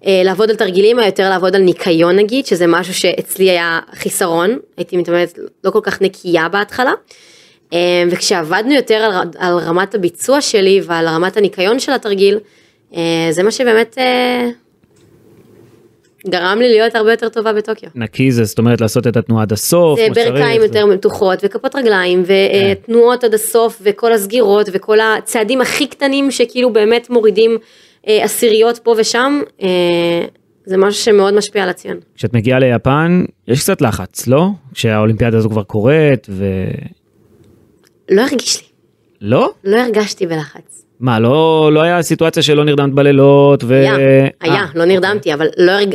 אה, 0.06 0.22
לעבוד 0.24 0.50
על 0.50 0.56
תרגילים, 0.56 1.00
אלא 1.00 1.06
יותר 1.06 1.30
לעבוד 1.30 1.56
על 1.56 1.62
ניקיון 1.62 2.16
נגיד, 2.16 2.46
שזה 2.46 2.68
משהו 2.68 2.94
שאצלי 2.94 3.50
היה 3.50 3.80
חיסרון, 3.96 4.60
הייתי 4.78 4.98
מתאמנת 4.98 5.40
לא 5.64 5.72
כל 5.72 5.80
כך 5.84 6.02
נקייה 6.02 6.50
בהתחלה. 6.50 6.92
אה, 7.74 8.04
וכשעבדנו 8.12 8.74
יותר 8.74 8.96
על, 8.96 9.28
על 9.38 9.58
רמת 9.58 9.96
הביצוע 9.96 10.42
שלי 10.42 10.82
ועל 10.84 11.08
רמת 11.08 11.38
הניקיון 11.38 11.80
של 11.80 11.92
התרגיל, 11.92 12.40
אה, 12.96 13.28
זה 13.32 13.44
מה 13.44 13.52
שבאמת 13.52 13.98
אה, 13.98 14.50
גרם 16.28 16.60
לי 16.60 16.70
להיות 16.70 16.96
הרבה 16.96 17.12
יותר 17.12 17.30
טובה 17.30 17.54
בטוקיו. 17.54 17.90
נקי 17.96 18.32
זה, 18.32 18.44
זאת 18.44 18.60
אומרת, 18.60 18.82
לעשות 18.82 19.08
את 19.08 19.18
התנועה 19.18 19.42
עד 19.44 19.52
הסוף, 19.52 20.00
זה 20.00 20.08
ברכיים 20.16 20.62
יותר 20.62 20.86
מתוחות 20.86 21.40
וכפות 21.44 21.76
רגליים 21.76 22.24
כן. 22.26 22.34
ותנועות 22.72 23.24
עד 23.24 23.34
הסוף 23.34 23.82
וכל 23.84 24.14
הסגירות 24.14 24.70
וכל 24.74 24.98
הצעדים 25.00 25.62
הכי 25.62 25.88
קטנים 25.88 26.32
שכאילו 26.32 26.74
באמת 26.74 27.10
מורידים 27.10 27.58
אה, 28.08 28.24
עשיריות 28.24 28.78
פה 28.78 28.96
ושם, 28.98 29.42
אה, 29.62 29.68
זה 30.66 30.78
משהו 30.78 31.04
שמאוד 31.04 31.34
משפיע 31.34 31.64
על 31.64 31.70
הציון. 31.70 31.98
כשאת 32.16 32.34
מגיעה 32.34 32.60
ליפן, 32.60 33.26
יש 33.48 33.60
קצת 33.60 33.82
לחץ, 33.82 34.28
לא? 34.28 34.48
כשהאולימפיאדה 34.74 35.38
הזו 35.38 35.50
כבר 35.50 35.64
קורית, 35.64 36.28
ו... 36.30 36.46
לא 38.10 38.22
הרגיש 38.22 38.58
לי, 38.58 38.68
לא? 39.22 39.52
לא 39.64 39.78
הרגשתי 39.78 40.28
בלחץ. 40.28 40.86
מה, 41.00 41.20
לא, 41.20 41.70
לא 41.74 41.82
היה 41.82 42.02
סיטואציה 42.02 42.44
שלא 42.44 42.64
נרדמת 42.64 42.94
בלילות 42.94 43.64
ו... 43.64 43.74
היה, 43.74 43.96
היה, 44.42 44.54
אה, 44.54 44.66
לא 44.76 44.86
נרדמתי, 44.86 45.34
אבל 45.34 45.48
לא 45.58 45.72
הרג... 45.72 45.94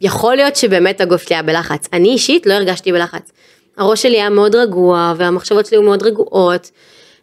יכול 0.00 0.36
להיות 0.36 0.56
שבאמת 0.56 1.00
הגוף 1.00 1.22
שלי 1.22 1.36
היה 1.36 1.42
בלחץ. 1.42 1.88
אני 1.92 2.08
אישית 2.08 2.46
לא 2.46 2.52
הרגשתי 2.54 2.92
בלחץ. 2.92 3.32
הראש 3.76 4.02
שלי 4.02 4.16
היה 4.16 4.30
מאוד 4.30 4.54
רגוע, 4.54 5.14
והמחשבות 5.16 5.66
שלי 5.66 5.76
היו 5.76 5.82
מאוד 5.82 6.02
רגועות. 6.02 6.70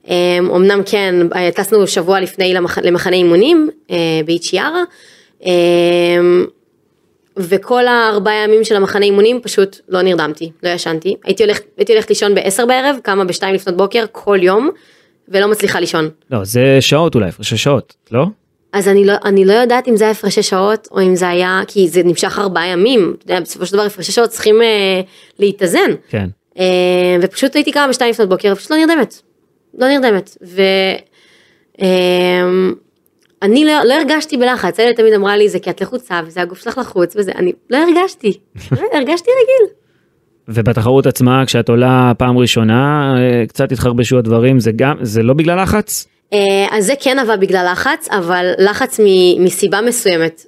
אמ, 0.07 0.13
אמנם 0.55 0.81
כן, 0.85 1.15
טסנו 1.55 1.87
שבוע 1.87 2.19
לפני 2.19 2.53
למח... 2.53 2.77
למחנה 2.77 3.15
אימונים 3.15 3.69
אה, 3.91 3.95
באיצ'יארה, 4.25 4.83
אמ, 5.43 6.45
וכל 7.37 7.87
הארבעה 7.87 8.43
ימים 8.43 8.63
של 8.63 8.75
המחנה 8.75 9.05
אימונים 9.05 9.41
פשוט 9.41 9.77
לא 9.89 10.01
נרדמתי, 10.01 10.51
לא 10.63 10.69
ישנתי. 10.69 11.15
הייתי 11.23 11.43
הולכת, 11.43 11.63
הייתי 11.77 11.93
הולכת 11.93 12.09
לישון 12.09 12.35
בעשר 12.35 12.65
בערב, 12.65 12.95
קמה 13.03 13.23
בשתיים 13.23 13.55
לפנות 13.55 13.77
בוקר 13.77 14.05
כל 14.11 14.39
יום, 14.41 14.69
ולא 15.29 15.47
מצליחה 15.47 15.79
לישון. 15.79 16.09
לא, 16.31 16.43
זה 16.43 16.77
שעות 16.79 17.15
אולי, 17.15 17.29
הפרשי 17.29 17.57
שעות, 17.57 17.95
לא? 18.11 18.25
אז 18.73 18.87
אני 18.87 19.05
לא, 19.05 19.13
אני 19.25 19.45
לא 19.45 19.53
יודעת 19.53 19.87
אם 19.87 19.97
זה 19.97 20.03
היה 20.03 20.11
הפרשי 20.11 20.43
שעות 20.43 20.87
או 20.91 21.01
אם 21.01 21.15
זה 21.15 21.29
היה 21.29 21.61
כי 21.67 21.87
זה 21.87 22.03
נמשך 22.03 22.39
ארבעה 22.39 22.67
ימים, 22.67 23.15
אתה 23.17 23.31
יודע, 23.31 23.41
בסופו 23.41 23.65
של 23.65 23.73
דבר 23.73 23.83
הפרשי 23.83 24.11
שעות 24.11 24.29
צריכים 24.29 24.61
אה, 24.61 25.01
להתאזן. 25.39 25.91
כן. 26.09 26.27
אה, 26.59 27.15
ופשוט 27.21 27.55
הייתי 27.55 27.71
קמה 27.71 27.87
בשתיים 27.87 28.11
לפנות 28.11 28.29
בוקר 28.29 28.53
ופשוט 28.53 28.71
לא 28.71 28.77
נרדמת. 28.77 29.21
לא 29.77 29.87
נרדמת. 29.87 30.37
ו... 30.43 30.61
אה, 31.81 32.47
אני 33.41 33.65
לא, 33.65 33.73
לא 33.83 33.93
הרגשתי 33.93 34.37
בלחץ, 34.37 34.79
אלה 34.79 34.93
תמיד 34.93 35.13
אמרה 35.13 35.37
לי 35.37 35.49
זה 35.49 35.59
כי 35.59 35.69
את 35.69 35.81
לחוצה 35.81 36.19
וזה 36.25 36.41
הגוף 36.41 36.59
שלך 36.63 36.77
לחוץ 36.77 37.13
וזה, 37.15 37.31
אני 37.35 37.51
לא 37.69 37.77
הרגשתי, 37.77 38.39
הרגשתי 38.93 39.29
רגיל. 39.31 39.73
ובתחרות 40.47 41.05
עצמה, 41.05 41.43
כשאת 41.45 41.69
עולה 41.69 42.11
פעם 42.17 42.37
ראשונה, 42.37 43.13
אה, 43.17 43.45
קצת 43.47 43.71
התחרבשו 43.71 44.17
הדברים, 44.17 44.59
זה 44.59 44.71
גם, 44.75 44.95
זה 45.01 45.23
לא 45.23 45.33
בגלל 45.33 45.61
לחץ? 45.61 46.07
אה, 46.33 46.39
אז 46.71 46.85
זה 46.85 46.93
כן 46.99 47.19
עבד 47.19 47.37
בגלל 47.39 47.67
לחץ, 47.71 48.07
אבל 48.11 48.51
לחץ 48.57 48.99
מ- 48.99 49.43
מסיבה 49.43 49.81
מסוימת. 49.81 50.45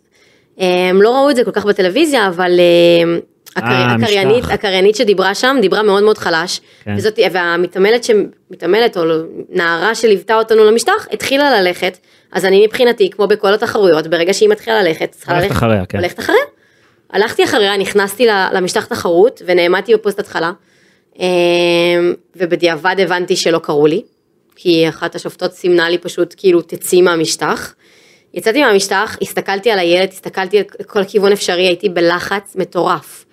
אה, 0.60 0.90
הם 0.90 1.02
לא 1.02 1.16
ראו 1.16 1.30
את 1.30 1.36
זה 1.36 1.44
כל 1.44 1.52
כך 1.52 1.66
בטלוויזיה, 1.66 2.28
אבל 2.28 2.52
הקר- 3.56 3.66
הקריינית. 4.04 4.44
הקריינית 4.52 4.96
שדיברה 4.96 5.36
שם 5.36 5.58
דיברה 5.62 5.84
מאוד 5.84 6.04
מאוד 6.04 6.18
חלש, 6.18 6.62
כן. 6.84 6.94
וזאת, 6.98 7.20
והמתעמלת 7.32 8.04
שמתעמלת 8.04 8.98
או 8.98 9.04
נערה 9.50 9.96
שליוותה 9.96 10.36
אותנו 10.38 10.64
למשטח 10.66 11.08
התחילה 11.14 11.62
ללכת, 11.62 11.98
אז 12.32 12.46
אני 12.46 12.66
מבחינתי 12.66 13.10
כמו 13.10 13.28
בכל 13.28 13.54
התחרויות 13.54 14.08
ברגע 14.08 14.34
שהיא 14.34 14.50
מתחילה 14.50 14.84
ללכת, 14.84 15.12
צריכה 15.12 15.40
ללכת, 15.40 15.52
אחריה, 15.52 15.86
כן. 15.86 15.98
הולכת 15.98 16.20
אחריה. 16.20 16.40
הלכתי 17.10 17.44
אחריה, 17.44 17.78
נכנסתי 17.78 18.28
למשטח 18.54 18.86
תחרות 18.86 19.42
ונעמדתי 19.46 19.94
בפוסט 19.94 20.20
התחלה, 20.20 20.52
אמ, 21.20 21.26
ובדיעבד 22.36 22.96
הבנתי 23.00 23.36
שלא 23.36 23.60
קראו 23.60 23.88
לי, 23.88 24.02
כי 24.56 24.90
אחת 24.90 25.16
השופטות 25.16 25.54
סימנה 25.54 25.90
לי 25.90 25.98
פשוט 25.98 26.34
כאילו 26.38 26.62
תצאי 26.62 27.02
מהמשטח. 27.02 27.76
יצאתי 28.34 28.62
מהמשטח, 28.64 29.18
הסתכלתי 29.22 29.72
על 29.72 29.80
הילד, 29.80 30.10
הסתכלתי 30.10 30.58
על 30.58 30.64
כל 30.88 31.04
כיוון 31.04 31.32
אפשרי, 31.32 31.68
הייתי 31.68 31.90
בלחץ 31.90 32.56
מטורף. 32.56 33.26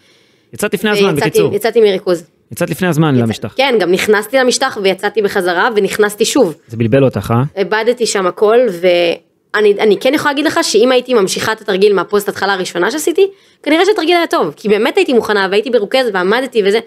יצאת 0.52 0.74
לפני 0.74 0.90
הזמן, 0.90 1.16
בקיצור. 1.16 1.54
יצאתי 1.54 1.80
מריכוז. 1.80 2.24
יצאת 2.52 2.70
לפני 2.70 2.88
הזמן 2.88 3.14
יצא- 3.14 3.22
למשטח. 3.22 3.54
כן, 3.56 3.74
גם 3.80 3.92
נכנסתי 3.92 4.36
למשטח 4.36 4.78
ויצאתי 4.82 5.22
בחזרה 5.22 5.68
ונכנסתי 5.76 6.24
שוב. 6.24 6.54
זה 6.68 6.76
בלבל 6.76 7.04
אותך, 7.04 7.34
אה? 7.36 7.60
איבדתי 7.60 8.06
שם 8.06 8.26
הכל 8.26 8.58
ואני 8.80 9.74
אני 9.80 9.96
כן 10.00 10.14
יכולה 10.14 10.32
להגיד 10.32 10.44
לך 10.46 10.58
שאם 10.62 10.92
הייתי 10.92 11.14
ממשיכה 11.14 11.52
את 11.52 11.60
התרגיל 11.60 11.92
מהפוסט 11.94 12.28
התחלה 12.28 12.52
הראשונה 12.54 12.90
שעשיתי, 12.90 13.26
כנראה 13.62 13.84
שהתרגיל 13.86 14.16
היה 14.16 14.26
טוב, 14.26 14.54
כי 14.56 14.68
באמת 14.68 14.96
הייתי 14.96 15.12
מוכנה 15.12 15.48
והייתי 15.50 15.70
מרוכזת 15.70 16.10
ועמדתי 16.14 16.62
וזה. 16.66 16.78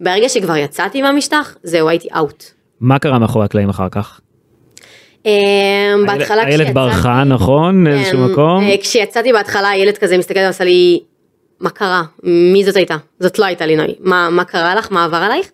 ברגע 0.00 0.28
שכבר 0.28 0.56
יצאתי 0.56 1.02
מהמשטח, 1.02 1.56
זהו, 1.62 1.88
הייתי 1.88 2.08
אאוט. 2.16 2.44
מה 2.80 2.98
קרה 2.98 3.18
מאחורי 3.18 3.44
הקלעים 3.44 3.68
אחר 3.68 3.88
כך? 3.90 4.20
אמ, 5.26 5.30
בהתחלה 6.06 6.42
הילד 6.42 6.54
כשיצאתי- 6.54 6.72
ברחה, 6.74 7.24
נכון? 7.24 7.84
כן, 7.86 7.92
איזשהו 7.98 8.18
מקום? 8.18 8.64
אה, 8.64 8.74
כשיצאתי 8.80 9.32
בהתחלה 9.32 9.68
הילד 9.68 9.98
כזה 9.98 10.18
מסתכל 10.18 10.40
ועשה 10.40 10.64
לי, 10.64 11.00
מה 11.60 11.70
קרה? 11.70 12.02
מי 12.22 12.64
זאת 12.64 12.76
הייתה? 12.76 12.96
זאת 13.20 13.38
לא 13.38 13.44
הייתה 13.44 13.66
לי 13.66 13.76
נוי. 13.76 13.94
מה, 14.00 14.30
מה 14.30 14.44
קרה 14.44 14.74
לך? 14.74 14.92
מה 14.92 15.04
עבר 15.04 15.16
עלייך? 15.16 15.50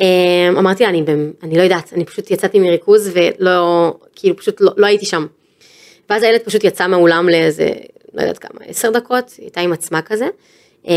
אמ, 0.00 0.56
אמרתי 0.58 0.82
לה, 0.82 0.88
אני, 0.88 1.04
אני 1.42 1.56
לא 1.56 1.62
יודעת, 1.62 1.92
אני 1.92 2.04
פשוט 2.04 2.30
יצאתי 2.30 2.58
מריכוז 2.58 3.10
ולא, 3.14 3.94
כאילו 4.14 4.36
פשוט 4.36 4.60
לא, 4.60 4.72
לא 4.76 4.86
הייתי 4.86 5.06
שם. 5.06 5.26
ואז 6.10 6.22
הילד 6.22 6.40
פשוט 6.40 6.64
יצא 6.64 6.86
מהאולם 6.86 7.28
לאיזה, 7.28 7.70
לא 8.14 8.20
יודעת 8.20 8.38
כמה, 8.38 8.60
עשר 8.66 8.90
דקות, 8.90 9.34
היא 9.38 9.44
הייתה 9.44 9.60
עם 9.60 9.72
עצמה 9.72 10.02
כזה. 10.02 10.26
אמ, 10.84 10.92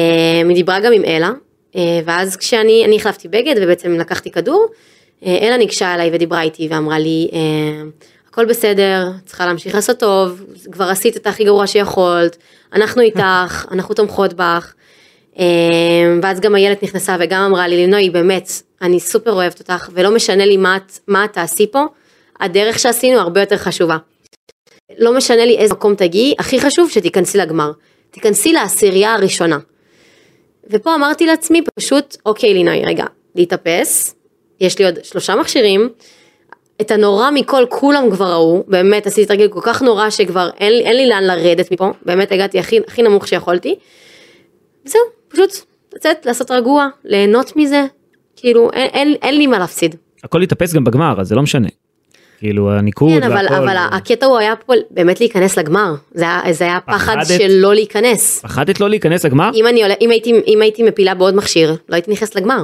היא 0.50 0.56
דיברה 0.56 0.80
גם 0.80 0.94
עם 0.94 1.06
אלה, 1.06 1.32
אה, 1.76 2.00
ואז 2.06 2.38
כשאני 2.38 2.86
אני 2.86 2.96
החלפתי 2.96 3.28
בגד 3.28 3.56
ובעצם 3.62 3.92
לקחתי 3.92 4.32
כדור, 4.32 4.68
אה, 5.26 5.38
אלה 5.42 5.58
ניגשה 5.58 5.94
אליי 5.96 6.10
ודיברה 6.14 6.42
איתי 6.42 6.68
ואמרה 6.72 7.00
לי, 7.00 7.30
אה, 7.34 7.84
הכל 8.32 8.46
בסדר, 8.46 9.12
צריכה 9.26 9.46
להמשיך 9.46 9.76
לעשות 9.76 10.00
טוב, 10.00 10.42
כבר 10.72 10.86
עשית 10.86 11.18
את 11.18 11.28
הכי 11.28 11.44
גרוע 11.44 11.68
שיכולת, 11.68 12.38
אנחנו 12.74 13.02
איתך, 13.02 13.66
אנחנו 13.72 13.96
תומכות 13.96 14.34
בך. 14.34 14.74
אה, 15.40 15.46
ואז 16.24 16.40
גם 16.40 16.56
איילת 16.56 16.84
נכנסה 16.84 17.16
וגם 17.20 17.42
אמרה 17.42 17.68
לי, 17.68 17.76
לינוי, 17.76 18.10
באמת, 18.10 18.50
אני 18.82 19.00
סופר 19.00 19.32
אוהבת 19.32 19.60
אותך, 19.60 19.90
ולא 19.94 20.16
משנה 20.16 20.46
לי 20.46 20.58
מה, 20.58 20.78
מה 21.08 21.26
תעשי 21.34 21.68
פה, 21.72 21.86
הדרך 22.40 22.80
שעשינו 22.80 23.20
הרבה 23.20 23.40
יותר 23.40 23.58
חשובה. 23.58 23.98
לא 24.98 25.18
משנה 25.18 25.46
לי 25.46 25.58
איזה 25.58 25.74
מקום 25.74 25.96
תגיעי, 25.96 26.36
הכי 26.40 26.60
חשוב 26.60 26.90
שתיכנסי 26.90 27.38
לגמר. 27.38 27.72
תיכנסי 28.12 28.54
לעשירייה 28.54 29.14
הראשונה. 29.14 29.58
ופה 30.70 30.96
אמרתי 30.96 31.26
לעצמי 31.26 31.62
פשוט, 31.76 32.18
אוקיי 32.26 32.54
לינוי, 32.54 32.86
רגע, 32.86 33.06
להתאפס, 33.36 34.16
יש 34.60 34.80
לי 34.80 34.86
עוד 34.86 35.00
שלושה 35.04 35.36
מכשירים, 35.36 35.90
את 36.82 36.92
הנורא 36.92 37.32
מכל 37.32 37.64
כולם 37.70 38.12
כבר 38.12 38.32
ראו, 38.32 38.64
באמת 38.68 39.08
עשיתי 39.08 39.28
תרגיל 39.28 39.48
כל 39.48 39.60
כך 39.64 39.82
נורא 39.82 40.10
שכבר 40.10 40.50
אין, 40.60 40.74
אין 40.74 40.98
לי 40.98 41.10
לאן 41.10 41.24
לרדת 41.24 41.72
מפה, 41.72 41.92
באמת 42.06 42.32
הגעתי 42.32 42.60
הכי, 42.60 42.80
הכי 42.88 43.02
נמוך 43.02 43.28
שיכולתי. 43.28 43.76
זהו, 44.86 45.02
פשוט 45.28 45.50
לצאת, 45.96 46.26
לעשות 46.26 46.52
רגוע, 46.52 46.88
ליהנות 47.06 47.56
מזה, 47.56 47.86
כאילו 48.36 48.72
אין, 48.74 48.90
אין, 48.94 49.16
אין 49.22 49.38
לי 49.38 49.48
מה 49.48 49.60
להפסיד. 49.60 49.96
הכל 50.24 50.42
התאפס 50.42 50.74
גם 50.74 50.84
בגמר, 50.84 51.22
אז 51.22 51.28
זה 51.28 51.36
לא 51.36 51.42
משנה. 51.42 51.68
כאילו 52.38 52.72
הניקוד 52.72 53.10
כן, 53.10 53.24
אבל, 53.24 53.46
והכל. 53.50 53.56
אבל 53.56 53.78
הקטע 53.92 54.26
הוא 54.26 54.38
היה 54.38 54.56
פה 54.56 54.74
באמת 54.92 55.20
להיכנס 55.20 55.58
לגמר, 55.58 55.94
זה 56.14 56.24
היה, 56.24 56.54
זה 56.54 56.64
היה 56.64 56.80
פחד? 56.86 57.16
של 57.38 57.48
לא 57.50 57.74
להיכנס. 57.74 58.40
פחדת 58.40 58.80
לא 58.80 58.90
להיכנס 58.90 59.26
לגמר? 59.26 59.52
אם, 59.54 59.68
אני, 59.68 59.82
אם, 60.02 60.10
הייתי, 60.10 60.34
אם 60.48 60.62
הייתי 60.62 60.84
מפילה 60.84 61.14
בעוד 61.14 61.36
מכשיר, 61.36 61.76
לא 61.90 61.96
הייתי 61.96 62.12
נכנסת 62.12 62.36
לגמר. 62.36 62.64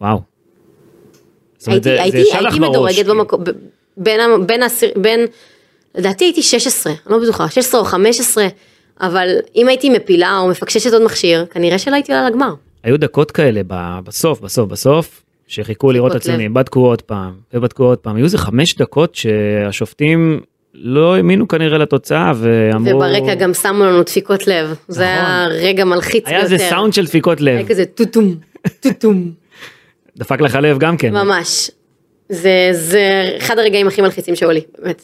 וואו. 0.00 0.35
אומרת, 1.66 1.86
הייתי, 1.86 1.96
זה- 2.10 2.18
הייתי, 2.18 2.36
הייתי 2.46 2.60
מדורגת 2.60 2.94
כאילו. 2.96 3.14
במקום, 3.14 3.44
בין, 3.96 4.20
בין, 4.46 4.60
בין, 4.96 5.26
לדעתי 5.94 6.24
הייתי 6.24 6.42
16, 6.42 6.92
אני 6.92 7.12
לא 7.14 7.18
בטוחה, 7.22 7.48
16 7.48 7.80
או 7.80 7.84
15, 7.84 8.46
אבל 9.00 9.28
אם 9.56 9.68
הייתי 9.68 9.90
מפילה 9.90 10.38
או 10.38 10.48
מפקששת 10.48 10.92
עוד 10.92 11.02
מכשיר, 11.02 11.46
כנראה 11.50 11.78
שלא 11.78 11.94
הייתי 11.94 12.12
עולה 12.12 12.30
לגמר. 12.30 12.54
היו 12.84 12.96
דקות 12.98 13.30
כאלה 13.30 13.60
בסוף, 14.04 14.40
בסוף, 14.40 14.68
בסוף, 14.70 15.22
שחיכו 15.48 15.92
לראות 15.92 16.10
את. 16.12 16.16
הציונים, 16.16 16.54
בדקו 16.54 16.80
עוד 16.86 17.02
פעם, 17.02 17.32
ובדקו 17.54 17.84
עוד 17.84 17.98
פעם. 17.98 18.16
היו 18.16 18.24
איזה 18.24 18.38
חמש 18.38 18.74
דקות 18.74 19.14
שהשופטים 19.14 20.40
לא 20.74 21.16
האמינו 21.16 21.48
כנראה 21.48 21.78
לתוצאה, 21.78 22.32
ואמרו... 22.36 22.96
וברקע 22.96 23.34
גם 23.34 23.54
שמו 23.54 23.84
לנו 23.84 24.02
דפיקות 24.02 24.46
לב, 24.46 24.74
זה 24.88 25.02
היה 25.02 25.46
רגע 25.50 25.84
מלחיץ 25.84 26.22
נכון. 26.22 26.34
היה 26.34 26.42
איזה 26.42 26.56
ביותר. 26.56 26.70
סאונד 26.70 26.92
של 26.92 27.04
דפיקות 27.04 27.40
לב. 27.40 27.56
היה 27.56 27.66
כזה 27.68 27.84
טוטום, 27.84 28.34
טוטום, 28.80 29.30
דפק 30.16 30.40
לך 30.40 30.58
לב 30.62 30.78
גם 30.78 30.96
כן. 30.96 31.12
ממש. 31.14 31.70
זה, 32.28 32.68
זה 32.72 33.30
אחד 33.38 33.58
הרגעים 33.58 33.88
הכי 33.88 34.00
מלחיצים 34.02 34.36
שהיו 34.36 34.50
לי, 34.50 34.60
באמת. 34.78 35.02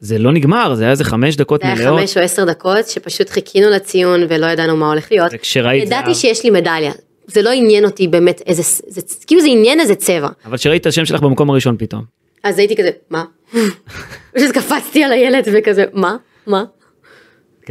זה 0.00 0.18
לא 0.18 0.32
נגמר, 0.32 0.74
זה 0.74 0.82
היה 0.82 0.90
איזה 0.90 1.04
חמש 1.04 1.36
דקות 1.36 1.60
זה 1.60 1.66
היה 1.66 1.76
מלאות. 1.76 2.00
חמש 2.00 2.16
או 2.16 2.22
עשר 2.22 2.44
דקות 2.44 2.88
שפשוט 2.88 3.30
חיכינו 3.30 3.70
לציון 3.70 4.20
ולא 4.28 4.46
ידענו 4.46 4.76
מה 4.76 4.88
הולך 4.88 5.06
להיות. 5.10 5.30
וכשראית 5.34 5.82
ידעתי. 5.82 6.14
שיש 6.14 6.44
לי 6.44 6.50
מדליה, 6.50 6.92
זה 7.26 7.42
לא 7.42 7.50
עניין 7.50 7.84
אותי 7.84 8.08
באמת 8.08 8.42
איזה, 8.46 8.62
זה, 8.86 9.00
כאילו 9.26 9.40
זה 9.40 9.48
עניין 9.48 9.80
איזה 9.80 9.94
צבע. 9.94 10.28
אבל 10.44 10.56
כשראית 10.56 10.82
את 10.82 10.86
השם 10.86 11.04
שלך 11.04 11.20
במקום 11.20 11.50
הראשון 11.50 11.76
פתאום. 11.78 12.04
אז 12.42 12.58
הייתי 12.58 12.76
כזה, 12.76 12.90
מה? 13.10 13.24
פשוט 14.34 14.50
קפצתי 14.54 15.04
על 15.04 15.12
הילד 15.12 15.48
וכזה, 15.52 15.84
מה? 15.92 16.16
מה? 16.46 16.64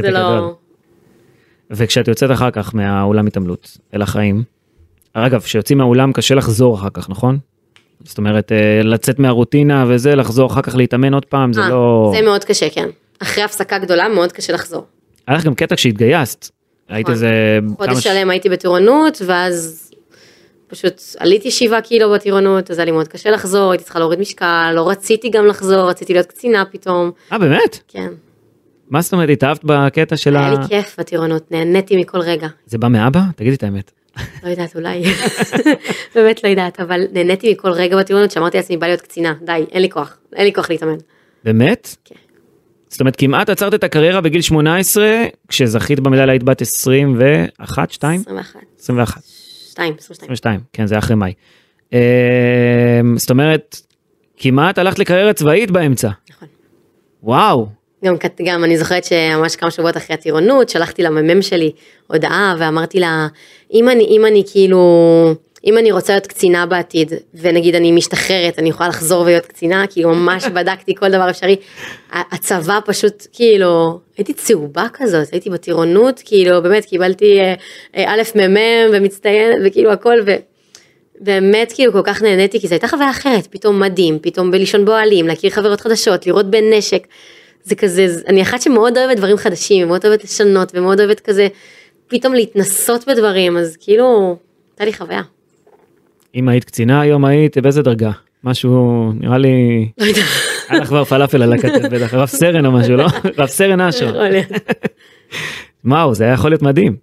זה. 0.02 0.12
לא... 0.12 0.56
וכשאת 1.72 2.08
יוצאת 2.08 2.32
אחר 2.32 2.52
כך 2.52 2.76
מהאולם 2.76 3.28
התעמלות 3.28 3.78
אל 3.94 4.02
החיים, 4.02 4.44
אגב, 5.16 5.42
כשיוצאים 5.42 5.78
מהאולם 5.78 6.14
קשה 6.14 6.36
לחזור 6.36 6.76
אחר 6.76 6.90
כך, 6.94 7.10
נכון? 7.10 7.38
זאת 8.04 8.18
אומרת, 8.18 8.52
אה, 8.52 8.84
לצאת 8.84 9.20
מהרוטינה 9.20 9.86
וזה, 9.88 10.16
לחזור 10.16 10.48
אחר 10.48 10.62
כך 10.62 10.76
להתאמן 10.76 11.14
עוד 11.14 11.26
פעם, 11.26 11.54
זה 11.54 11.62
אה, 11.62 11.70
לא... 11.70 12.12
זה 12.16 12.22
מאוד 12.22 12.44
קשה, 12.44 12.70
כן. 12.70 12.90
אחרי 13.20 13.44
הפסקה 13.44 13.78
גדולה 13.78 14.08
מאוד 14.08 14.32
קשה 14.32 14.54
לחזור. 14.54 14.86
היה 15.28 15.38
לך 15.38 15.46
גם 15.46 15.56
קטע 15.56 15.76
כשהתגייסת. 15.76 16.50
היית 16.90 17.06
נכון. 17.06 17.14
איזה... 17.14 17.60
חודש 17.78 18.04
שלם 18.04 18.30
הייתי 18.30 18.50
בטירונות, 18.50 19.22
ואז 19.26 19.86
פשוט 20.68 21.02
עליתי 21.20 21.52
שבעה 21.52 21.82
קילו 21.82 22.12
בטירונות, 22.12 22.72
אז 22.72 22.78
היה 22.78 22.86
לי 22.86 22.92
מאוד 22.92 23.08
קשה 23.08 23.32
לחזור, 23.32 23.72
הייתי 23.72 23.84
צריכה 23.84 24.00
להוריד 24.00 24.20
משקל, 24.20 24.72
לא 24.76 24.90
רציתי 24.90 25.30
גם 25.30 25.46
לחזור, 25.46 25.90
רציתי 25.90 26.14
להיות 26.14 26.26
קצינה 26.26 26.64
פתאום, 26.72 27.12
אה, 27.32 27.38
באמת? 27.38 27.80
כן. 27.88 28.10
מה 28.90 29.02
זאת 29.02 29.14
אומרת, 29.14 29.30
התאהבת 29.30 29.64
בקטע 29.64 30.18
של 30.18 30.36
היה 30.36 30.48
ה... 30.48 30.50
לי 30.52 30.68
כיף 30.68 30.96
בטירונות, 31.00 31.52
נהניתי 31.52 31.98
מכל 31.98 32.20
רגע. 32.20 32.48
זה 32.66 32.78
בא 32.78 32.88
מאבא? 32.88 33.22
תגידי 33.36 33.56
את 33.56 33.64
האמת. 33.64 33.92
לא 34.44 34.50
יודעת, 34.50 34.76
אולי, 34.76 35.04
באמת 36.16 36.44
לא 36.44 36.50
יודעת, 36.50 36.80
אבל 36.80 37.02
נהניתי 37.14 37.52
מכל 37.52 37.72
רגע 37.72 37.98
בטירונות, 37.98 38.32
שאמרתי 38.32 38.58
לעצמי, 38.58 38.78
בא 38.78 38.88
להיות 38.88 39.02
קצינה, 39.02 39.34
די, 39.42 39.66
אין 39.72 39.82
לי 39.82 39.90
כוח, 39.90 40.18
אין 40.36 40.46
לי 40.46 40.54
כוח 40.54 40.70
להתאמן. 40.70 40.98
באמת? 41.44 41.96
כן. 42.06 42.16
זאת 42.90 43.00
אומרת, 43.00 43.16
כמעט 43.16 43.50
עצרת 43.50 43.74
את 43.74 43.84
הקריירה 43.84 44.22
בגיל 44.22 44.42
18, 44.42 45.06
כשזכית 45.48 46.00
במדליה 46.00 46.32
היית 46.32 46.44
בת 46.44 46.62
21, 46.62 47.92
2? 47.92 48.20
21, 48.20 48.60
21. 48.80 49.22
2, 49.70 49.94
22. 50.00 50.32
22, 50.32 50.60
כן, 50.74 50.88
זה 50.88 50.98
אחרי 50.98 51.16
מאי. 51.16 51.34
אה, 51.94 53.02
זאת 53.16 53.30
אומרת, 53.30 53.76
כמעט 54.38 54.78
הלכת 54.78 55.00
לקריירה 55.00 55.34
צבאית 55.34 55.72
באמצע. 55.72 56.10
נכון. 56.30 56.48
וואו, 57.24 57.68
גם, 58.04 58.16
גם 58.46 58.64
אני 58.64 58.78
זוכרת 58.78 59.04
שממש 59.04 59.56
כמה 59.56 59.72
שבועות 59.72 59.98
אחרי 59.98 60.14
הטירונות 60.14 60.70
שלחתי 60.70 61.04
למ"מ 61.04 61.42
שלי 61.42 61.72
הודעה 62.08 62.56
ואמרתי 62.60 63.00
לה 63.00 63.28
אם 63.74 63.90
אני 63.90 64.04
אם 64.04 64.26
אני 64.26 64.44
כאילו 64.52 64.80
אם 65.66 65.78
אני 65.78 65.92
רוצה 65.92 66.14
להיות 66.14 66.28
קצינה 66.28 66.66
בעתיד 66.66 67.14
ונגיד 67.34 67.76
אני 67.76 67.92
משתחררת 67.92 68.60
אני 68.60 68.70
יכולה 68.70 68.90
לחזור 68.90 69.22
ולהיות 69.22 69.46
קצינה 69.46 69.88
כאילו 69.88 70.10
ממש 70.10 70.46
בדקתי 70.46 70.96
כל 70.96 71.10
דבר 71.10 71.30
אפשרי. 71.30 71.56
הצבא 72.12 72.80
פשוט 72.86 73.28
כאילו 73.34 74.00
הייתי 74.18 74.34
צהובה 74.34 74.88
כזאת 74.94 75.32
הייתי 75.32 75.50
בטירונות 75.50 76.22
כאילו 76.26 76.64
באמת 76.64 76.86
קיבלתי 76.86 77.40
אה, 77.40 77.54
אה, 77.96 78.14
א' 78.14 78.22
מ"מ 78.36 78.58
ומצטיינת 78.94 79.58
וכאילו 79.66 79.92
הכל. 79.92 80.18
ו... 80.26 80.36
באמת 81.20 81.72
כאילו 81.76 81.94
כל 81.94 82.02
כך 82.04 82.22
נהניתי 82.22 82.60
כי 82.60 82.68
זו 82.68 82.74
הייתה 82.74 82.88
חוויה 82.88 83.10
אחרת 83.10 83.48
פתאום 83.48 83.80
מדהים 83.80 84.20
פתאום 84.22 84.52
בלישון 84.52 84.86
באוהלים 84.86 85.28
להכיר 85.28 85.50
חברות 85.50 85.82
חדשות 85.82 86.28
לראות 86.28 86.46
בנשק. 86.46 87.08
זה 87.66 87.76
כזה 87.76 88.08
זה- 88.08 88.22
אני 88.28 88.42
אחת 88.42 88.62
שמאוד 88.62 88.98
אוהבת 88.98 89.18
דברים 89.18 89.38
חדשים 89.38 89.88
מאוד 89.88 90.06
אוהבת 90.06 90.24
לשנות 90.24 90.72
ומאוד 90.76 91.00
אוהבת 91.00 91.20
כזה 91.20 91.48
פתאום 92.08 92.34
להתנסות 92.34 93.08
בדברים 93.08 93.58
אז 93.58 93.78
כאילו 93.80 94.38
הייתה 94.72 94.86
לי 94.86 94.94
חוויה. 94.94 95.22
אם 96.36 96.50
היית 96.50 96.64
קצינה 96.64 97.02
היום 97.02 97.26
היית 97.26 97.58
באיזה 97.58 97.82
דרגה? 97.82 98.12
משהו, 98.44 99.12
נראה 99.20 99.38
לי. 99.38 99.88
היה 100.70 100.80
לך 100.82 100.88
כבר 100.88 101.04
פלאפל 101.04 101.44
על 101.44 101.54
הכתף, 101.54 101.90
בטח 101.92 102.14
רב 102.14 102.26
סרן 102.26 102.66
או 102.66 102.72
משהו, 102.72 102.96
לא? 102.98 103.06
רב 103.38 103.48
סרן 103.48 103.82
אשר. 103.82 104.20
וואו, 105.86 106.16
זה 106.16 106.24
היה 106.24 106.34
יכול 106.34 106.52
להיות 106.52 106.62
מדהים. 106.62 106.96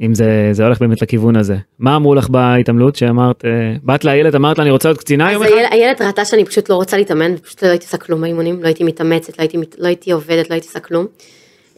אם 0.00 0.14
זה, 0.14 0.48
זה 0.52 0.64
הולך 0.64 0.80
באמת 0.80 1.02
לכיוון 1.02 1.36
הזה. 1.36 1.56
מה 1.78 1.96
אמרו 1.96 2.14
לך 2.14 2.28
בהתעמלות 2.28 2.96
שאמרת, 2.96 3.44
אה, 3.44 3.50
באת 3.82 4.04
לאיילת, 4.04 4.34
אמרת 4.34 4.58
לה 4.58 4.62
אני 4.64 4.70
רוצה 4.70 4.88
להיות 4.88 4.98
קצינה 4.98 5.28
אז 5.28 5.32
יום 5.32 5.42
אחד? 5.42 5.52
איילת- 5.52 5.72
איילת 5.72 6.00
ראתה 6.02 6.24
שאני 6.24 6.44
פשוט 6.44 6.68
לא 6.70 6.74
רוצה 6.74 6.96
להתאמן, 6.96 7.36
פשוט 7.36 7.64
לא 7.64 7.68
הייתי 7.68 7.84
עושה 7.86 7.96
כלום 7.96 8.20
באימונים, 8.20 8.62
לא 8.62 8.66
הייתי 8.66 8.84
מתאמצת, 8.84 9.38
לא 9.38 9.42
הייתי, 9.42 9.58
לא 9.78 9.86
הייתי 9.86 10.12
עובדת, 10.12 10.50
לא 10.50 10.54
הייתי 10.54 10.66
עושה 10.68 10.80
כלום. 10.80 11.06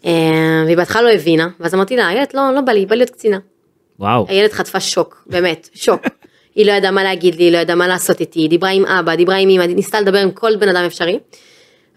אה, 0.06 0.10
והיא 0.64 0.76
בהתחלה 0.76 1.02
לא 1.02 1.10
הבינה, 1.12 1.48
ואז 1.60 1.74
אמרתי 1.74 1.96
לה, 1.96 2.08
איילת, 2.08 2.34
לא, 2.34 2.42
לא 2.54 2.60
בא 2.60 2.72
לי, 2.72 2.86
בא 2.86 2.94
להיות 2.94 3.10
קצינה. 3.10 3.38
וואו, 3.98 4.26
איילת 4.28 4.52
חטפה 4.52 4.80
שוק, 4.80 5.24
באמת, 5.26 5.68
שוק. 5.74 6.00
היא 6.54 6.66
לא 6.66 6.72
ידעה 6.72 6.90
מה 6.90 7.02
להגיד 7.04 7.34
לי, 7.34 7.44
היא 7.44 7.52
לא 7.52 7.58
ידעה 7.58 7.76
מה 7.76 7.88
לעשות 7.88 8.20
איתי, 8.20 8.40
היא 8.40 8.50
דיברה 8.50 8.70
עם 8.70 8.84
אבא, 8.86 9.14
דיברה 9.14 9.36
עם 9.36 9.48
אמא, 9.48 9.62
ניסתה 9.66 10.00
לדבר 10.00 10.18
עם 10.18 10.30
כל 10.30 10.56
בן 10.56 10.68
אדם 10.68 10.84
אפשרי. 10.86 11.18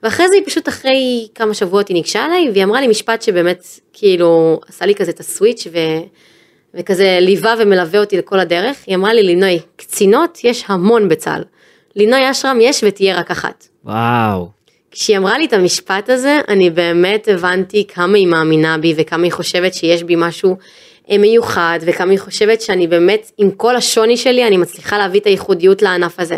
ואחרי 0.03 0.27
זה 0.27 0.35
היא 0.35 0.43
פשוט 0.45 0.67
אחרי 0.67 1.27
כמה 1.35 1.53
שבועות 1.53 1.87
היא 1.87 1.95
ניגשה 1.95 2.25
אליי 2.25 2.49
והיא 2.51 2.63
אמרה 2.63 2.81
לי 2.81 2.87
משפט 2.87 3.21
שבאמת 3.21 3.63
כאילו 3.93 4.59
עשה 4.67 4.85
לי 4.85 4.95
כזה 4.95 5.11
את 5.11 5.19
הסוויץ' 5.19 5.67
ו... 5.71 5.77
וכזה 6.73 7.17
ליווה 7.21 7.55
ומלווה 7.59 7.99
אותי 7.99 8.17
לכל 8.17 8.39
הדרך. 8.39 8.77
היא 8.87 8.95
אמרה 8.95 9.13
לי 9.13 9.23
לינוי, 9.23 9.59
קצינות 9.75 10.39
יש 10.43 10.63
המון 10.67 11.09
בצה"ל. 11.09 11.43
לינוי 11.95 12.31
אשרם 12.31 12.57
יש 12.61 12.83
ותהיה 12.87 13.19
רק 13.19 13.31
אחת. 13.31 13.67
וואו, 13.85 14.49
כשהיא 14.91 15.17
אמרה 15.17 15.37
לי 15.37 15.45
את 15.45 15.53
המשפט 15.53 16.09
הזה, 16.09 16.39
אני 16.47 16.69
באמת 16.69 17.27
הבנתי 17.27 17.87
כמה 17.87 18.17
היא 18.17 18.27
מאמינה 18.27 18.77
בי 18.77 18.93
וכמה 18.97 19.23
היא 19.23 19.31
חושבת 19.31 19.73
שיש 19.73 20.03
בי 20.03 20.13
משהו 20.17 20.57
אה, 21.11 21.17
מיוחד 21.17 21.79
וכמה 21.81 22.11
היא 22.11 22.19
חושבת 22.19 22.61
שאני 22.61 22.87
באמת, 22.87 23.31
עם 23.37 23.51
כל 23.51 23.75
השוני 23.75 24.17
שלי, 24.17 24.47
אני 24.47 24.57
מצליחה 24.57 24.97
להביא 24.97 25.19
את 25.19 25.25
הייחודיות 25.25 25.81
לענף 25.81 26.19
הזה. 26.19 26.37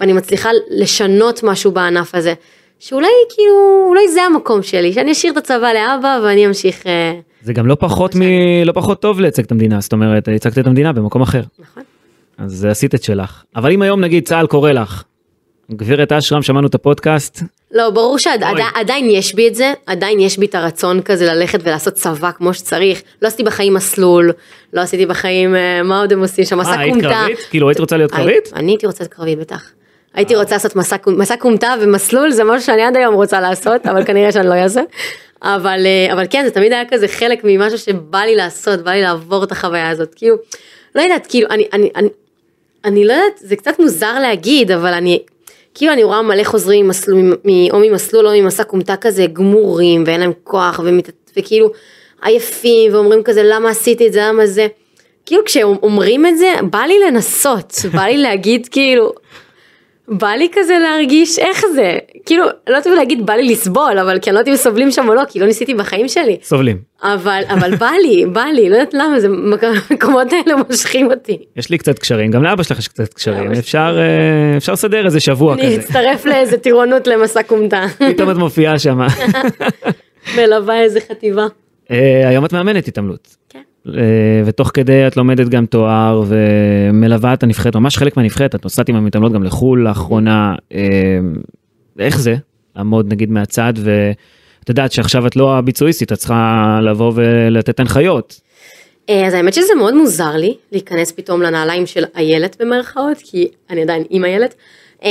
ואני 0.00 0.12
מצליחה 0.12 0.50
לשנות 0.70 1.42
משהו 1.42 1.70
בענף 1.70 2.14
הזה. 2.14 2.34
שאולי 2.78 3.06
כאילו, 3.34 3.84
אולי 3.88 4.08
זה 4.08 4.22
המקום 4.22 4.62
שלי, 4.62 4.92
שאני 4.92 5.12
אשאיר 5.12 5.32
את 5.32 5.36
הצבא 5.36 5.72
לאבא 5.72 6.20
ואני 6.24 6.46
אמשיך, 6.46 6.86
אה, 6.86 7.12
זה 7.42 7.52
גם 7.52 7.66
לא 7.66 7.76
פחות 7.80 8.14
מ... 8.14 8.20
לא 8.64 8.72
פחות 8.72 9.00
טוב 9.02 9.20
לייצג 9.20 9.42
את 9.44 9.52
המדינה, 9.52 9.80
זאת 9.80 9.92
אומרת, 9.92 10.28
ייצגת 10.28 10.58
את 10.58 10.66
המדינה 10.66 10.92
במקום 10.92 11.22
אחר. 11.22 11.42
נכון? 11.58 11.82
אז 12.38 12.64
עשית 12.64 12.94
את 12.94 13.02
שלך. 13.02 13.42
אבל 13.56 13.72
אם 13.72 13.82
היום 13.82 14.00
נגיד 14.00 14.24
צה"ל 14.28 14.46
קורא 14.46 14.72
לך, 14.72 15.02
גברת 15.70 16.12
אשרם, 16.12 16.42
שמענו 16.42 16.66
את 16.66 16.74
הפודקאסט, 16.74 17.42
לא, 17.70 17.90
ברור 17.90 18.18
שעדיין 18.18 19.04
אוי. 19.04 19.18
יש 19.18 19.34
בי 19.34 19.48
את 19.48 19.54
זה, 19.54 19.72
עדיין 19.86 20.20
יש 20.20 20.38
בי 20.38 20.46
את 20.46 20.54
הרצון 20.54 21.02
כזה 21.02 21.26
ללכת 21.26 21.58
ולעשות 21.62 21.94
צבא 21.94 22.30
כמו 22.32 22.54
שצריך. 22.54 23.02
לא 23.22 23.28
עשיתי 23.28 23.42
בחיים 23.42 23.74
מסלול, 23.74 24.32
לא 24.72 24.80
עשיתי 24.80 25.06
בחיים, 25.06 25.54
אה, 25.56 25.82
מה 25.82 26.00
עוד 26.00 26.12
הם 26.12 26.20
עושים 26.20 26.44
שם, 26.44 26.58
מסע 26.58 26.70
אה, 26.70 26.78
היית 26.80 26.92
כומתה. 26.94 27.08
קרבית? 27.08 27.38
כאילו 27.50 27.68
היית 27.68 27.80
רוצה 27.80 27.96
להיות 27.96 28.12
הי- 28.12 28.18
קרבית? 28.18 28.52
אני 28.56 28.72
הייתי 28.72 28.86
רוצה 28.86 29.04
להיות 29.04 29.14
קרבית 29.14 29.38
בטח. 29.38 29.70
הייתי 30.16 30.36
רוצה 30.36 30.54
לעשות 30.54 30.76
מסע 30.76 30.96
כומ- 30.98 31.18
מסע 31.18 31.36
כומתה 31.36 31.74
ומסלול, 31.80 32.30
זה 32.30 32.44
משהו 32.44 32.66
שאני 32.66 32.82
עד 32.82 32.96
היום 32.96 33.14
רוצה 33.14 33.40
לעשות, 33.40 33.86
אבל 33.86 34.04
כנראה 34.04 34.32
שאני 34.32 34.48
לא 34.48 34.54
אעשה. 34.54 34.82
אבל, 35.42 35.86
אה, 35.86 36.12
אבל 36.12 36.26
כן, 36.30 36.42
זה 36.44 36.50
תמיד 36.50 36.72
היה 36.72 36.84
כזה 36.90 37.08
חלק 37.08 37.40
ממשהו 37.44 37.78
שבא 37.78 38.18
לי 38.18 38.36
לעשות, 38.36 38.80
בא 38.80 38.90
לי 38.90 39.02
לעבור 39.02 39.44
את 39.44 39.52
החוויה 39.52 39.88
הזאת. 39.90 40.14
כאילו, 40.14 40.36
לא 40.94 41.00
יודעת, 41.00 41.26
כאילו, 41.26 41.48
אני, 41.50 41.64
אני, 41.72 41.90
אני, 41.96 42.08
אני 42.84 43.04
לא 43.04 43.12
יודעת, 43.12 43.38
זה 43.40 43.56
קצת 43.56 43.78
מוזר 43.78 44.18
להגיד, 44.18 44.70
אבל 44.70 44.92
אני, 44.92 45.22
כאילו 45.74 45.92
אני 45.92 46.04
רואה 46.04 46.22
מלא 46.22 46.44
חוזרים 46.44 46.86
ממסלול, 46.86 47.36
או 47.70 47.78
ממסלול 47.78 48.26
או 48.26 48.32
ממסע 48.42 48.64
כומתה 48.64 48.96
כזה 48.96 49.26
גמורים 49.32 50.04
ואין 50.06 50.20
להם 50.20 50.32
כוח 50.44 50.80
ומת, 50.84 51.10
וכאילו 51.36 51.70
עייפים 52.22 52.94
ואומרים 52.94 53.22
כזה 53.22 53.42
למה 53.44 53.70
עשיתי 53.70 54.06
את 54.06 54.12
זה, 54.12 54.20
למה 54.22 54.46
זה. 54.46 54.66
כאילו 55.26 55.44
כשאומרים 55.44 56.26
את 56.26 56.38
זה, 56.38 56.52
בא 56.70 56.78
לי 56.78 56.94
לנסות, 57.06 57.74
בא 57.94 58.02
לי 58.02 58.16
להגיד 58.18 58.68
כאילו, 58.70 59.12
בא 60.08 60.28
לי 60.28 60.48
כזה 60.52 60.78
להרגיש 60.78 61.38
איך 61.38 61.64
זה, 61.74 61.98
כאילו, 62.26 62.44
לא 62.68 62.80
טוב 62.80 62.94
להגיד 62.94 63.26
בא 63.26 63.32
לי 63.32 63.52
לסבול, 63.52 63.98
אבל 63.98 64.18
כי 64.18 64.30
אני 64.30 64.34
לא 64.34 64.40
יודעת 64.40 64.52
אם 64.52 64.56
סובלים 64.56 64.90
שם 64.90 65.08
או 65.08 65.14
לא, 65.14 65.22
כי 65.28 65.40
לא 65.40 65.46
ניסיתי 65.46 65.74
בחיים 65.74 66.08
שלי. 66.08 66.38
סובלים. 66.42 66.78
אבל, 67.02 67.42
אבל 67.48 67.76
בא 67.76 67.90
לי, 68.02 68.26
בא 68.26 68.44
לי, 68.44 68.68
לא 68.68 68.76
יודעת 68.76 68.94
למה, 68.94 69.20
זה 69.20 69.28
המקומות 69.90 70.32
האלה 70.32 70.56
מושכים 70.68 71.10
אותי. 71.10 71.38
יש 71.56 71.70
לי 71.70 71.78
קצת 71.78 71.98
קשרים, 71.98 72.30
גם 72.30 72.42
לאבא 72.42 72.62
שלך 72.62 72.78
יש 72.78 72.88
קצת 72.88 73.14
קשרים. 73.14 73.52
אפשר 73.52 73.98
אה, 73.98 74.56
אפשר 74.56 74.72
לסדר 74.72 75.04
איזה 75.06 75.20
שבוע 75.20 75.54
אני 75.54 75.62
כזה. 75.62 75.80
אצטרף 75.80 76.24
לאיזה 76.24 76.58
טירונות 76.58 77.06
למסע 77.06 77.42
כומתה, 77.42 77.84
פתאום 78.10 78.30
את 78.30 78.36
מופיעה 78.36 78.78
שם. 78.78 78.98
מלווה 80.36 80.82
איזה 80.82 81.00
חטיבה. 81.00 81.46
אה, 81.90 82.28
היום 82.28 82.44
את 82.44 82.52
מאמנת 82.52 82.88
התעמלות. 82.88 83.36
כן. 83.48 83.60
אה, 83.94 84.42
ותוך 84.44 84.70
כדי 84.74 85.06
את 85.06 85.16
לומדת 85.16 85.48
גם 85.48 85.66
תואר 85.66 86.22
ומלווה 86.26 87.34
את 87.34 87.42
הנבחרת, 87.42 87.76
ממש 87.76 87.96
חלק 87.96 88.16
מהנבחרת, 88.16 88.54
את 88.54 88.64
נוסעת 88.64 88.88
עם 88.88 88.96
המתעמלות 88.96 89.32
גם 89.32 89.42
לחו"ל 89.42 89.82
לאחרונה. 89.82 90.54
אה, 90.74 91.18
איך 91.98 92.18
זה? 92.20 92.36
לעמוד 92.76 93.12
נגיד 93.12 93.30
מהצד 93.30 93.72
ואת 93.76 94.68
יודעת 94.68 94.92
שעכשיו 94.92 95.26
את 95.26 95.36
לא 95.36 95.58
הביצועיסטית, 95.58 96.12
את 96.12 96.18
צריכה 96.18 96.80
לבוא 96.82 97.12
ולתת 97.14 97.80
הנחיות. 97.80 98.40
אה, 99.08 99.26
אז 99.26 99.34
האמת 99.34 99.54
שזה 99.54 99.74
מאוד 99.78 99.94
מוזר 99.94 100.36
לי 100.36 100.54
להיכנס 100.72 101.12
פתאום 101.12 101.42
לנעליים 101.42 101.86
של 101.86 102.04
איילת 102.16 102.56
במרכאות, 102.60 103.18
כי 103.22 103.48
אני 103.70 103.82
עדיין 103.82 104.04
עם 104.10 104.24
איילת. 104.24 104.54
אה, 105.04 105.10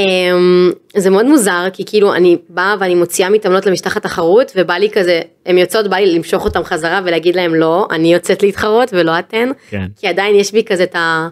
זה 0.96 1.10
מאוד 1.10 1.26
מוזר, 1.26 1.68
כי 1.74 1.86
כאילו 1.86 2.14
אני 2.14 2.38
באה 2.50 2.76
ואני 2.80 2.96
מוציאה 2.96 3.30
מתעמלות 3.30 3.66
למשטח 3.66 3.98
התחרות, 3.98 4.52
ובא 4.56 4.74
לי 4.74 4.90
כזה, 4.90 5.22
הן 5.46 5.58
יוצאות, 5.58 5.88
בא 5.88 5.98
לי 5.98 6.16
למשוך 6.16 6.46
אותן 6.46 6.64
חזרה 6.64 7.02
ולהגיד 7.06 7.36
להם 7.36 7.56
לא, 7.56 7.88
אני 7.92 8.14
יוצאת 8.14 8.44
להתחרות 8.44 8.90
ולא 8.94 9.20
אתן. 9.20 9.50
כן. 9.70 9.86
כי 10.00 10.08
עדיין 10.08 10.36
יש 10.36 10.52
בי 10.52 10.64
כזה 10.64 10.84
את, 10.84 10.96
ה, 10.96 11.28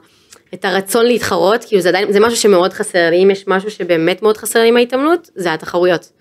את 0.53 0.65
הרצון 0.65 1.05
להתחרות, 1.05 1.63
כאילו 1.63 1.81
זה 1.81 1.89
עדיין, 1.89 2.11
זה 2.11 2.19
משהו 2.19 2.37
שמאוד 2.37 2.73
חסר 2.73 3.09
לי, 3.09 3.23
אם 3.23 3.31
יש 3.31 3.47
משהו 3.47 3.71
שבאמת 3.71 4.21
מאוד 4.21 4.37
חסר 4.37 4.61
לי 4.61 4.71
מההתעמלות, 4.71 5.29
זה 5.35 5.53
התחרויות. 5.53 6.11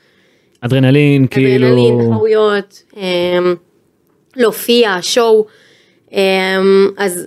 אדרנלין, 0.60 1.26
כאילו... 1.26 1.66
אדרנלין, 1.66 2.10
תחרויות, 2.10 2.82
אמ, 2.96 3.54
להופיע, 4.36 4.96
שואו, 5.00 5.46
אמ, 6.12 6.88
אז 6.96 7.26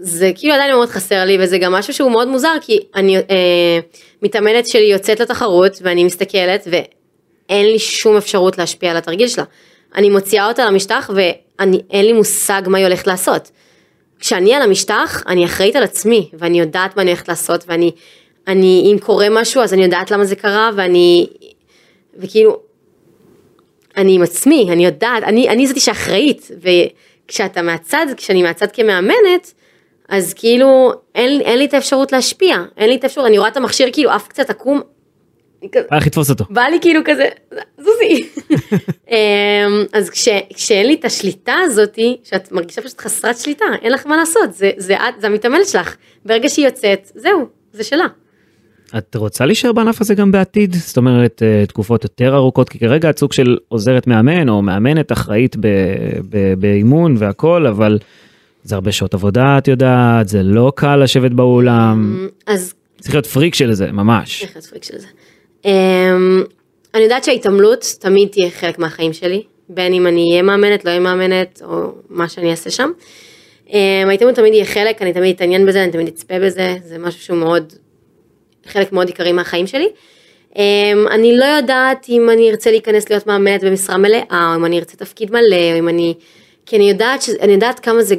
זה 0.00 0.32
כאילו 0.34 0.54
עדיין 0.54 0.74
מאוד 0.74 0.88
חסר 0.88 1.24
לי 1.24 1.38
וזה 1.40 1.58
גם 1.58 1.72
משהו 1.72 1.94
שהוא 1.94 2.10
מאוד 2.10 2.28
מוזר 2.28 2.54
כי 2.60 2.80
אני 2.94 3.16
אה, 3.16 3.78
מתאמנת 4.22 4.66
שלי 4.66 4.92
יוצאת 4.92 5.20
לתחרות 5.20 5.78
ואני 5.82 6.04
מסתכלת 6.04 6.66
ואין 6.70 7.66
לי 7.66 7.78
שום 7.78 8.16
אפשרות 8.16 8.58
להשפיע 8.58 8.90
על 8.90 8.96
התרגיל 8.96 9.28
שלה. 9.28 9.44
אני 9.94 10.10
מוציאה 10.10 10.48
אותה 10.48 10.66
למשטח 10.66 11.10
ואין 11.14 12.04
לי 12.04 12.12
מושג 12.12 12.62
מה 12.66 12.78
היא 12.78 12.86
הולכת 12.86 13.06
לעשות. 13.06 13.50
כשאני 14.18 14.54
על 14.54 14.62
המשטח 14.62 15.22
אני 15.26 15.44
אחראית 15.44 15.76
על 15.76 15.82
עצמי 15.82 16.30
ואני 16.32 16.60
יודעת 16.60 16.96
מה 16.96 17.02
אני 17.02 17.10
הולכת 17.10 17.28
לעשות 17.28 17.64
ואני 17.66 17.90
אני 18.48 18.92
אם 18.92 18.98
קורה 18.98 19.26
משהו 19.30 19.62
אז 19.62 19.74
אני 19.74 19.82
יודעת 19.82 20.10
למה 20.10 20.24
זה 20.24 20.36
קרה 20.36 20.70
ואני 20.76 21.26
וכאילו 22.18 22.60
אני 23.98 24.14
עם 24.14 24.22
עצמי, 24.22 24.68
אני 24.72 24.84
יודעת, 24.84 25.22
אני, 25.22 25.48
אני 25.48 25.66
זאתי 25.66 25.80
שאחראית, 25.80 26.50
וכשאתה 26.60 27.62
מהצד, 27.62 28.06
כשאני 28.16 28.42
מהצד 28.42 28.72
כמאמנת, 28.72 29.54
אז 30.08 30.34
כאילו 30.34 30.92
אין, 31.14 31.40
אין 31.40 31.58
לי 31.58 31.64
את 31.64 31.74
האפשרות 31.74 32.12
להשפיע, 32.12 32.56
אין 32.76 32.88
לי 32.88 32.96
את 32.96 33.04
האפשרות, 33.04 33.26
אני 33.26 33.38
רואה 33.38 33.48
את 33.48 33.56
המכשיר 33.56 33.88
כאילו 33.92 34.10
עף 34.10 34.28
קצת 34.28 34.50
עקום, 34.50 34.80
בא 35.90 35.96
לך 35.96 36.06
לתפוס 36.06 36.30
אותו. 36.30 36.44
בא 36.50 36.62
לי 36.62 36.78
כאילו 36.80 37.00
כזה, 37.04 37.28
זוזי. 37.78 38.28
אמ, 39.10 39.16
אז 39.92 40.10
כש, 40.10 40.28
כשאין 40.54 40.86
לי 40.86 40.94
את 40.94 41.04
השליטה 41.04 41.54
הזאתי, 41.64 42.16
שאת 42.24 42.52
מרגישה 42.52 42.82
פשוט 42.82 43.00
חסרת 43.00 43.38
שליטה, 43.38 43.64
אין 43.82 43.92
לך 43.92 44.06
מה 44.06 44.16
לעשות, 44.16 44.54
זה, 44.54 44.70
זה, 44.76 44.96
זה 45.18 45.26
המתעמלת 45.26 45.68
שלך, 45.68 45.96
ברגע 46.24 46.48
שהיא 46.48 46.66
יוצאת, 46.66 47.10
זהו, 47.14 47.46
זה 47.72 47.84
שלה. 47.84 48.06
את 48.98 49.16
רוצה 49.16 49.46
להישאר 49.46 49.72
בענף 49.72 50.00
הזה 50.00 50.14
גם 50.14 50.32
בעתיד? 50.32 50.74
זאת 50.74 50.96
אומרת, 50.96 51.42
אה, 51.42 51.66
תקופות 51.66 52.04
יותר 52.04 52.34
ארוכות, 52.34 52.68
כי 52.68 52.78
כרגע 52.78 53.10
את 53.10 53.18
סוג 53.18 53.32
של 53.32 53.56
עוזרת 53.68 54.06
מאמן 54.06 54.48
או 54.48 54.62
מאמנת 54.62 55.12
אחראית 55.12 55.56
באימון 56.58 57.14
והכל, 57.18 57.66
אבל 57.66 57.98
זה 58.68 58.74
הרבה 58.74 58.92
שעות 58.92 59.14
עבודה, 59.14 59.58
את 59.58 59.68
יודעת, 59.68 60.28
זה 60.28 60.42
לא 60.42 60.72
קל 60.74 60.96
לשבת 60.96 61.30
באולם, 61.30 62.28
אז 62.46 62.74
צריך 63.00 63.14
להיות 63.14 63.26
פריק 63.26 63.54
של 63.54 63.72
זה, 63.72 63.92
ממש. 63.92 64.42
איך 64.42 64.66
פריק 64.70 64.84
של 64.84 64.98
זה. 64.98 65.06
Um, 65.62 65.68
אני 66.94 67.02
יודעת 67.02 67.24
שההתעמלות 67.24 67.84
תמיד 68.00 68.28
תהיה 68.28 68.50
חלק 68.50 68.78
מהחיים 68.78 69.12
שלי, 69.12 69.42
בין 69.68 69.92
אם 69.92 70.06
אני 70.06 70.30
אהיה 70.30 70.42
מאמנת, 70.42 70.84
לא 70.84 70.90
אהיה 70.90 71.00
מאמנת, 71.00 71.62
או 71.64 71.94
מה 72.08 72.28
שאני 72.28 72.50
אעשה 72.50 72.70
שם. 72.70 72.90
Um, 73.66 73.72
ההתעמלות 74.08 74.36
תמיד 74.36 74.54
יהיה 74.54 74.64
חלק, 74.64 75.02
אני 75.02 75.12
תמיד 75.12 75.36
אתעניין 75.36 75.66
בזה, 75.66 75.82
אני 75.82 75.92
תמיד 75.92 76.08
אצפה 76.08 76.34
בזה, 76.38 76.76
זה 76.84 76.98
משהו 76.98 77.20
שהוא 77.20 77.38
מאוד, 77.38 77.72
חלק 78.66 78.92
מאוד 78.92 79.06
עיקרי 79.06 79.32
מהחיים 79.32 79.66
שלי. 79.66 79.88
Um, 80.52 80.58
אני 81.10 81.36
לא 81.36 81.44
יודעת 81.44 82.06
אם 82.08 82.30
אני 82.32 82.50
ארצה 82.50 82.70
להיכנס 82.70 83.10
להיות 83.10 83.26
מאמנת 83.26 83.64
במשרה 83.64 83.96
מלאה, 83.96 84.22
או 84.30 84.56
אם 84.56 84.64
אני 84.64 84.78
ארצה 84.78 84.96
תפקיד 84.96 85.30
מלא, 85.30 85.72
או 85.72 85.78
אם 85.78 85.88
אני, 85.88 86.14
כי 86.66 86.76
אני 86.76 86.90
יודעת, 86.90 87.22
ש... 87.22 87.30
אני 87.40 87.52
יודעת 87.52 87.80
כמה 87.80 88.02
זה 88.02 88.14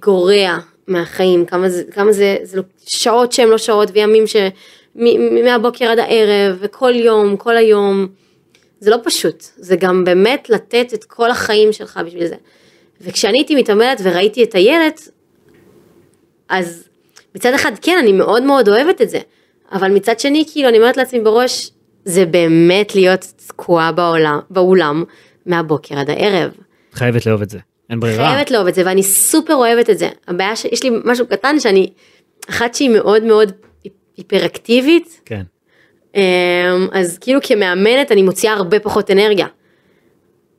גורע 0.00 0.58
מהחיים, 0.88 1.46
כמה 1.46 1.68
זה, 1.68 1.82
כמה 1.90 2.12
זה, 2.12 2.36
זה 2.42 2.60
שעות 2.86 3.32
שהן 3.32 3.48
לא 3.48 3.58
שעות 3.58 3.90
וימים 3.92 4.26
ש... 4.26 4.36
מהבוקר 5.44 5.84
עד 5.84 5.98
הערב 5.98 6.56
וכל 6.60 6.92
יום, 6.94 7.36
כל 7.36 7.56
היום. 7.56 8.06
זה 8.80 8.90
לא 8.90 8.96
פשוט, 9.04 9.44
זה 9.56 9.76
גם 9.76 10.04
באמת 10.04 10.50
לתת 10.50 10.94
את 10.94 11.04
כל 11.04 11.30
החיים 11.30 11.72
שלך 11.72 12.00
בשביל 12.06 12.26
זה. 12.26 12.36
וכשאני 13.00 13.38
הייתי 13.38 13.54
מתעמלת 13.54 14.00
וראיתי 14.02 14.44
את 14.44 14.54
הילד, 14.54 14.92
אז 16.48 16.88
מצד 17.34 17.54
אחד 17.54 17.72
כן, 17.82 17.96
אני 17.98 18.12
מאוד 18.12 18.42
מאוד 18.42 18.68
אוהבת 18.68 19.02
את 19.02 19.10
זה, 19.10 19.18
אבל 19.72 19.90
מצד 19.90 20.20
שני, 20.20 20.44
כאילו, 20.52 20.68
אני 20.68 20.78
אומרת 20.78 20.96
לעצמי 20.96 21.20
בראש, 21.20 21.70
זה 22.04 22.26
באמת 22.26 22.94
להיות 22.94 23.32
תקועה 23.46 23.92
באולם 24.50 25.04
מהבוקר 25.46 25.98
עד 25.98 26.10
הערב. 26.10 26.50
חייבת 26.92 27.26
לאהוב 27.26 27.42
את 27.42 27.50
זה. 27.50 27.58
אין 27.90 28.00
ברירה. 28.00 28.28
חייבת 28.28 28.50
לאהוב 28.50 28.66
את 28.66 28.74
זה 28.74 28.82
ואני 28.86 29.02
סופר 29.02 29.54
אוהבת 29.54 29.90
את 29.90 29.98
זה. 29.98 30.08
הבעיה 30.28 30.56
שיש 30.56 30.82
לי 30.82 30.90
משהו 31.04 31.26
קטן 31.26 31.60
שאני 31.60 31.92
אחת 32.50 32.74
שהיא 32.74 32.90
מאוד 32.90 33.22
מאוד 33.24 33.52
היפראקטיבית 34.16 35.20
כן. 35.24 35.42
אמ, 36.14 36.20
אז 36.92 37.18
כאילו 37.18 37.40
כמאמנת 37.42 38.12
אני 38.12 38.22
מוציאה 38.22 38.52
הרבה 38.52 38.80
פחות 38.80 39.10
אנרגיה. 39.10 39.46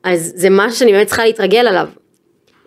אז 0.02 0.32
זה 0.36 0.48
משהו 0.50 0.78
שאני 0.78 0.92
באמת 0.92 1.06
צריכה 1.06 1.24
להתרגל 1.24 1.66
עליו. 1.66 1.88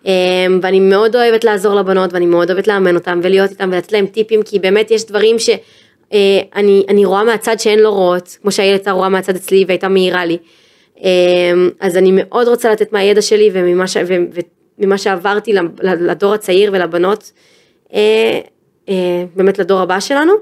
אמ, 0.04 0.60
ואני 0.62 0.80
מאוד 0.80 1.16
אוהבת 1.16 1.44
לעזור 1.44 1.74
לבנות 1.74 2.12
ואני 2.12 2.26
מאוד 2.26 2.50
אוהבת 2.50 2.68
לאמן 2.68 2.94
אותם 2.94 3.20
ולהיות 3.22 3.50
איתם 3.50 3.70
ולתת 3.72 3.92
להם 3.92 4.06
טיפים 4.06 4.42
כי 4.42 4.58
באמת 4.58 4.90
יש 4.90 5.06
דברים 5.06 5.36
שאני 5.38 6.84
אני 6.88 7.04
רואה 7.04 7.24
מהצד 7.24 7.60
שהן 7.60 7.78
לא 7.78 7.88
רואות 7.88 8.38
כמו 8.42 8.52
שהילד 8.52 8.88
רואה 8.88 9.08
מהצד 9.08 9.36
אצלי 9.36 9.64
והייתה 9.68 9.88
מעירה 9.88 10.24
לי. 10.24 10.38
אמ, 11.02 11.70
אז 11.80 11.96
אני 11.96 12.10
מאוד 12.14 12.48
רוצה 12.48 12.70
לתת 12.70 12.92
מהידע 12.92 13.22
שלי 13.22 13.50
וממה, 13.52 13.86
ש, 13.86 13.96
ו, 13.96 14.14
וממה 14.78 14.98
שעברתי 14.98 15.52
לדור 15.82 16.34
הצעיר 16.34 16.70
ולבנות 16.72 17.32
אה, 17.94 18.40
אה, 18.88 19.24
באמת 19.36 19.58
לדור 19.58 19.80
הבא 19.80 20.00
שלנו. 20.00 20.32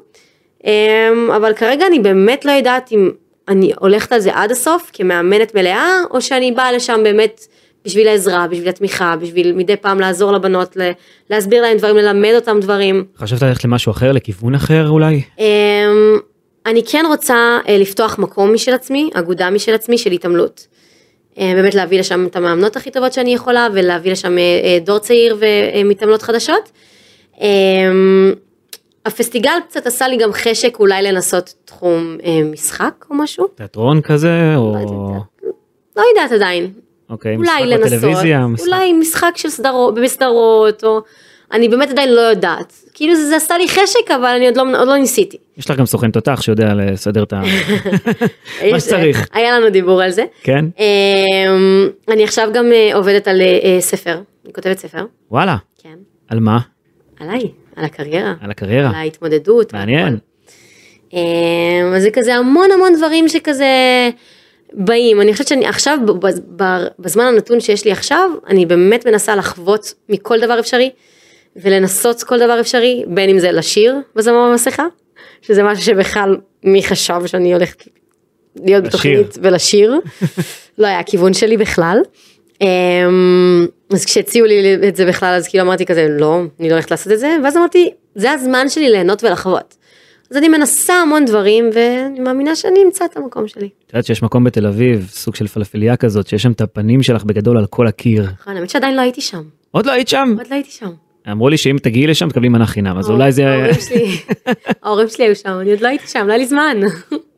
אמ, 0.64 1.30
אבל 1.36 1.52
כרגע 1.52 1.86
אני 1.86 1.98
באמת 1.98 2.44
לא 2.44 2.50
יודעת 2.50 2.92
אם 2.92 3.10
אני 3.48 3.72
הולכת 3.78 4.12
על 4.12 4.20
זה 4.20 4.30
עד 4.34 4.50
הסוף 4.50 4.90
כמאמנת 4.92 5.54
מלאה, 5.54 5.86
או 6.10 6.20
שאני 6.20 6.52
באה 6.52 6.72
לשם 6.72 7.00
באמת 7.02 7.40
בשביל 7.84 8.08
העזרה, 8.08 8.46
בשביל 8.46 8.68
התמיכה, 8.68 9.16
בשביל 9.16 9.52
מדי 9.52 9.76
פעם 9.76 10.00
לעזור 10.00 10.32
לבנות, 10.32 10.76
להסביר 11.30 11.62
להם 11.62 11.76
דברים, 11.76 11.96
ללמד 11.96 12.32
אותם 12.34 12.60
דברים. 12.60 13.04
חשבת 13.18 13.42
ללכת 13.42 13.64
למשהו 13.64 13.92
אחר, 13.92 14.12
לכיוון 14.12 14.54
אחר 14.54 14.88
אולי? 14.88 15.22
אני 16.66 16.82
כן 16.86 17.04
רוצה 17.08 17.58
אה, 17.68 17.78
לפתוח 17.78 18.18
מקום 18.18 18.54
משל 18.54 18.74
עצמי, 18.74 19.10
אגודה 19.14 19.50
משל 19.50 19.74
עצמי 19.74 19.98
של 19.98 20.12
התעמלות. 20.12 20.66
אה, 21.38 21.52
באמת 21.54 21.74
להביא 21.74 22.00
לשם 22.00 22.26
את 22.26 22.36
המאמנות 22.36 22.76
הכי 22.76 22.90
טובות 22.90 23.12
שאני 23.12 23.34
יכולה 23.34 23.68
ולהביא 23.72 24.12
לשם 24.12 24.38
אה, 24.38 24.78
דור 24.84 24.98
צעיר 24.98 25.36
ומתעמלות 25.74 26.22
חדשות. 26.22 26.70
הפסטיגל 29.06 29.58
קצת 29.68 29.86
עשה 29.86 30.08
לי 30.08 30.16
גם 30.16 30.32
חשק 30.32 30.76
אולי 30.80 31.02
לנסות 31.02 31.54
תחום 31.64 32.16
משחק 32.52 33.04
או 33.10 33.14
משהו. 33.14 33.46
תיאטרון 33.46 34.00
כזה 34.00 34.54
או... 34.56 34.72
לא, 34.72 35.52
לא 35.96 36.02
יודעת 36.08 36.32
עדיין. 36.32 36.72
אוקיי, 37.10 37.36
משחק 37.36 37.60
לנסות, 37.60 37.98
בטלוויזיה. 37.98 38.46
משחק. 38.46 38.66
אולי 38.66 38.92
משחק 38.92 39.32
של 39.36 39.48
סדרות, 39.48 39.94
בסדרות 39.94 40.84
או... 40.84 41.00
אני 41.52 41.68
באמת 41.68 41.90
עדיין 41.90 42.14
לא 42.14 42.20
יודעת. 42.20 42.72
כאילו 42.94 43.14
זה, 43.14 43.26
זה 43.26 43.36
עשה 43.36 43.58
לי 43.58 43.68
חשק 43.68 44.10
אבל 44.10 44.24
אני 44.36 44.46
עוד 44.46 44.56
לא, 44.56 44.62
עוד 44.78 44.88
לא 44.88 44.96
ניסיתי. 44.96 45.36
יש 45.56 45.70
לך 45.70 45.78
גם 45.78 45.86
סוכן 45.86 46.10
תותח 46.10 46.40
שיודע 46.42 46.74
לסדר 46.74 47.22
את 47.22 47.32
ה... 47.32 47.40
מה 48.72 48.80
שצריך. 48.80 49.28
היה 49.32 49.58
לנו 49.58 49.70
דיבור 49.70 50.02
על 50.02 50.10
זה. 50.10 50.24
כן. 50.42 50.64
אמ, 50.78 51.88
אני 52.08 52.24
עכשיו 52.24 52.48
גם 52.54 52.72
אה, 52.72 52.90
עובדת 52.94 53.28
על 53.28 53.40
אה, 53.40 53.76
ספר, 53.80 54.20
אני 54.44 54.52
כותבת 54.52 54.78
ספר. 54.78 55.04
וואלה. 55.30 55.56
כן. 55.82 55.94
על 56.28 56.40
מה? 56.40 56.58
עליי. 57.20 57.40
על 57.76 57.84
הקריירה. 57.84 58.34
על 58.40 58.50
הקריירה. 58.50 58.88
על 58.88 58.94
ההתמודדות. 58.94 59.72
מעניין. 59.72 60.18
אמ, 61.12 61.18
אז 61.96 62.02
זה 62.02 62.10
כזה 62.10 62.34
המון 62.34 62.70
המון 62.74 62.92
דברים 62.96 63.28
שכזה 63.28 63.66
באים. 64.72 65.20
אני 65.20 65.32
חושבת 65.32 65.48
שאני 65.48 65.66
עכשיו, 65.66 65.98
בזמן 66.98 67.24
הנתון 67.24 67.60
שיש 67.60 67.84
לי 67.84 67.92
עכשיו, 67.92 68.30
אני 68.46 68.66
באמת 68.66 69.06
מנסה 69.06 69.36
לחוות 69.36 69.94
מכל 70.08 70.40
דבר 70.40 70.58
אפשרי, 70.58 70.90
ולנסות 71.62 72.22
כל 72.22 72.38
דבר 72.38 72.60
אפשרי, 72.60 73.04
בין 73.06 73.30
אם 73.30 73.38
זה 73.38 73.52
לשיר 73.52 73.96
בזמר 74.16 74.48
במסכה, 74.50 74.86
שזה 75.42 75.62
משהו 75.62 75.84
שבכלל 75.84 76.36
מי 76.64 76.82
חשב 76.82 77.20
שאני 77.26 77.54
הולכת 77.54 77.84
להיות 78.56 78.84
בתוכנית 78.84 79.38
ולשיר, 79.42 79.94
לא 80.78 80.86
היה 80.86 80.98
הכיוון 80.98 81.34
שלי 81.34 81.56
בכלל. 81.56 81.98
אמ, 82.60 83.66
אז 83.92 84.04
כשהציעו 84.04 84.46
לי 84.46 84.88
את 84.88 84.96
זה 84.96 85.06
בכלל 85.06 85.34
אז 85.34 85.48
כאילו 85.48 85.64
אמרתי 85.64 85.86
כזה 85.86 86.06
לא 86.10 86.42
אני 86.60 86.68
לא 86.68 86.74
הולכת 86.74 86.90
לעשות 86.90 87.12
את 87.12 87.18
זה 87.18 87.36
ואז 87.44 87.56
אמרתי 87.56 87.90
זה 88.14 88.30
הזמן 88.30 88.68
שלי 88.68 88.90
ליהנות 88.90 89.24
ולחוות. 89.24 89.76
אז 90.30 90.36
אני 90.36 90.48
מנסה 90.48 90.94
המון 90.94 91.24
דברים 91.24 91.70
ואני 91.72 92.20
מאמינה 92.20 92.56
שאני 92.56 92.82
אמצא 92.84 93.04
את 93.04 93.16
המקום 93.16 93.48
שלי. 93.48 93.68
את 93.86 93.92
יודעת 93.92 94.04
שיש 94.06 94.22
מקום 94.22 94.44
בתל 94.44 94.66
אביב 94.66 95.08
סוג 95.12 95.34
של 95.34 95.46
פלאפליה 95.46 95.96
כזאת 95.96 96.26
שיש 96.26 96.42
שם 96.42 96.52
את 96.52 96.60
הפנים 96.60 97.02
שלך 97.02 97.24
בגדול 97.24 97.58
על 97.58 97.66
כל 97.66 97.86
הקיר. 97.86 98.26
נכון 98.40 98.56
האמת 98.56 98.70
שעדיין 98.70 98.96
לא 98.96 99.00
הייתי 99.00 99.20
שם. 99.20 99.42
עוד 99.70 99.86
לא 99.86 99.92
היית 99.92 100.08
שם? 100.08 100.34
עוד 100.38 100.46
לא 100.50 100.54
הייתי 100.54 100.70
שם. 100.70 100.90
אמרו 101.32 101.48
לי 101.48 101.56
שאם 101.56 101.76
תגיעי 101.82 102.06
לשם 102.06 102.28
תקבלי 102.28 102.48
מנה 102.48 102.66
חינם 102.66 102.98
אז 102.98 103.10
אולי 103.10 103.32
זה 103.32 103.44
ההורים 104.82 105.08
שלי 105.08 105.24
היו 105.24 105.36
שם 105.36 105.58
אני 105.60 105.70
עוד 105.70 105.80
לא 105.80 105.88
הייתי 105.88 106.06
שם 106.06 106.24
לא 106.26 106.32
היה 106.32 106.38
לי 106.38 106.46
זמן. 106.46 106.80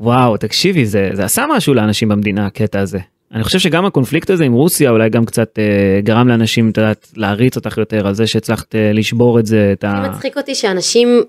וואו 0.01 0.37
תקשיבי 0.37 0.87
זה 0.87 1.11
זה 1.13 1.25
עשה 1.25 1.45
משהו 1.49 1.75
לאנשים 1.75 2.09
במדינה 2.09 2.47
הקטע 2.47 2.81
הזה. 2.81 2.99
אני 3.35 3.45
חושב 3.45 3.59
שגם 3.59 3.87
הקונפליקט 3.87 4.31
הזה 4.31 4.45
עם 4.45 4.53
רוסיה 4.53 4.91
אולי 4.91 5.09
גם 5.09 5.25
קצת 5.25 5.59
אה, 5.59 6.01
גרם 6.01 6.29
לאנשים 6.29 6.71
את 6.71 6.77
יודעת 6.77 7.09
להריץ 7.17 7.57
אותך 7.57 7.79
יותר 7.79 8.07
על 8.07 8.15
זה 8.15 8.27
שהצלחת 8.27 8.75
אה, 8.75 8.93
לשבור 8.95 9.39
את 9.39 9.47
זה 9.47 9.71
את 9.73 9.85
ה... 9.85 10.09
מצחיק 10.11 10.37
אותי 10.37 10.55
שאנשים 10.55 11.23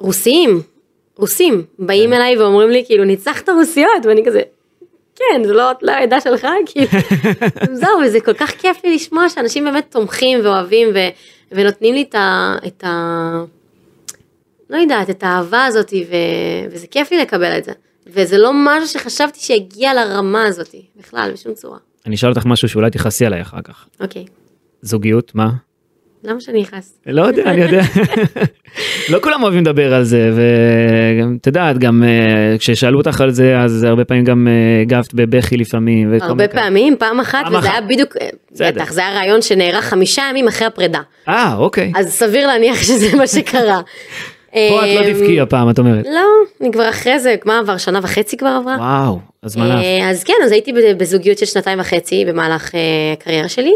רוסיים 0.00 0.62
רוסים 1.16 1.62
באים 1.78 2.10
כן. 2.10 2.16
אליי 2.16 2.36
ואומרים 2.36 2.70
לי 2.70 2.82
כאילו 2.86 3.04
ניצחת 3.04 3.48
רוסיות 3.48 4.06
ואני 4.06 4.22
כזה 4.26 4.40
כן 5.16 5.44
זה 5.44 5.52
לא, 5.52 5.70
לא 5.82 5.92
העדה 5.92 6.20
שלך 6.20 6.46
כאילו 6.66 6.86
זהו 7.80 7.98
וזה 8.04 8.20
כל 8.20 8.32
כך 8.32 8.50
כיף 8.50 8.84
לי 8.84 8.94
לשמוע 8.94 9.28
שאנשים 9.28 9.64
באמת 9.64 9.84
תומכים 9.90 10.38
ואוהבים 10.44 10.88
ונותנים 11.54 11.94
לי 11.94 12.02
את 12.02 12.14
ה... 12.14 12.56
את 12.66 12.84
ה... 12.84 13.44
לא 14.70 14.76
יודעת 14.76 15.10
את 15.10 15.22
האהבה 15.22 15.64
הזאתי 15.64 16.06
ו... 16.10 16.14
וזה 16.70 16.86
כיף 16.86 17.10
לי 17.10 17.18
לקבל 17.18 17.58
את 17.58 17.64
זה. 17.64 17.72
וזה 18.06 18.38
לא 18.38 18.50
משהו 18.54 18.88
שחשבתי 18.88 19.40
שהגיע 19.40 19.94
לרמה 19.94 20.44
הזאת 20.44 20.74
בכלל 20.96 21.30
בשום 21.32 21.54
צורה. 21.54 21.78
אני 22.06 22.14
אשאל 22.14 22.30
אותך 22.30 22.46
משהו 22.46 22.68
שאולי 22.68 22.90
תכעסי 22.90 23.26
עליי 23.26 23.42
אחר 23.42 23.62
כך. 23.62 23.86
אוקיי. 24.00 24.24
זוגיות 24.82 25.34
מה? 25.34 25.50
למה 26.24 26.40
שאני 26.40 26.62
אכעס? 26.62 26.98
לא 27.06 27.22
יודע, 27.22 27.42
אני 27.42 27.60
יודע. 27.60 27.82
לא 29.12 29.18
כולם 29.22 29.42
אוהבים 29.42 29.60
לדבר 29.60 29.94
על 29.94 30.04
זה, 30.04 30.30
ואת 30.34 31.46
יודעת, 31.46 31.78
גם 31.78 32.02
uh, 32.02 32.58
כששאלו 32.58 32.98
אותך 32.98 33.20
על 33.20 33.30
זה, 33.30 33.60
אז 33.60 33.82
הרבה 33.82 34.04
פעמים 34.04 34.24
גם 34.24 34.46
uh, 34.46 34.82
הגבת 34.82 35.14
בבכי 35.14 35.56
לפעמים. 35.56 36.14
הרבה 36.20 36.48
פעמים, 36.48 36.96
פעם 36.98 37.20
אחת, 37.20 37.44
וזה 37.46 37.70
היה 37.70 37.80
בדיוק, 37.80 38.16
אה, 38.20 38.28
בטח, 38.70 38.92
זה 38.92 39.00
היה 39.00 39.14
רעיון 39.14 39.42
שנערך 39.42 39.84
חמישה 39.84 40.22
ימים 40.30 40.48
אחרי 40.48 40.66
הפרידה. 40.66 41.00
אה, 41.28 41.54
אוקיי. 41.56 41.92
אז 41.96 42.08
סביר 42.08 42.46
להניח 42.46 42.82
שזה 42.82 43.16
מה 43.16 43.26
שקרה. 43.26 43.80
פה 44.68 44.80
את 44.84 45.00
לא 45.00 45.12
תבכי 45.12 45.40
הפעם 45.40 45.70
את 45.70 45.78
אומרת. 45.78 46.04
לא, 46.04 46.26
אני 46.60 46.72
כבר 46.72 46.88
אחרי 46.90 47.18
זה, 47.18 47.34
מה 47.44 47.58
עבר 47.58 47.76
שנה 47.76 48.00
וחצי 48.02 48.36
כבר 48.36 48.58
עברה? 48.60 48.76
וואו, 48.76 49.18
אז 49.42 49.56
מה 49.56 49.66
לך? 49.68 49.80
אז 50.10 50.24
כן, 50.24 50.34
אז 50.44 50.52
הייתי 50.52 50.72
בזוגיות 50.96 51.38
של 51.38 51.46
שנתיים 51.46 51.80
וחצי 51.80 52.24
במהלך 52.24 52.70
הקריירה 53.12 53.48
שלי. 53.48 53.74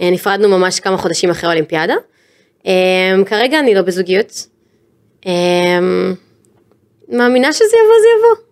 נפרדנו 0.00 0.48
ממש 0.48 0.80
כמה 0.80 0.96
חודשים 0.96 1.30
אחרי 1.30 1.48
האולימפיאדה. 1.48 1.94
כרגע 3.26 3.58
אני 3.60 3.74
לא 3.74 3.82
בזוגיות. 3.82 4.46
מאמינה 7.08 7.52
שזה 7.52 7.76
יבוא 7.76 7.96
זה 8.00 8.08
יבוא. 8.18 8.44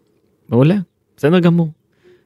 מעולה, 0.49 0.75
בסדר 1.17 1.39
גמור. 1.39 1.69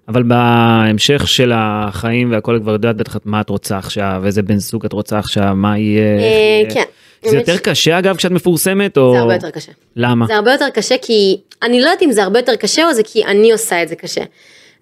אבל 0.09 0.23
בהמשך 0.23 1.29
של 1.29 1.53
החיים 1.55 2.33
והכל 2.33 2.59
כבר 2.63 2.73
יודעת 2.73 2.97
בטח 2.97 3.17
מה 3.25 3.41
את 3.41 3.49
רוצה 3.49 3.79
עכשיו, 3.79 4.23
איזה 4.27 4.43
בן 4.43 4.57
זוג 4.59 4.85
את 4.85 4.93
רוצה 4.93 5.19
עכשיו, 5.19 5.53
מה 5.55 5.79
יהיה. 5.79 6.71
כן. 6.71 6.85
זה 7.25 7.37
יותר 7.37 7.59
קשה 7.59 7.99
אגב 7.99 8.17
כשאת 8.17 8.31
מפורסמת 8.31 8.99
או... 8.99 9.13
זה 9.13 9.19
הרבה 9.19 9.35
יותר 9.35 9.51
קשה. 9.51 9.73
למה? 9.97 10.27
זה 10.27 10.37
הרבה 10.37 10.53
יותר 10.53 10.69
קשה 10.75 10.95
כי, 11.03 11.41
אני 11.63 11.81
לא 11.81 11.87
יודעת 11.87 12.03
אם 12.03 12.13
זה 12.13 12.23
הרבה 12.23 12.39
יותר 12.39 12.57
קשה 12.57 12.87
או 12.89 12.95
זה 12.95 13.03
כי 13.05 13.25
אני 13.25 13.53
עושה 13.53 13.83
את 13.83 13.89
זה 13.89 13.97
קשה. 13.97 14.21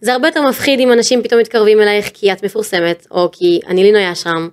זה 0.04 0.12
הרבה 0.12 0.28
יותר 0.28 0.42
מפחיד 0.42 0.80
אם 0.80 0.92
אנשים 0.92 1.22
פתאום 1.22 1.40
מתקרבים 1.40 1.80
אלייך 1.80 2.10
כי 2.14 2.32
את 2.32 2.44
מפורסמת, 2.44 3.06
או 3.10 3.28
כי 3.32 3.60
אני 3.68 3.82
לינוי 3.82 4.12
אשרם. 4.12 4.48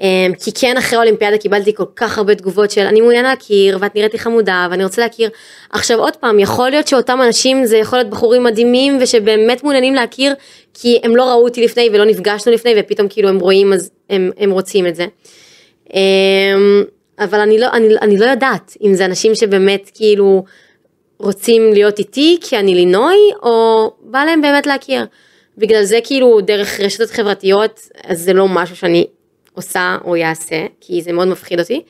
אמ, 0.00 0.32
כי 0.44 0.50
כן 0.52 0.76
אחרי 0.76 0.96
האולימפיאדה 0.96 1.38
קיבלתי 1.38 1.74
כל 1.74 1.84
כך 1.96 2.18
הרבה 2.18 2.34
תגובות 2.34 2.70
של 2.70 2.80
אני 2.80 3.00
מעוניין 3.00 3.24
להכיר 3.24 3.78
ואת 3.80 3.94
נראית 3.94 4.12
לי 4.12 4.18
חמודה 4.18 4.68
ואני 4.70 4.84
רוצה 4.84 5.02
להכיר. 5.02 5.30
עכשיו 5.70 5.98
עוד 5.98 6.16
פעם 6.16 6.38
יכול 6.38 6.70
להיות 6.70 6.88
שאותם 6.88 7.22
אנשים 7.22 7.64
זה 7.64 7.76
יכול 7.76 7.98
להיות 7.98 8.10
בחורים 8.10 8.44
מדהימים 8.44 8.98
ושבאמת 9.00 9.62
מעוניינים 9.64 9.94
להכיר 9.94 10.34
כי 10.74 11.00
הם 11.02 11.16
לא 11.16 11.22
ראו 11.22 11.44
אותי 11.44 11.64
לפני 11.64 11.88
ולא 11.92 12.04
נפגשנו 12.04 12.52
לפני 12.52 12.74
ופתאום 12.78 13.08
כאילו 13.08 13.28
הם 13.28 13.38
רואים 13.38 13.72
אז 13.72 13.90
הם, 14.10 14.30
הם 14.38 14.50
רוצים 14.50 14.86
את 14.86 14.94
זה. 14.96 15.06
אמ, 15.94 16.84
אבל 17.18 17.40
אני 17.40 17.58
לא, 17.58 17.66
אני, 17.72 17.94
אני 18.02 18.18
לא 18.18 18.24
יודעת 18.26 18.76
אם 18.82 18.94
זה 18.94 19.04
אנשים 19.04 19.34
שבאמת 19.34 19.90
כאילו 19.94 20.44
רוצים 21.18 21.72
להיות 21.72 21.98
איתי 21.98 22.38
כי 22.40 22.56
אני 22.58 22.74
לינוי 22.74 23.16
או 23.42 23.90
בא 24.00 24.24
להם 24.24 24.40
באמת 24.40 24.66
להכיר. 24.66 25.06
בגלל 25.58 25.82
זה 25.82 25.98
כאילו 26.04 26.40
דרך 26.40 26.80
רשתות 26.80 27.10
חברתיות 27.10 27.80
אז 28.04 28.20
זה 28.20 28.32
לא 28.32 28.48
משהו 28.48 28.76
שאני 28.76 29.06
עושה 29.54 29.96
או 30.04 30.16
יעשה 30.16 30.66
כי 30.80 31.02
זה 31.02 31.12
מאוד 31.12 31.28
מפחיד 31.28 31.60
אותי. 31.60 31.82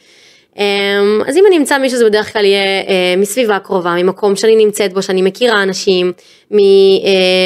אמ, 0.56 1.20
אז 1.26 1.36
אם 1.36 1.44
אני 1.48 1.56
אמצא 1.56 1.78
מישהו 1.78 1.98
זה 1.98 2.04
בדרך 2.04 2.32
כלל 2.32 2.44
יהיה 2.44 2.62
אה, 2.62 3.14
מסביבה 3.16 3.58
קרובה 3.58 3.94
ממקום 3.94 4.36
שאני 4.36 4.64
נמצאת 4.64 4.92
בו 4.92 5.02
שאני 5.02 5.22
מכירה 5.22 5.62
אנשים 5.62 6.12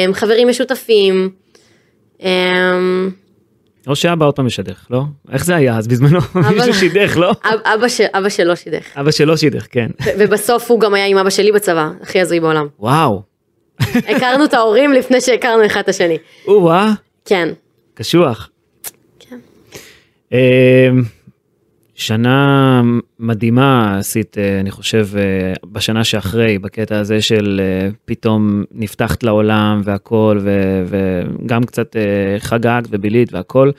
מחברים 0.09 0.47
משותפים. 0.47 1.29
אמ, 3.87 3.91
או 3.91 3.95
שאבא 3.95 4.25
עוד 4.25 4.35
פעם 4.35 4.45
משדך, 4.45 4.85
לא? 4.89 5.03
איך 5.31 5.45
זה 5.45 5.55
היה 5.55 5.77
אז 5.77 5.87
בזמנו? 5.87 6.19
מישהו 6.55 6.73
שידך, 6.73 7.17
לא? 7.17 7.31
אבא, 7.45 7.87
ש... 7.87 8.01
אבא 8.01 8.29
שלו 8.29 8.55
שידך. 8.55 8.97
אבא 8.99 9.11
שלו 9.11 9.37
שידך, 9.37 9.65
כן. 9.71 9.91
ובסוף 10.19 10.71
הוא 10.71 10.79
גם 10.79 10.93
היה 10.93 11.05
עם 11.05 11.17
אבא 11.17 11.29
שלי 11.29 11.51
בצבא, 11.51 11.89
הכי 12.01 12.21
הזוי 12.21 12.39
בעולם. 12.39 12.67
וואו. 12.79 13.21
הכרנו 13.79 14.45
את 14.45 14.53
ההורים 14.53 14.93
לפני 14.93 15.21
שהכרנו 15.21 15.65
אחד 15.65 15.81
את 15.81 15.89
השני. 15.89 16.17
או-אה. 16.47 16.91
כן. 17.25 17.49
קשוח. 17.93 18.49
כן. 19.19 19.37
שנה 21.95 22.81
מדהימה 23.19 23.97
עשית, 23.97 24.37
אה, 24.37 24.59
אני 24.59 24.71
חושב, 24.71 25.07
אה, 25.17 25.53
בשנה 25.71 26.03
שאחרי, 26.03 26.59
בקטע 26.59 26.99
הזה 26.99 27.21
של 27.21 27.61
אה, 27.63 27.89
פתאום 28.05 28.63
נפתחת 28.71 29.23
לעולם 29.23 29.81
והכל, 29.83 30.39
ו- 30.41 30.83
וגם 30.87 31.63
קצת 31.63 31.95
חגגת 32.39 32.87
ובילית 32.91 33.33
והכל, 33.33 33.71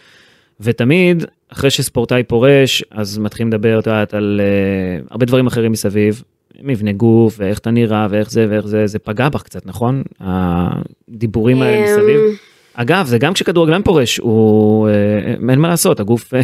ותמיד, 0.60 1.24
אחרי 1.52 1.70
שספורטאי 1.70 2.22
פורש, 2.22 2.84
אז 2.90 3.18
מתחילים 3.18 3.52
לדבר, 3.52 3.78
את 3.78 3.86
יודעת, 3.86 4.14
על 4.14 4.40
אה, 4.44 5.04
הרבה 5.10 5.26
דברים 5.26 5.46
אחרים 5.46 5.72
מסביב, 5.72 6.22
מבנה 6.62 6.92
גוף, 6.92 7.36
ואיך 7.38 7.58
אתה 7.58 7.70
נראה, 7.70 8.06
ואיך 8.10 8.30
זה, 8.30 8.46
ואיך 8.50 8.66
זה, 8.66 8.86
זה 8.86 8.98
פגע 8.98 9.28
בך 9.28 9.42
קצת, 9.42 9.66
נכון? 9.66 10.02
הדיבורים 10.20 11.62
האלה 11.62 11.84
מסביב. 11.84 12.20
אמ, 12.20 12.34
אגב, 12.74 13.06
זה 13.06 13.18
גם 13.18 13.32
כשכדורגלן 13.32 13.82
פורש, 13.82 14.18
הוא, 14.18 14.88
אין 15.48 15.58
מה 15.58 15.68
לעשות, 15.68 16.00
הגוף 16.00 16.34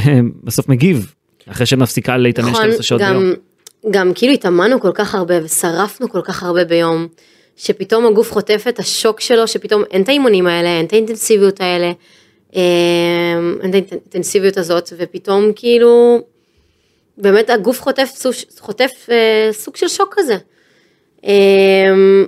בסוף 0.44 0.68
מגיב, 0.68 1.14
אחרי 1.50 1.66
שמפסיקה 1.66 2.16
להתאמן 2.16 2.48
נכון, 2.50 2.62
12 2.62 2.82
שעות 2.82 3.00
גם, 3.00 3.18
ביום. 3.18 3.34
גם 3.90 4.12
כאילו 4.14 4.32
התאמנו 4.32 4.80
כל 4.80 4.92
כך 4.94 5.14
הרבה 5.14 5.34
ושרפנו 5.44 6.08
כל 6.08 6.20
כך 6.24 6.42
הרבה 6.42 6.64
ביום, 6.64 7.08
שפתאום 7.56 8.06
הגוף 8.06 8.32
חוטף 8.32 8.64
את 8.68 8.78
השוק 8.78 9.20
שלו, 9.20 9.48
שפתאום 9.48 9.82
אין 9.90 10.02
את 10.02 10.08
האימונים 10.08 10.46
האלה, 10.46 10.68
אין 10.68 10.86
את 10.86 10.92
האינטנסיביות 10.92 11.60
האלה, 11.60 11.92
אמ, 12.54 12.60
אין 13.62 13.70
את 13.70 13.74
האינטנסיביות 13.74 14.56
הזאת, 14.56 14.92
ופתאום 14.98 15.52
כאילו, 15.56 16.20
באמת 17.18 17.50
הגוף 17.50 17.82
חוטף, 17.82 18.10
חוטף 18.58 19.06
אה, 19.10 19.48
סוג 19.52 19.76
של 19.76 19.88
שוק 19.88 20.14
כזה. 20.18 20.36
אמ, 21.24 22.24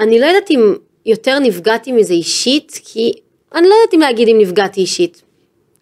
אני 0.00 0.20
לא 0.20 0.26
יודעת 0.26 0.50
אם 0.50 0.74
יותר 1.06 1.38
נפגעתי 1.38 1.92
מזה 1.92 2.14
אישית, 2.14 2.80
כי 2.84 3.12
אני 3.54 3.68
לא 3.68 3.74
יודעת 3.74 3.94
אם 3.94 4.00
להגיד 4.00 4.28
אם 4.28 4.38
נפגעתי 4.38 4.80
אישית. 4.80 5.22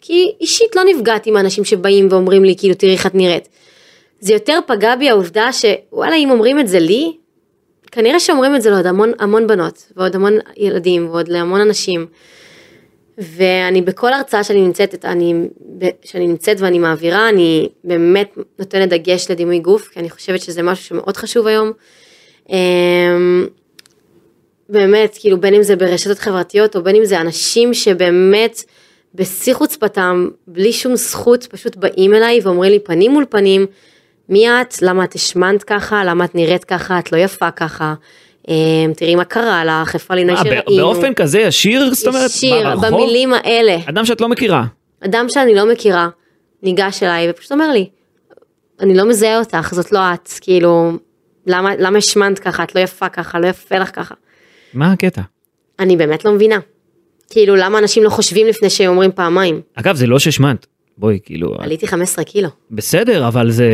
כי 0.05 0.31
אישית 0.41 0.75
לא 0.75 0.83
נפגעתי 0.83 1.31
מאנשים 1.31 1.65
שבאים 1.65 2.07
ואומרים 2.11 2.43
לי 2.43 2.55
כאילו 2.57 2.75
תראי 2.75 2.93
איך 2.93 3.05
את 3.05 3.15
נראית. 3.15 3.47
זה 4.19 4.33
יותר 4.33 4.59
פגע 4.67 4.95
בי 4.95 5.09
העובדה 5.09 5.49
שוואלה 5.53 6.15
אם 6.15 6.31
אומרים 6.31 6.59
את 6.59 6.67
זה 6.67 6.79
לי, 6.79 7.17
כנראה 7.91 8.19
שאומרים 8.19 8.55
את 8.55 8.61
זה 8.61 8.69
לעוד 8.69 8.85
המון 8.85 9.11
המון 9.19 9.47
בנות 9.47 9.91
ועוד 9.97 10.15
המון 10.15 10.33
ילדים 10.57 11.09
ועוד 11.09 11.27
להמון 11.27 11.61
אנשים. 11.61 12.05
ואני 13.17 13.81
בכל 13.81 14.13
הרצאה 14.13 14.43
שאני 14.43 14.61
נמצאת, 14.61 15.05
אני, 15.05 15.33
שאני 16.03 16.27
נמצאת 16.27 16.61
ואני 16.61 16.79
מעבירה, 16.79 17.29
אני 17.29 17.69
באמת 17.83 18.37
נותנת 18.59 18.89
דגש 18.89 19.31
לדימוי 19.31 19.59
גוף, 19.59 19.87
כי 19.87 19.99
אני 19.99 20.09
חושבת 20.09 20.41
שזה 20.41 20.63
משהו 20.63 20.85
שמאוד 20.85 21.17
חשוב 21.17 21.47
היום. 21.47 21.71
אמ, 22.49 23.47
באמת, 24.69 25.17
כאילו 25.19 25.41
בין 25.41 25.53
אם 25.53 25.63
זה 25.63 25.75
ברשתות 25.75 26.19
חברתיות 26.19 26.75
או 26.75 26.83
בין 26.83 26.95
אם 26.95 27.05
זה 27.05 27.21
אנשים 27.21 27.73
שבאמת 27.73 28.63
בשיא 29.15 29.53
חוצפתם, 29.53 30.27
בלי 30.47 30.73
שום 30.73 30.95
זכות, 30.95 31.43
פשוט 31.43 31.75
באים 31.75 32.13
אליי 32.13 32.39
ואומרים 32.43 32.71
לי 32.71 32.79
פנים 32.79 33.11
מול 33.11 33.25
פנים, 33.29 33.65
מי 34.29 34.49
את? 34.49 34.81
למה 34.81 35.03
את 35.03 35.15
השמנת 35.15 35.63
ככה? 35.63 36.03
למה 36.03 36.25
את 36.25 36.35
נראית 36.35 36.63
ככה? 36.63 36.99
את 36.99 37.11
לא 37.11 37.17
יפה 37.17 37.51
ככה? 37.51 37.93
אמ, 38.47 38.91
תראי 38.95 39.15
מה 39.15 39.25
קרה 39.25 39.65
לך, 39.65 39.93
איפה 39.93 40.13
הלינה 40.13 40.33
ב- 40.33 40.37
שראינו. 40.43 40.83
באופן 40.83 41.13
כזה 41.13 41.39
ישיר, 41.39 41.93
זאת 41.93 42.07
אומרת, 42.07 42.29
ישיר, 42.29 42.69
ברחוב? 42.69 42.85
במילים 42.85 43.33
האלה. 43.33 43.77
אדם 43.89 44.05
שאת 44.05 44.21
לא 44.21 44.29
מכירה. 44.29 44.65
אדם 45.05 45.25
שאני 45.29 45.55
לא 45.55 45.65
מכירה 45.71 46.09
ניגש 46.63 47.03
אליי 47.03 47.29
ופשוט 47.29 47.51
אומר 47.51 47.71
לי, 47.71 47.89
אני 48.79 48.97
לא 48.97 49.05
מזהה 49.05 49.39
אותך, 49.39 49.73
זאת 49.73 49.91
לא 49.91 49.99
את, 50.13 50.29
כאילו, 50.41 50.91
למה 51.47 51.97
השמנת 51.97 52.39
ככה, 52.39 52.63
את 52.63 52.75
לא 52.75 52.79
יפה 52.79 53.09
ככה, 53.09 53.39
לא 53.39 53.47
יפה 53.47 53.77
לך 53.77 53.95
ככה. 53.95 54.15
מה 54.73 54.91
הקטע? 54.91 55.21
אני 55.79 55.97
באמת 55.97 56.25
לא 56.25 56.31
מבינה. 56.31 56.59
כאילו, 57.29 57.55
למה 57.55 57.79
אנשים 57.79 58.03
לא 58.03 58.09
חושבים 58.09 58.47
לפני 58.47 58.69
שהם 58.69 58.89
אומרים 58.89 59.11
פעמיים? 59.15 59.61
אגב, 59.75 59.95
זה 59.95 60.07
לא 60.07 60.19
שהשמנת. 60.19 60.65
בואי, 60.97 61.19
כאילו, 61.25 61.55
עליתי 61.59 61.87
15 61.87 62.23
קילו. 62.25 62.49
בסדר, 62.71 63.27
אבל 63.27 63.51
זה... 63.51 63.67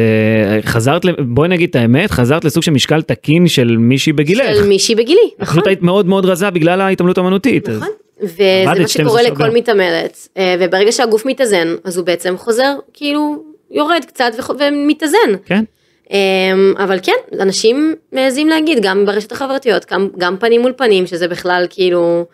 חזרת, 0.65 1.01
בואי 1.19 1.49
נגיד 1.49 1.69
את 1.69 1.75
האמת, 1.75 2.11
חזרת 2.11 2.45
לסוג 2.45 2.63
של 2.63 2.71
משקל 2.71 3.01
תקין 3.01 3.47
של 3.47 3.77
מישהי 3.77 4.13
בגילך. 4.13 4.55
של 4.55 4.67
מישהי 4.67 4.95
בגילי, 4.95 5.29
נכון? 5.39 5.53
פשוט 5.55 5.67
היית 5.67 5.81
מאוד 5.81 6.05
מאוד 6.05 6.25
רזה 6.25 6.49
בגלל 6.49 6.81
ההתעמלות 6.81 7.17
האמנותית. 7.17 7.69
אז- 7.69 7.77
נכון. 7.77 7.89
וזה 8.21 8.43
עבדת 8.67 8.81
מה 8.81 8.87
12 8.87 8.87
שקורה 8.87 9.23
לכל 9.23 9.43
ביום. 9.43 9.55
מתעמלת, 9.55 10.27
אה, 10.37 10.55
וברגע 10.59 10.91
שהגוף 10.91 11.25
מתאזן, 11.25 11.75
אז 11.83 11.97
הוא 11.97 12.05
בעצם 12.05 12.37
חוזר, 12.37 12.73
כאילו, 12.93 13.43
יורד 13.71 14.01
קצת 14.07 14.31
ומתאזן. 14.59 15.17
כן. 15.45 15.63
אמ, 16.11 16.73
אבל 16.77 16.99
כן, 17.03 17.39
אנשים 17.41 17.95
מעזים 18.11 18.47
להגיד, 18.47 18.77
גם 18.81 19.05
ברשת 19.05 19.31
החברתיות, 19.31 19.85
גם, 19.91 20.07
גם 20.17 20.37
פנים 20.39 20.61
מול 20.61 20.71
פנים, 20.77 21.07
שזה 21.07 21.27
בכלל 21.27 21.65
כאילו, 21.69 22.25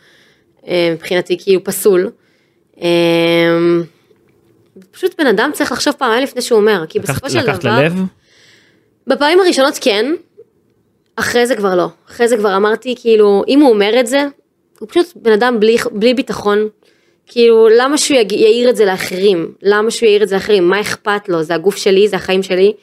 מבחינתי 0.93 1.37
כאילו 1.43 1.63
פסול. 1.63 2.09
אמ, 2.81 3.83
פשוט 4.91 5.15
בן 5.21 5.27
אדם 5.27 5.49
צריך 5.53 5.71
לחשוב 5.71 5.93
פעמיים 5.93 6.23
לפני 6.23 6.41
שהוא 6.41 6.59
אומר, 6.59 6.83
כי 6.89 6.99
לקחת- 6.99 7.11
בסופו 7.15 7.29
של 7.29 7.39
לקחת 7.39 7.59
דבר, 7.59 7.79
ללב? 7.81 7.93
בפעמים 9.07 9.39
הראשונות 9.39 9.73
כן, 9.81 10.13
אחרי 11.15 11.47
זה 11.47 11.55
כבר 11.55 11.75
לא. 11.75 11.87
אחרי 12.09 12.27
זה 12.27 12.37
כבר 12.37 12.55
אמרתי, 12.55 12.95
כאילו, 13.01 13.43
אם 13.47 13.59
הוא 13.59 13.69
אומר 13.69 13.99
את 13.99 14.07
זה, 14.07 14.25
הוא 14.79 14.87
פשוט 14.89 15.05
בן 15.15 15.31
אדם 15.31 15.59
בלי, 15.59 15.77
בלי 15.91 16.13
ביטחון. 16.13 16.67
כאילו, 17.27 17.67
למה 17.77 17.97
שהוא 17.97 18.17
יג- 18.17 18.31
יעיר 18.31 18.69
את 18.69 18.75
זה 18.75 18.85
לאחרים? 18.85 19.53
למה 19.61 19.91
שהוא 19.91 20.07
יעיר 20.07 20.23
את 20.23 20.27
זה 20.27 20.35
לאחרים? 20.35 20.69
מה 20.69 20.81
אכפת 20.81 21.29
לו? 21.29 21.43
זה 21.43 21.55
הגוף 21.55 21.75
שלי, 21.75 22.07
זה 22.07 22.15
החיים 22.15 22.43
שלי. 22.43 22.73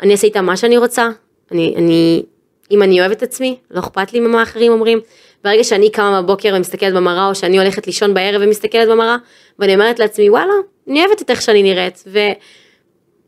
אני 0.00 0.12
אעשה 0.12 0.26
איתם 0.26 0.44
מה 0.44 0.56
שאני 0.56 0.76
רוצה. 0.78 1.08
אני, 1.52 1.74
אני, 1.76 2.22
אם 2.70 2.82
אני 2.82 3.00
אוהבת 3.00 3.16
את 3.16 3.22
עצמי, 3.22 3.56
לא 3.70 3.80
אכפת 3.80 4.12
לי 4.12 4.20
ממה 4.20 4.40
האחרים 4.40 4.72
אומרים. 4.72 5.00
ברגע 5.44 5.64
שאני 5.64 5.90
קמה 5.90 6.22
בבוקר 6.22 6.54
ומסתכלת 6.56 6.94
במראה, 6.94 7.28
או 7.28 7.34
שאני 7.34 7.58
הולכת 7.58 7.86
לישון 7.86 8.14
בערב 8.14 8.42
ומסתכלת 8.44 8.88
במראה, 8.88 9.16
ואני 9.58 9.74
אומרת 9.74 9.98
לעצמי, 9.98 10.30
וואלה, 10.30 10.52
אני 10.88 11.04
אוהבת 11.04 11.22
את 11.22 11.30
איך 11.30 11.42
שאני 11.42 11.62
נראית, 11.62 12.04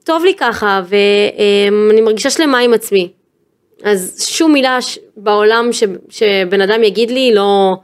וטוב 0.03 0.25
לי 0.25 0.35
ככה, 0.35 0.83
ואני 0.89 2.01
מרגישה 2.01 2.31
שלמה 2.31 2.59
עם 2.59 2.75
עצמי. 2.75 3.13
אז 3.83 4.27
שום 4.29 4.53
מילה 4.53 4.79
בעולם 5.17 5.73
ש, 5.73 5.85
שבן 6.09 6.61
אדם 6.61 6.83
יגיד 6.83 7.11
לי 7.11 7.35
לא, 7.35 7.77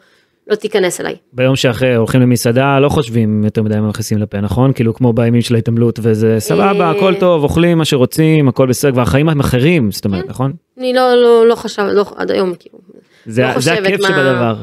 לא 0.46 0.54
תיכנס 0.54 1.00
אליי. 1.00 1.14
ביום 1.32 1.56
שאחרי 1.56 1.94
הולכים 1.94 2.20
למסעדה 2.20 2.78
לא 2.80 2.88
חושבים 2.88 3.44
יותר 3.44 3.62
מדי 3.62 3.74
מה 3.80 3.88
מכניסים 3.88 4.18
לפה 4.18 4.40
נכון 4.40 4.72
כאילו 4.72 4.94
כמו 4.94 5.12
בימים 5.12 5.42
של 5.42 5.54
ההתעמלות 5.54 5.98
וזה 6.02 6.36
סבבה 6.38 6.84
אה. 6.84 6.90
הכל 6.90 7.14
טוב 7.14 7.42
אוכלים 7.42 7.78
מה 7.78 7.84
שרוצים 7.84 8.48
הכל 8.48 8.66
בסדר 8.66 8.92
כבר 8.92 9.02
החיים 9.02 9.28
הם 9.28 9.40
אחרים 9.40 9.90
זאת 9.90 10.04
אומרת 10.04 10.24
כן. 10.24 10.30
נכון 10.30 10.52
אני 10.78 10.92
לא, 10.92 11.14
לא, 11.14 11.46
לא 11.48 11.54
חשב, 11.54 11.82
לא, 11.82 12.04
עד 12.16 12.30
היום 12.30 12.54
כאילו, 12.58 12.78
זה 13.26 13.42
לא 13.42 13.60
זה 13.60 13.72
הכיף 13.72 14.00
מה- 14.00 14.08
שבדבר 14.08 14.54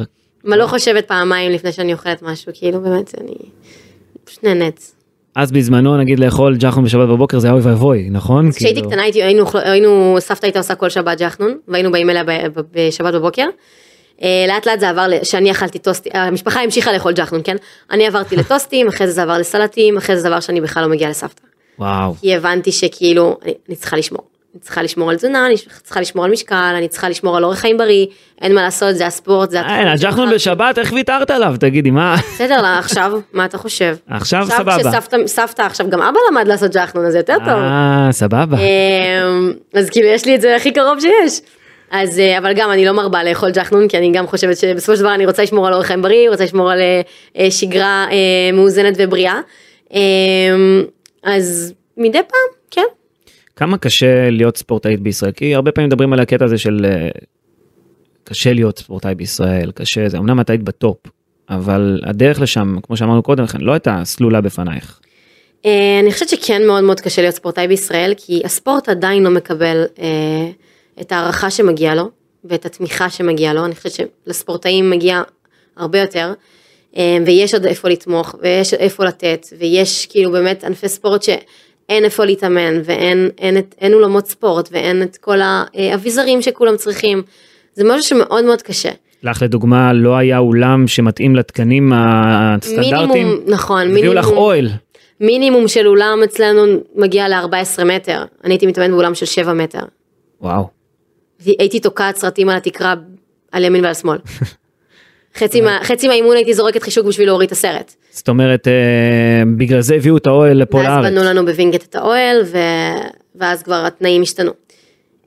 מה 0.43 0.57
לא 0.57 0.67
חושבת 0.67 1.07
פעמיים 1.07 1.51
לפני 1.51 1.71
שאני 1.71 1.93
אוכלת 1.93 2.21
משהו, 2.21 2.51
כאילו 2.55 2.81
באמת 2.81 3.15
אני 3.21 3.33
פשוט 4.23 4.43
נהנית. 4.43 4.95
אז 5.35 5.51
בזמנו 5.51 5.97
נגיד 5.97 6.19
לאכול 6.19 6.55
ג'חנון 6.57 6.85
בשבת 6.85 7.09
בבוקר 7.09 7.39
זה 7.39 7.47
היה 7.47 7.53
אוי 7.53 7.61
ואבוי 7.63 8.07
נכון 8.11 8.51
כשהייתי 8.51 8.81
כאילו, 8.81 8.89
קטנה 8.89 9.03
היינו, 9.63 10.15
סבתא 10.19 10.45
הייתה 10.45 10.59
עושה 10.59 10.75
כל 10.75 10.89
שבת 10.89 11.17
ג'חנון, 11.21 11.57
והיינו 11.67 11.91
באים 11.91 12.09
אליה 12.09 12.23
בשבת 12.71 13.13
בבוקר. 13.13 13.45
אה, 14.23 14.45
לאט 14.47 14.67
לאט 14.67 14.79
זה 14.79 14.89
עבר, 14.89 15.07
שאני 15.23 15.51
אכלתי 15.51 15.79
טוסטים, 15.79 16.11
המשפחה 16.15 16.61
המשיכה 16.61 16.91
לאכול 16.91 17.13
ג'חנון, 17.13 17.41
כן? 17.43 17.55
אני 17.91 18.07
עברתי 18.07 18.35
לטוסטים, 18.35 18.87
אחרי 18.87 19.07
זה 19.07 19.13
זה 19.13 19.23
עבר 19.23 19.37
לסלטים, 19.37 19.97
אחרי 19.97 20.15
זה 20.15 20.21
זה 20.21 20.27
עבר 20.27 20.39
שאני 20.39 20.61
בכלל 20.61 20.83
לא 20.83 20.89
מגיעה 20.89 21.09
לסבתא. 21.09 21.41
וואו 21.79 22.15
כי 22.21 22.35
הבנתי 22.35 22.71
שכאילו, 22.71 23.37
אני, 23.43 23.53
אני 23.69 23.75
צריכה 23.75 23.97
לשמור. 23.97 24.21
אני 24.53 24.61
צריכה 24.61 24.83
לשמור 24.83 25.09
על 25.09 25.15
תזונה, 25.15 25.45
אני 25.45 25.55
צריכה 25.83 26.01
לשמור 26.01 26.25
על 26.25 26.31
משקל, 26.31 26.73
אני 26.77 26.87
צריכה 26.87 27.09
לשמור 27.09 27.37
על 27.37 27.43
אורח 27.43 27.59
חיים 27.59 27.77
בריא, 27.77 28.05
אין 28.41 28.55
מה 28.55 28.61
לעשות, 28.61 28.95
זה 28.95 29.07
הספורט, 29.07 29.49
זה 29.49 29.61
אין, 29.61 29.87
הג'חנון 29.87 30.33
בשבת 30.33 30.77
איך 30.77 30.91
ויתרת 30.91 31.31
עליו 31.31 31.55
תגידי 31.59 31.91
מה 31.91 32.15
בסדר, 32.35 32.61
לא, 32.61 32.67
עכשיו, 32.67 33.11
מה 33.33 33.45
אתה 33.45 33.57
חושב? 33.57 33.95
עכשיו 34.09 34.45
סבבה 34.49 34.77
כשסבתא, 34.77 35.17
סבתא, 35.27 35.61
עכשיו 35.61 35.89
גם 35.89 36.01
אבא 36.01 36.19
למד 36.31 36.47
לעשות 36.47 36.71
ג'חנון, 36.71 37.05
אז 37.05 37.15
יותר 37.15 37.37
טוב. 37.37 37.47
אה 37.47 38.07
סבבה 38.11 38.57
אמ, 38.57 39.53
אז 39.73 39.89
כאילו 39.89 40.07
יש 40.07 40.25
לי 40.25 40.35
את 40.35 40.41
זה 40.41 40.55
הכי 40.55 40.71
קרוב 40.71 40.99
שיש. 40.99 41.41
אז 41.91 42.19
אה, 42.19 42.37
אבל 42.37 42.53
גם 42.55 42.71
אני 42.71 42.85
לא 42.85 42.91
מרבה 42.91 43.23
לאכול 43.23 43.51
ג'חנון 43.51 43.87
כי 43.87 43.97
אני 43.97 44.11
גם 44.11 44.27
חושבת 44.27 44.57
שבסופו 44.57 44.95
של 44.95 45.01
דבר 45.01 45.13
אני 45.13 45.25
רוצה 45.25 45.43
לשמור 45.43 45.67
על 45.67 45.73
אורח 45.73 45.85
חיים 45.85 46.01
בריא, 46.01 46.29
רוצה 46.29 46.43
לשמור 46.43 46.71
על 46.71 46.79
אה, 46.79 47.01
אה, 47.37 47.51
שגרה 47.51 48.07
מאוזנת 48.53 48.95
ובריאה. 48.97 49.39
אמ, 49.93 50.83
אז 51.23 51.73
מדי 51.97 52.17
פעם, 52.17 52.59
כן. 52.71 52.85
כמה 53.55 53.77
קשה 53.77 54.29
להיות 54.29 54.57
ספורטאית 54.57 54.99
בישראל 54.99 55.31
כי 55.31 55.55
הרבה 55.55 55.71
פעמים 55.71 55.87
מדברים 55.87 56.13
על 56.13 56.19
הקטע 56.19 56.45
הזה 56.45 56.57
של 56.57 56.85
קשה 58.23 58.53
להיות 58.53 58.79
ספורטאי 58.79 59.15
בישראל 59.15 59.71
קשה 59.71 60.09
זה 60.09 60.17
אמנם 60.17 60.39
את 60.39 60.49
היית 60.49 60.63
בטופ 60.63 60.97
אבל 61.49 62.01
הדרך 62.03 62.41
לשם 62.41 62.75
כמו 62.83 62.97
שאמרנו 62.97 63.23
קודם 63.23 63.43
לכן 63.43 63.61
לא 63.61 63.71
הייתה 63.71 64.01
סלולה 64.03 64.41
בפנייך. 64.41 64.99
אני 65.65 66.11
חושבת 66.11 66.29
שכן 66.29 66.67
מאוד 66.67 66.83
מאוד 66.83 66.99
קשה 66.99 67.21
להיות 67.21 67.35
ספורטאי 67.35 67.67
בישראל 67.67 68.13
כי 68.17 68.41
הספורט 68.45 68.89
עדיין 68.89 69.23
לא 69.23 69.29
מקבל 69.29 69.85
אה, 69.99 70.49
את 71.01 71.11
ההערכה 71.11 71.49
שמגיעה 71.49 71.95
לו 71.95 72.09
ואת 72.43 72.65
התמיכה 72.65 73.09
שמגיעה 73.09 73.53
לו, 73.53 73.65
אני 73.65 73.75
חושבת 73.75 73.91
שלספורטאים 74.25 74.89
מגיע 74.89 75.21
הרבה 75.77 75.99
יותר. 75.99 76.33
אה, 76.97 77.17
ויש 77.25 77.53
עוד 77.53 77.65
איפה 77.65 77.89
לתמוך 77.89 78.35
ויש 78.41 78.73
איפה 78.73 79.05
לתת 79.05 79.47
ויש 79.59 80.05
כאילו 80.05 80.31
באמת 80.31 80.63
ענפי 80.63 80.87
ספורט 80.89 81.23
שאין 81.23 82.05
איפה 82.05 82.25
להתאמן 82.25 82.81
ואין 82.83 83.29
אין, 83.37 83.57
את- 83.57 83.75
אין 83.81 83.93
אולמות 83.93 84.27
ספורט 84.27 84.69
ואין 84.71 85.03
את 85.03 85.17
כל 85.17 85.39
האביזרים 85.43 86.41
שכולם 86.41 86.77
צריכים. 86.77 87.21
זה 87.73 87.83
משהו 87.83 88.03
שמאוד 88.03 88.45
מאוד 88.45 88.61
קשה. 88.61 88.89
לך 89.23 89.41
לדוגמה 89.41 89.93
לא 89.93 90.15
היה 90.17 90.37
אולם 90.37 90.87
שמתאים 90.87 91.35
לתקנים 91.35 91.91
הסטנדרטיים. 91.95 93.07
מינימום, 93.09 93.39
נכון, 93.47 93.89
הביאו 93.91 94.13
לך. 94.13 94.27
אוהל. 94.27 94.67
מינימום 95.19 95.67
של 95.67 95.87
אולם 95.87 96.19
אצלנו 96.23 96.61
מגיע 96.95 97.27
ל-14 97.27 97.83
מטר, 97.85 98.23
אני 98.43 98.53
הייתי 98.53 98.67
מתאמן 98.67 98.91
באולם 98.91 99.15
של 99.15 99.25
7 99.25 99.53
מטר. 99.53 99.79
וואו. 100.41 100.78
הייתי 101.45 101.79
תוקעת 101.79 102.15
סרטים 102.15 102.49
על 102.49 102.57
התקרה 102.57 102.93
על 103.51 103.63
ימין 103.63 103.85
ועל 103.85 103.93
שמאל. 103.93 104.17
חצי, 105.37 105.61
מה, 105.61 105.79
חצי 105.83 106.07
מהאימון 106.07 106.35
הייתי 106.35 106.53
זורקת 106.53 106.83
חישוק 106.83 107.07
בשביל 107.07 107.27
להוריד 107.27 107.47
את 107.47 107.51
הסרט. 107.51 107.93
זאת 108.11 108.29
אומרת, 108.29 108.67
אה, 108.67 109.43
בגלל 109.57 109.81
זה 109.81 109.95
הביאו 109.95 110.17
את 110.17 110.27
האוהל 110.27 110.57
לפה 110.61 110.77
ואז 110.77 110.85
לארץ. 110.87 111.05
בנו 111.05 111.23
לנו 111.23 111.45
בווינגייט 111.45 111.83
את 111.83 111.95
האוהל, 111.95 112.41
ו... 112.45 112.57
ואז 113.35 113.63
כבר 113.63 113.83
התנאים 113.85 114.21
השתנו. 114.21 114.51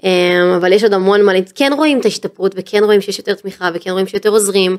אמ, 0.05 0.09
אבל 0.57 0.73
יש 0.73 0.83
עוד 0.83 0.93
המון 0.93 1.23
מה, 1.23 1.33
כן 1.55 1.73
רואים 1.77 2.01
את 2.01 2.05
ההשתפרות, 2.05 2.55
וכן 2.57 2.85
רואים 2.85 3.01
שיש 3.01 3.19
יותר 3.19 3.35
תמיכה, 3.35 3.71
וכן 3.75 3.91
רואים 3.91 4.07
שיותר 4.07 4.29
עוזרים, 4.29 4.77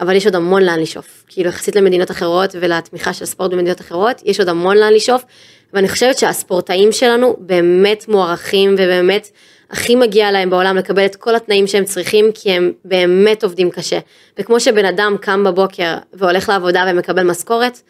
אבל 0.00 0.16
יש 0.16 0.26
עוד 0.26 0.34
המון 0.34 0.62
לאן 0.62 0.80
לשאוף. 0.80 1.24
כאילו 1.28 1.48
יחסית 1.48 1.76
למדינות 1.76 2.10
אחרות 2.10 2.54
ולתמיכה 2.60 3.12
של 3.12 3.24
ספורט 3.24 3.52
במדינות 3.52 3.80
אחרות, 3.80 4.22
יש 4.24 4.40
עוד 4.40 4.48
המון 4.48 4.76
לאן 4.76 4.92
לשאוף, 4.92 5.24
ואני 5.72 5.88
חושבת 5.88 6.18
שהספורטאים 6.18 6.92
שלנו 6.92 7.36
באמת 7.38 8.08
מוערכים, 8.08 8.74
ובאמת 8.74 9.30
הכי 9.70 9.96
מגיע 9.96 10.30
להם 10.30 10.50
בעולם 10.50 10.76
לקבל 10.76 11.06
את 11.06 11.16
כל 11.16 11.36
התנאים 11.36 11.66
שהם 11.66 11.84
צריכים, 11.84 12.30
כי 12.34 12.52
הם 12.52 12.72
באמת 12.84 13.44
עובדים 13.44 13.70
קשה. 13.70 13.98
וכמו 14.38 14.60
שבן 14.60 14.84
אדם 14.84 15.16
קם 15.20 15.44
בבוקר 15.44 15.96
והולך 16.12 16.48
לעבודה 16.48 16.84
ומקבל 16.90 17.22
משכורת, 17.22 17.80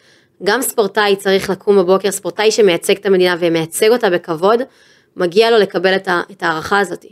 גם 0.43 0.61
ספורטאי 0.61 1.15
צריך 1.15 1.49
לקום 1.49 1.77
בבוקר, 1.77 2.11
ספורטאי 2.11 2.51
שמייצג 2.51 2.95
את 2.95 3.05
המדינה 3.05 3.35
ומייצג 3.39 3.89
אותה 3.89 4.09
בכבוד, 4.09 4.59
מגיע 5.15 5.51
לו 5.51 5.57
לקבל 5.57 5.95
את, 5.95 6.07
ה, 6.07 6.21
את 6.31 6.43
ההערכה 6.43 6.79
הזאת. 6.79 7.05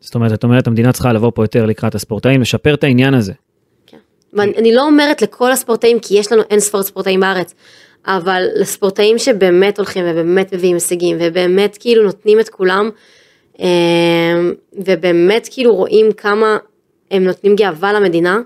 זאת 0.00 0.14
אומרת, 0.14 0.32
את 0.32 0.44
אומרת, 0.44 0.66
המדינה 0.66 0.92
צריכה 0.92 1.12
לבוא 1.12 1.32
פה 1.34 1.44
יותר 1.44 1.66
לקראת 1.66 1.94
הספורטאים, 1.94 2.40
לשפר 2.40 2.74
את 2.74 2.84
העניין 2.84 3.14
הזה. 3.14 3.32
כן. 3.86 3.98
ואני 4.32 4.74
לא 4.74 4.82
אומרת 4.82 5.22
לכל 5.22 5.52
הספורטאים, 5.52 5.98
כי 6.00 6.18
יש 6.18 6.32
לנו 6.32 6.42
אין 6.50 6.60
ספורט 6.60 6.86
ספורטאים 6.86 7.20
בארץ, 7.20 7.54
אבל 8.06 8.42
לספורטאים 8.54 9.18
שבאמת 9.18 9.78
הולכים 9.78 10.04
ובאמת 10.08 10.54
מביאים 10.54 10.74
הישגים, 10.74 11.16
ובאמת 11.20 11.76
כאילו 11.80 12.02
נותנים 12.04 12.40
את 12.40 12.48
כולם, 12.48 12.90
ובאמת 14.86 15.48
כאילו 15.50 15.74
רואים 15.74 16.12
כמה 16.12 16.56
הם 17.10 17.24
נותנים 17.24 17.56
גאווה 17.56 17.92
למדינה, 17.92 18.38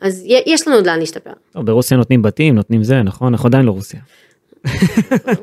אז 0.00 0.24
יש 0.46 0.68
לנו 0.68 0.76
עוד 0.76 0.86
לאן 0.86 0.98
להשתפר. 0.98 1.30
טוב, 1.52 1.66
ברוסיה 1.66 1.96
נותנים 1.96 2.22
בתים, 2.22 2.54
נותנים 2.54 2.82
זה, 2.82 3.02
נכון? 3.02 3.32
אנחנו 3.32 3.46
עדיין 3.46 3.66
לא 3.66 3.70
רוסיה. 3.70 4.00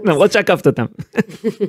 למרות 0.05 0.32
שעקפת 0.32 0.67
אותם. 0.67 0.86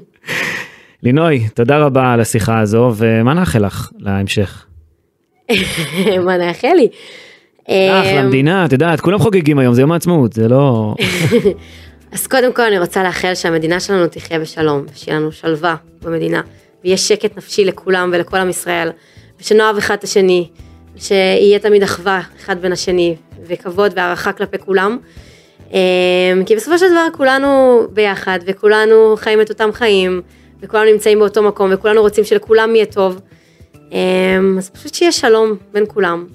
לינוי, 1.03 1.49
תודה 1.55 1.79
רבה 1.79 2.13
על 2.13 2.21
השיחה 2.21 2.61
הזו, 2.61 2.93
ומה 2.97 3.35
נאחל 3.35 3.67
לך 3.67 3.91
להמשך? 3.99 4.67
מה 6.25 6.37
נאחל 6.37 6.75
לי? 6.77 6.89
לך, 7.69 8.07
למדינה, 8.17 8.65
את 8.65 8.73
יודעת, 8.73 9.01
כולם 9.01 9.19
חוגגים 9.19 9.59
היום, 9.59 9.75
זה 9.75 9.81
יום 9.81 9.93
העצמאות, 9.93 10.33
זה 10.33 10.49
לא... 10.49 10.95
אז 12.13 12.27
קודם 12.27 12.53
כל 12.53 12.63
אני 12.63 12.79
רוצה 12.79 13.03
לאחל 13.03 13.35
שהמדינה 13.35 13.81
שלנו 13.81 14.07
תחיה 14.07 14.39
בשלום, 14.39 14.85
שיהיה 14.95 15.19
לנו 15.19 15.33
שלווה 15.33 15.77
במדינה, 16.03 16.41
ויהיה 16.85 16.97
שקט 16.97 17.37
נפשי 17.37 17.65
לכולם 17.65 18.11
ולכל 18.13 18.37
עם 18.37 18.51
ישראל, 18.51 18.91
ושנאהב 19.41 19.77
אחד 19.77 19.95
את 19.95 20.05
השני, 20.05 20.49
שיהיה 20.97 21.59
תמיד 21.59 21.83
אחווה 21.83 22.21
אחד 22.41 22.63
בין 22.63 22.73
השני, 22.73 23.17
וכבוד 23.47 23.93
והערכה 23.97 24.33
כלפי 24.33 24.59
כולם. 24.59 24.99
אמ, 25.73 25.79
כי 26.47 26.57
בסופו 26.57 26.79
של 26.79 26.87
דבר 26.91 27.07
כולנו 27.17 27.81
ביחד, 27.93 28.39
וכולנו 28.47 29.15
חיים 29.17 29.41
את 29.41 29.51
אותם 29.51 29.69
חיים, 29.73 30.23
וכולנו 30.63 30.93
נמצאים 30.93 31.19
באותו 31.19 31.43
מקום, 31.43 31.71
וכולנו 31.73 32.01
רוצים 32.01 32.25
שלכולם 32.25 32.75
יהיה 32.75 32.87
טוב. 32.87 33.21
אמ, 33.93 34.55
אז 34.59 34.71
פשוט 34.71 34.95
שיהיה 34.95 35.13
שלום 35.13 35.57
בין 35.73 35.85
כולם, 35.89 36.27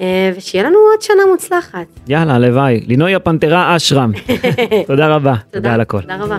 אה, 0.00 0.32
ושיהיה 0.36 0.64
לנו 0.64 0.78
עוד 0.78 1.02
שנה 1.02 1.22
מוצלחת. 1.30 1.86
יאללה, 2.08 2.34
הלוואי. 2.34 2.80
לינוי 2.86 3.14
הפנתרה 3.14 3.76
אשרם. 3.76 4.12
תודה 4.86 5.08
רבה, 5.08 5.34
תודה 5.50 5.74
על 5.74 5.80
הכל. 5.80 6.00
תודה 6.00 6.16
רבה. 6.16 6.36